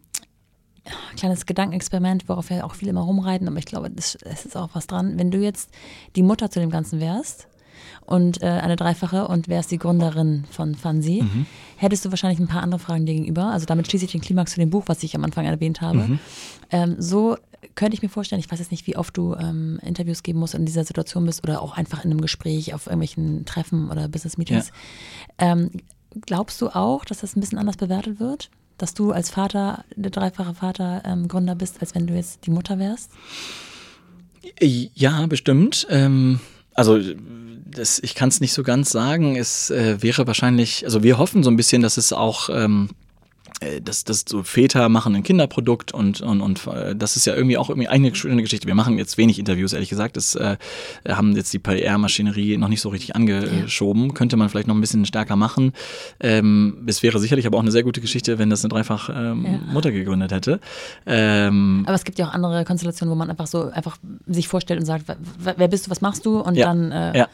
[1.17, 4.87] Kleines Gedankenexperiment, worauf wir auch viele immer rumreiten, aber ich glaube, es ist auch was
[4.87, 5.19] dran.
[5.19, 5.71] Wenn du jetzt
[6.17, 7.49] die Mutter zu dem Ganzen wärst
[8.07, 11.47] und äh, eine Dreifache und wärst die Gründerin von Fansi, mhm.
[11.77, 13.47] hättest du wahrscheinlich ein paar andere Fragen dir gegenüber.
[13.47, 15.99] Also damit schließe ich den Klimax zu dem Buch, was ich am Anfang erwähnt habe.
[15.99, 16.19] Mhm.
[16.71, 17.37] Ähm, so
[17.75, 20.55] könnte ich mir vorstellen, ich weiß jetzt nicht, wie oft du ähm, Interviews geben musst
[20.55, 24.71] in dieser Situation bist oder auch einfach in einem Gespräch auf irgendwelchen Treffen oder Business-Meetings.
[25.41, 25.53] Ja.
[25.53, 25.71] Ähm,
[26.27, 28.51] glaubst du auch, dass das ein bisschen anders bewertet wird?
[28.79, 32.51] Dass du als Vater, der dreifache Vater, ähm, Gründer bist, als wenn du jetzt die
[32.51, 33.11] Mutter wärst?
[34.61, 35.87] Ja, bestimmt.
[35.91, 36.41] Ähm,
[36.75, 36.99] also
[37.71, 39.37] das, ich kann es nicht so ganz sagen.
[39.37, 42.95] Es äh, wäre wahrscheinlich, also wir hoffen so ein bisschen, dass es auch ähm, äh,
[43.83, 47.59] das, das so Väter machen ein Kinderprodukt und, und, und äh, das ist ja irgendwie
[47.59, 48.67] auch irgendwie eine schöne Geschichte.
[48.67, 50.17] Wir machen jetzt wenig Interviews, ehrlich gesagt.
[50.17, 50.57] Das äh,
[51.09, 54.09] haben jetzt die PR-Maschinerie noch nicht so richtig angeschoben.
[54.09, 54.15] Ja.
[54.15, 55.73] Könnte man vielleicht noch ein bisschen stärker machen.
[56.21, 59.45] Ähm, es wäre sicherlich aber auch eine sehr gute Geschichte, wenn das eine dreifach ähm,
[59.45, 59.73] ja.
[59.73, 60.61] Mutter gegründet hätte.
[61.07, 63.97] Ähm, aber es gibt ja auch andere Konstellationen, wo man einfach so einfach
[64.27, 65.05] sich vorstellt und sagt,
[65.39, 66.67] wer bist du, was machst du und ja.
[66.67, 67.27] dann äh.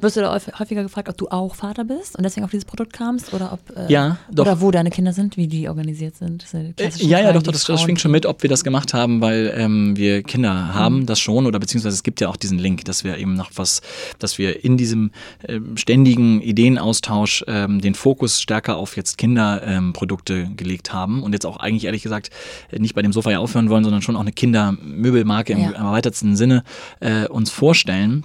[0.00, 2.92] Wirst du da häufiger gefragt, ob du auch Vater bist und deswegen auf dieses Produkt
[2.92, 4.44] kamst oder ob äh, ja, doch.
[4.44, 6.44] oder wo deine Kinder sind, wie die organisiert sind?
[6.52, 9.52] Äh, ja, ja, doch, das, das schwingt schon mit, ob wir das gemacht haben, weil
[9.56, 11.06] ähm, wir Kinder haben, mhm.
[11.06, 13.82] das schon oder beziehungsweise es gibt ja auch diesen Link, dass wir eben noch was,
[14.18, 15.10] dass wir in diesem
[15.42, 21.46] äh, ständigen Ideenaustausch ähm, den Fokus stärker auf jetzt Kinderprodukte ähm, gelegt haben und jetzt
[21.46, 22.30] auch eigentlich ehrlich gesagt
[22.76, 25.70] nicht bei dem Sofa ja aufhören wollen, sondern schon auch eine Kindermöbelmarke ja.
[25.70, 26.64] im erweiterten Sinne
[27.00, 28.24] äh, uns vorstellen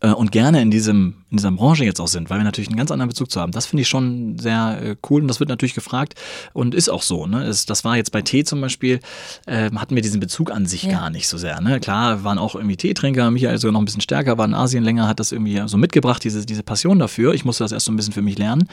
[0.00, 2.76] äh, und gerne in diesem in dieser Branche jetzt auch sind, weil wir natürlich einen
[2.76, 3.52] ganz anderen Bezug zu haben.
[3.52, 6.14] Das finde ich schon sehr äh, cool und das wird natürlich gefragt
[6.52, 7.26] und ist auch so.
[7.26, 7.44] Ne?
[7.44, 8.98] Es, das war jetzt bei Tee zum Beispiel,
[9.46, 10.92] äh, hatten wir diesen Bezug an sich ja.
[10.92, 11.60] gar nicht so sehr.
[11.60, 11.78] Ne?
[11.78, 15.06] Klar waren auch irgendwie Teetrinker, Michael sogar noch ein bisschen stärker, war in Asien länger,
[15.06, 17.32] hat das irgendwie so mitgebracht, diese, diese Passion dafür.
[17.32, 18.68] Ich musste das erst so ein bisschen für mich lernen.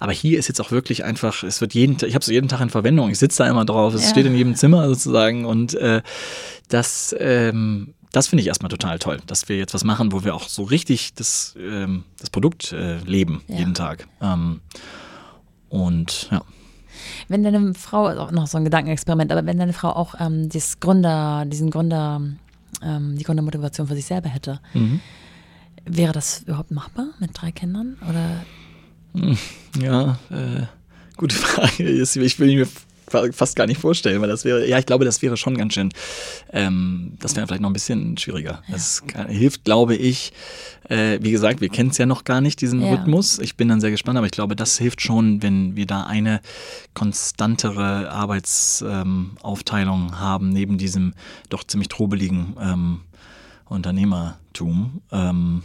[0.00, 2.60] Aber hier ist jetzt auch wirklich einfach, es wird jeden, ich habe es jeden Tag
[2.60, 4.10] in Verwendung, ich sitze da immer drauf, es ja.
[4.10, 6.02] steht in jedem Zimmer sozusagen und äh,
[6.68, 10.34] das ähm, das finde ich erstmal total toll, dass wir jetzt was machen, wo wir
[10.34, 13.58] auch so richtig das, ähm, das Produkt äh, leben, ja.
[13.58, 14.08] jeden Tag.
[14.20, 14.60] Ähm,
[15.68, 16.42] und ja.
[17.28, 20.80] Wenn deine Frau, auch noch so ein Gedankenexperiment, aber wenn deine Frau auch ähm, dieses
[20.80, 22.20] Gründer, diesen Gründer,
[22.82, 25.00] ähm, die Gründermotivation für sich selber hätte, mhm.
[25.84, 27.96] wäre das überhaupt machbar mit drei Kindern?
[28.08, 28.44] Oder?
[29.80, 30.66] Ja, äh,
[31.16, 31.88] gute Frage.
[31.88, 32.66] Ich will mir
[33.10, 35.90] fast gar nicht vorstellen, weil das wäre, ja, ich glaube, das wäre schon ganz schön,
[36.52, 38.62] ähm, das wäre vielleicht noch ein bisschen schwieriger.
[38.66, 38.72] Ja.
[38.72, 40.32] Das kann, hilft, glaube ich,
[40.88, 42.90] äh, wie gesagt, wir kennen es ja noch gar nicht, diesen ja.
[42.90, 43.38] Rhythmus.
[43.38, 46.40] Ich bin dann sehr gespannt, aber ich glaube, das hilft schon, wenn wir da eine
[46.94, 51.14] konstantere Arbeitsaufteilung ähm, haben, neben diesem
[51.48, 53.00] doch ziemlich trubeligen ähm,
[53.66, 55.02] Unternehmertum.
[55.12, 55.62] Ähm,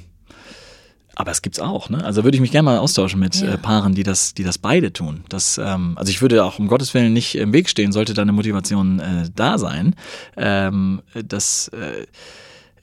[1.16, 2.04] aber es gibt's auch, ne?
[2.04, 3.54] Also würde ich mich gerne mal austauschen mit ja.
[3.54, 5.24] äh, Paaren, die das, die das beide tun.
[5.30, 8.22] Das, ähm, also ich würde auch um Gottes Willen nicht im Weg stehen, sollte da
[8.22, 9.96] eine Motivation äh, da sein.
[10.36, 12.06] Ähm, das äh,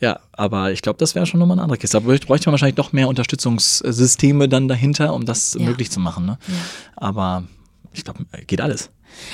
[0.00, 1.96] ja, aber ich glaube, das wäre schon nochmal eine andere Kiste.
[1.96, 5.64] Da bräuchte man wahrscheinlich doch mehr Unterstützungssysteme dann dahinter, um das ja.
[5.64, 6.26] möglich zu machen.
[6.26, 6.38] Ne?
[6.48, 6.54] Ja.
[6.96, 7.44] Aber
[7.92, 8.90] ich glaube, geht alles.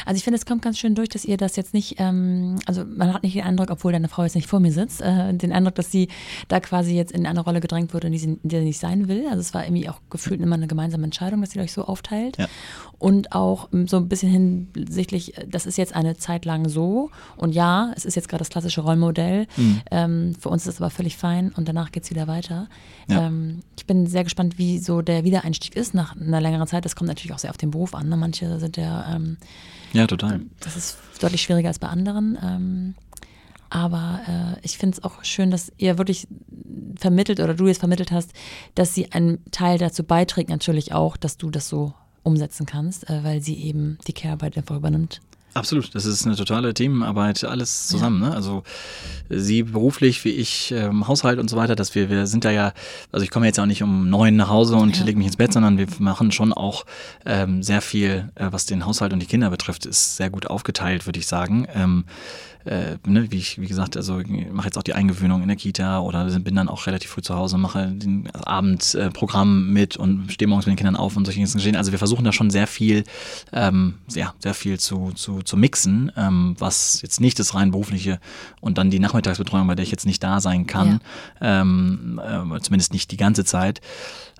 [0.07, 2.85] Also ich finde, es kommt ganz schön durch, dass ihr das jetzt nicht, ähm, also
[2.85, 5.53] man hat nicht den Eindruck, obwohl deine Frau jetzt nicht vor mir sitzt, äh, den
[5.53, 6.09] Eindruck, dass sie
[6.49, 8.80] da quasi jetzt in eine Rolle gedrängt wurde, in die sie, in der sie nicht
[8.80, 9.26] sein will.
[9.29, 12.38] Also es war irgendwie auch gefühlt immer eine gemeinsame Entscheidung, dass ihr euch so aufteilt.
[12.38, 12.46] Ja.
[12.99, 17.55] Und auch ähm, so ein bisschen hinsichtlich, das ist jetzt eine Zeit lang so und
[17.55, 19.46] ja, es ist jetzt gerade das klassische Rollmodell.
[19.57, 19.80] Mhm.
[19.91, 22.68] Ähm, für uns ist es aber völlig fein und danach geht es wieder weiter.
[23.09, 23.26] Ja.
[23.26, 26.84] Ähm, ich bin sehr gespannt, wie so der Wiedereinstieg ist nach einer längeren Zeit.
[26.84, 28.09] Das kommt natürlich auch sehr auf den Beruf an.
[28.09, 28.17] Ne?
[28.17, 29.37] Manche sind ja ähm,
[29.92, 30.40] Ja, total.
[30.61, 32.38] Das ist deutlich schwieriger als bei anderen.
[32.42, 32.95] Ähm,
[33.70, 36.26] aber äh, ich finde es auch schön, dass ihr wirklich
[36.96, 38.32] vermittelt oder du jetzt vermittelt hast,
[38.74, 41.92] dass sie einen Teil dazu beiträgt, natürlich auch, dass du das so
[42.22, 45.20] umsetzen kannst, äh, weil sie eben die Care-Arbeit einfach übernimmt.
[45.54, 48.22] Absolut, das ist eine totale Teamarbeit, alles zusammen.
[48.22, 48.29] Ja.
[48.29, 48.34] Ne?
[48.34, 48.62] Also
[49.29, 52.72] sie beruflich, wie ich ähm, Haushalt und so weiter, dass wir, wir sind da ja,
[53.12, 55.04] also ich komme jetzt auch nicht um neun nach Hause und ja.
[55.04, 56.84] lege mich ins Bett, sondern wir machen schon auch
[57.26, 61.07] ähm, sehr viel, äh, was den Haushalt und die Kinder betrifft, ist sehr gut aufgeteilt,
[61.07, 61.66] würde ich sagen.
[61.75, 62.04] Ähm,
[62.64, 64.21] äh, ne, wie ich, wie gesagt, also
[64.53, 67.35] mache jetzt auch die Eingewöhnung in der Kita oder bin dann auch relativ früh zu
[67.35, 71.79] Hause, mache den Abendprogramm mit und stehe morgens mit den Kindern auf und solche Dinge.
[71.79, 73.05] Also wir versuchen da schon sehr viel,
[73.53, 78.21] ähm, sehr, sehr viel zu, zu, zu mixen, ähm, was jetzt nicht das rein berufliche
[78.61, 81.01] und dann die Nachmittagsbetreuung, bei der ich jetzt nicht da sein kann,
[81.41, 81.61] ja.
[81.61, 83.80] ähm, äh, zumindest nicht die ganze Zeit.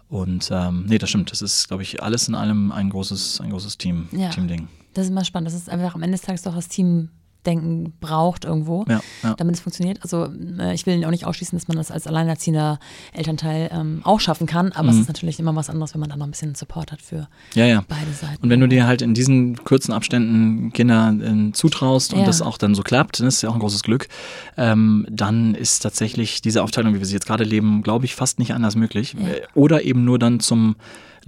[0.09, 1.31] Und ähm, nee, das stimmt.
[1.33, 4.31] Das ist, glaube ich, alles in allem ein großes, ein großes Team, ja.
[4.31, 4.69] Teamding.
[4.95, 5.49] Das ist immer spannend.
[5.49, 7.11] Das ist einfach am Ende des Tages doch das Team
[7.49, 9.35] Denken braucht irgendwo, ja, ja.
[9.35, 10.01] damit es funktioniert.
[10.03, 12.79] Also äh, ich will auch nicht ausschließen, dass man das als alleinerziehender
[13.13, 14.91] Elternteil ähm, auch schaffen kann, aber mhm.
[14.91, 17.29] es ist natürlich immer was anderes, wenn man da noch ein bisschen Support hat für
[17.55, 18.43] ja, beide Seiten.
[18.43, 22.59] Und wenn du dir halt in diesen kurzen Abständen Kinder äh, zutraust und das auch
[22.59, 24.09] dann so klappt, das ist ja auch ein großes Glück,
[24.57, 28.39] ähm, dann ist tatsächlich diese Aufteilung, wie wir sie jetzt gerade leben, glaube ich, fast
[28.39, 29.17] nicht anders möglich.
[29.55, 30.77] Oder eben nur dann zum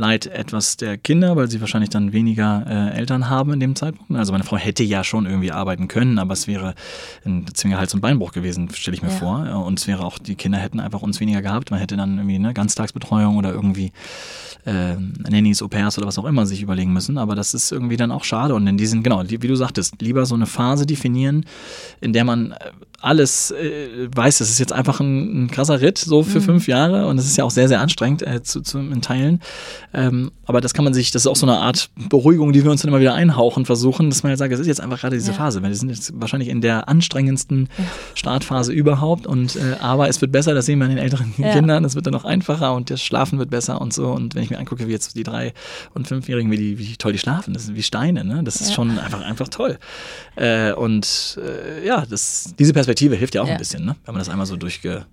[0.01, 4.11] Leid etwas der Kinder, weil sie wahrscheinlich dann weniger äh, Eltern haben in dem Zeitpunkt.
[4.17, 6.75] Also meine Frau hätte ja schon irgendwie arbeiten können, aber es wäre
[7.27, 9.17] ein Zwingerhals- und Beinbruch gewesen, stelle ich mir ja.
[9.17, 9.65] vor.
[9.67, 11.71] Und es wäre auch, die Kinder hätten einfach uns weniger gehabt.
[11.71, 13.93] Man hätte dann irgendwie eine Ganztagsbetreuung oder irgendwie
[14.65, 17.19] äh, Nannies, Au-pairs oder was auch immer sich überlegen müssen.
[17.19, 18.55] Aber das ist irgendwie dann auch schade.
[18.55, 21.45] Und in diesen, genau, wie du sagtest, lieber so eine Phase definieren,
[22.01, 22.71] in der man äh,
[23.01, 26.45] alles äh, weiß, das ist jetzt einfach ein, ein krasser Ritt, so für mhm.
[26.45, 27.07] fünf Jahre.
[27.07, 29.41] Und es ist ja auch sehr, sehr anstrengend äh, zu, zu, in Teilen.
[29.95, 32.71] Ähm, aber das kann man sich, das ist auch so eine Art Beruhigung, die wir
[32.71, 35.17] uns dann immer wieder einhauchen versuchen, dass man ja sagt, es ist jetzt einfach gerade
[35.17, 35.37] diese ja.
[35.37, 35.63] Phase.
[35.63, 37.85] Wir sind jetzt wahrscheinlich in der anstrengendsten ja.
[38.15, 39.27] Startphase überhaupt.
[39.27, 41.53] Und äh, aber es wird besser, das sehen wir an den älteren ja.
[41.53, 44.09] Kindern, es wird dann noch einfacher und das Schlafen wird besser und so.
[44.09, 45.55] Und wenn ich mir angucke, wie jetzt die drei-
[45.95, 48.43] und fünfjährigen, wie, die, wie toll die schlafen, das sind wie Steine, ne?
[48.45, 49.79] Das ist schon einfach, einfach toll.
[50.37, 53.97] Äh, und äh, ja, das, diese Perspektive hilft ja auch ein bisschen, ne?
[54.05, 55.07] wenn man das einmal so durchge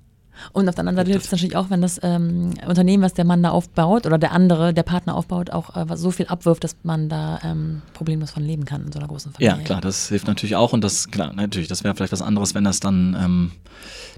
[0.53, 3.25] und auf der anderen Seite hilft es natürlich auch, wenn das ähm, Unternehmen, was der
[3.25, 6.75] Mann da aufbaut oder der andere, der Partner aufbaut, auch äh, so viel abwirft, dass
[6.83, 9.57] man da ähm, problemlos von leben kann in so einer großen Familie.
[9.57, 12.55] Ja, klar, das hilft natürlich auch und das, klar, natürlich, das wäre vielleicht was anderes,
[12.55, 13.51] wenn das dann, ähm,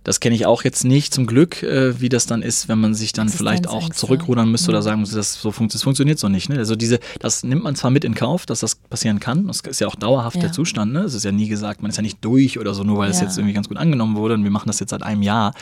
[0.04, 2.94] das kenne ich auch jetzt nicht zum Glück, äh, wie das dann ist, wenn man
[2.94, 4.76] sich dann vielleicht auch zurückrudern müsste mhm.
[4.76, 6.50] oder sagen muss, das, so funkt, das funktioniert so nicht.
[6.50, 6.58] Ne?
[6.58, 9.82] Also diese, das nimmt man zwar mit in Kauf, dass das passieren kann, das ist
[9.82, 10.44] ja auch dauerhaft ja.
[10.44, 11.02] der Zustand, ne?
[11.02, 13.22] es ist ja nie gesagt, man ist ja nicht durch oder so, nur weil es
[13.22, 15.54] jetzt irgendwie ganz gut angenommen wurde und wir machen das jetzt seit einem Jahr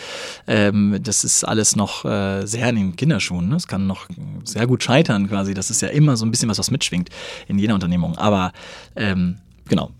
[0.47, 3.49] ähm, das ist alles noch äh, sehr in den Kinderschuhen.
[3.49, 3.55] Ne?
[3.55, 4.07] Es kann noch
[4.43, 5.53] sehr gut scheitern quasi.
[5.53, 7.09] Das ist ja immer so ein bisschen was, was mitschwingt
[7.47, 8.17] in jeder Unternehmung.
[8.17, 8.51] Aber
[8.95, 9.37] ähm,
[9.67, 9.91] genau,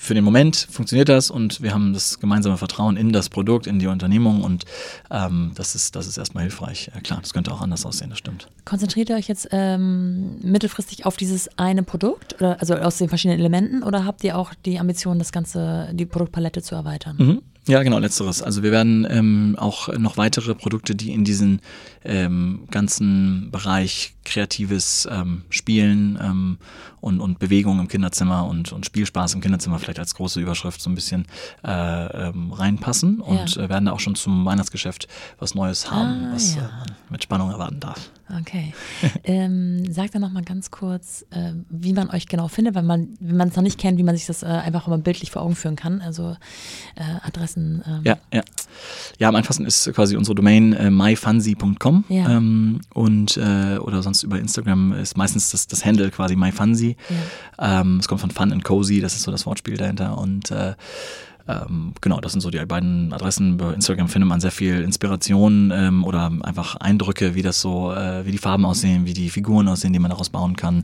[0.00, 3.80] für den Moment funktioniert das und wir haben das gemeinsame Vertrauen in das Produkt, in
[3.80, 4.64] die Unternehmung und
[5.10, 6.90] ähm, das, ist, das ist erstmal hilfreich.
[6.94, 8.46] Ja, klar, das könnte auch anders aussehen, das stimmt.
[8.64, 13.40] Konzentriert ihr euch jetzt ähm, mittelfristig auf dieses eine Produkt, oder, also aus den verschiedenen
[13.40, 17.16] Elementen oder habt ihr auch die Ambition, das Ganze, die Produktpalette zu erweitern?
[17.18, 17.42] Mhm.
[17.68, 18.42] Ja, genau, letzteres.
[18.42, 21.60] Also wir werden ähm, auch noch weitere Produkte, die in diesen
[22.02, 26.58] ähm, ganzen Bereich kreatives ähm, Spielen ähm,
[27.00, 30.90] und, und Bewegung im Kinderzimmer und, und Spielspaß im Kinderzimmer vielleicht als große Überschrift so
[30.90, 31.26] ein bisschen
[31.64, 33.64] äh, ähm, reinpassen und ja.
[33.64, 36.62] äh, werden da auch schon zum Weihnachtsgeschäft was Neues haben, ah, was ja.
[36.62, 38.10] äh, man mit Spannung erwarten darf.
[38.40, 38.74] Okay.
[39.24, 43.36] ähm, sag dann nochmal ganz kurz, äh, wie man euch genau findet, weil man, wenn
[43.36, 45.56] man es noch nicht kennt, wie man sich das äh, einfach mal bildlich vor Augen
[45.56, 46.02] führen kann.
[46.02, 46.36] Also
[46.96, 47.82] äh, Adressen.
[47.86, 48.00] Ähm.
[48.04, 48.42] Ja, ja.
[49.18, 52.36] Ja, am einfachsten ist quasi unsere Domain äh, myfancy.com ja.
[52.36, 56.96] ähm, und äh, oder sonst über Instagram ist meistens das, das Handle quasi myfancy.
[57.58, 57.80] Ja.
[57.80, 60.74] Ähm, es kommt von Fun and Cozy, das ist so das Wortspiel dahinter und äh,
[61.48, 63.56] ähm, genau, das sind so die beiden Adressen.
[63.56, 68.26] Bei Instagram findet man sehr viel Inspiration ähm, oder einfach Eindrücke, wie das so, äh,
[68.26, 70.82] wie die Farben aussehen, wie die Figuren aussehen, die man daraus bauen kann.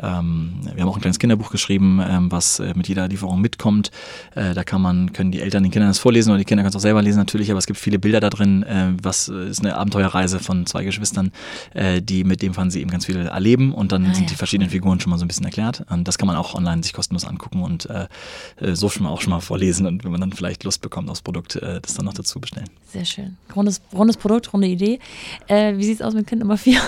[0.00, 0.20] Ja.
[0.20, 3.90] Ähm, wir haben auch ein kleines Kinderbuch geschrieben, ähm, was äh, mit jeder Lieferung mitkommt.
[4.36, 6.70] Äh, da kann man, können die Eltern den Kindern das vorlesen oder die Kinder können
[6.70, 9.48] es auch selber lesen natürlich, aber es gibt viele Bilder da drin, äh, was äh,
[9.48, 11.32] ist eine Abenteuerreise von zwei Geschwistern,
[11.72, 14.30] äh, die mit dem Fahren sie eben ganz viel erleben und dann ah, sind ja.
[14.30, 15.84] die verschiedenen Figuren schon mal so ein bisschen erklärt.
[15.90, 17.88] Und das kann man auch online sich kostenlos angucken und
[18.72, 21.22] so schon mal auch schon mal vorlesen und wenn man dann vielleicht Lust bekommt aufs
[21.22, 22.68] Produkt, äh, das dann noch dazu bestellen.
[22.92, 23.36] Sehr schön.
[23.54, 24.98] Rundes, rundes Produkt, runde Idee.
[25.48, 26.78] Äh, wie sieht es aus mit Kind Nummer 4?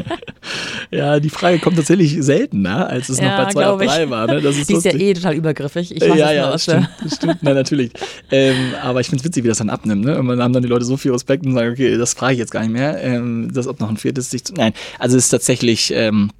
[0.90, 4.26] ja, die Frage kommt tatsächlich seltener, als es ja, noch bei 2 auf 3 war.
[4.26, 4.40] Ne?
[4.40, 5.94] Das ist die ist ja eh total übergriffig.
[5.94, 7.38] Ich ja, ja, das stimmt, das stimmt.
[7.42, 7.92] Na, natürlich.
[8.30, 10.04] Ähm, aber ich finde es witzig, wie das dann abnimmt.
[10.04, 10.18] Ne?
[10.18, 12.38] Und dann haben dann die Leute so viel Respekt und sagen, okay, das frage ich
[12.38, 13.02] jetzt gar nicht mehr.
[13.02, 14.54] Ähm, das, ob noch ein viertes sich zu.
[14.54, 15.92] Nein, also es ist tatsächlich.
[15.94, 16.30] Ähm,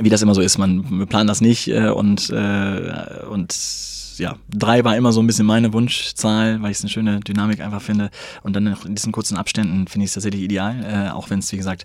[0.00, 3.52] wie das immer so ist, man wir planen das nicht äh, und, äh, und
[4.18, 7.60] ja, drei war immer so ein bisschen meine Wunschzahl, weil ich es eine schöne Dynamik
[7.60, 8.10] einfach finde.
[8.42, 11.52] Und dann in diesen kurzen Abständen finde ich es tatsächlich ideal, äh, auch wenn es,
[11.52, 11.84] wie gesagt,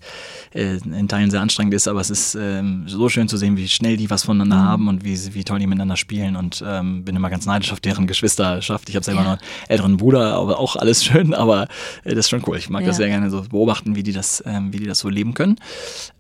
[0.54, 1.88] äh, in Teilen sehr anstrengend ist.
[1.88, 4.68] Aber es ist ähm, so schön zu sehen, wie schnell die was voneinander mhm.
[4.68, 6.36] haben und wie, wie toll die miteinander spielen.
[6.36, 8.90] Und ähm, bin immer ganz neidisch auf deren Geschwisterschaft.
[8.90, 9.28] Ich habe selber ja.
[9.28, 11.34] noch einen älteren Bruder, aber auch alles schön.
[11.34, 11.68] Aber
[12.04, 12.58] äh, das ist schon cool.
[12.58, 12.88] Ich mag ja.
[12.88, 15.58] das sehr gerne so beobachten, wie die das, ähm, wie die das so leben können.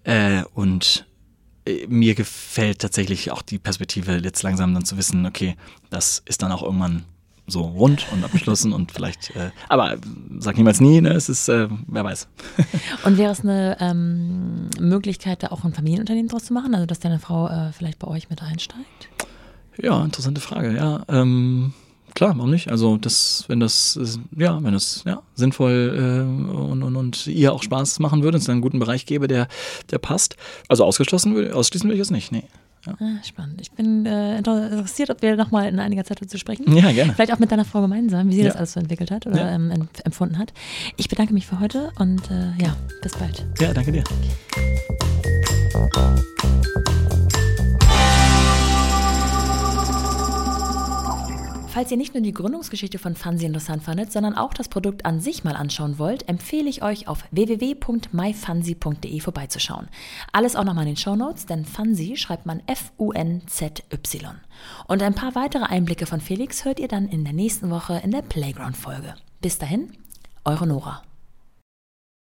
[0.04, 1.06] Äh, und
[1.88, 5.56] mir gefällt tatsächlich auch die Perspektive, jetzt langsam dann zu wissen, okay,
[5.90, 7.04] das ist dann auch irgendwann
[7.48, 9.96] so rund und abgeschlossen und vielleicht, äh, aber
[10.38, 11.12] sag niemals nie, ne?
[11.12, 12.28] es ist, äh, wer weiß.
[13.06, 17.00] und wäre es eine ähm, Möglichkeit, da auch ein Familienunternehmen draus zu machen, also dass
[17.00, 19.10] deine Frau äh, vielleicht bei euch mit einsteigt?
[19.82, 21.04] Ja, interessante Frage, ja.
[21.08, 21.74] Ähm,
[22.18, 22.70] klar, warum nicht?
[22.72, 27.62] Also das, wenn das, ja, wenn das ja, sinnvoll äh, und, und, und ihr auch
[27.62, 29.48] Spaß machen würde, es einen guten Bereich gäbe, der,
[29.92, 30.36] der passt.
[30.68, 32.44] Also ausgeschlossen würde, ausschließen würde ich es nicht, nee.
[32.88, 32.94] Ja.
[33.00, 33.62] Ah, spannend.
[33.62, 36.76] Ich bin äh, interessiert, ob wir nochmal in einiger Zeit dazu sprechen.
[36.76, 37.14] Ja, gerne.
[37.14, 38.48] Vielleicht auch mit deiner Frau gemeinsam, wie sie ja.
[38.48, 39.56] das alles so entwickelt hat oder ja.
[39.56, 40.54] ähm, empfunden hat.
[40.96, 43.46] Ich bedanke mich für heute und äh, ja, bis bald.
[43.60, 44.04] Ja, danke dir.
[51.78, 55.20] Falls ihr nicht nur die Gründungsgeschichte von Fansi interessant fandet, sondern auch das Produkt an
[55.20, 59.88] sich mal anschauen wollt, empfehle ich euch auf www.myfansi.de vorbeizuschauen.
[60.32, 64.42] Alles auch nochmal in den Show Notes, denn Fansi schreibt man F-U-N-Z-Y.
[64.88, 68.10] Und ein paar weitere Einblicke von Felix hört ihr dann in der nächsten Woche in
[68.10, 69.14] der Playground-Folge.
[69.42, 69.92] Bis dahin,
[70.46, 71.04] eure Nora.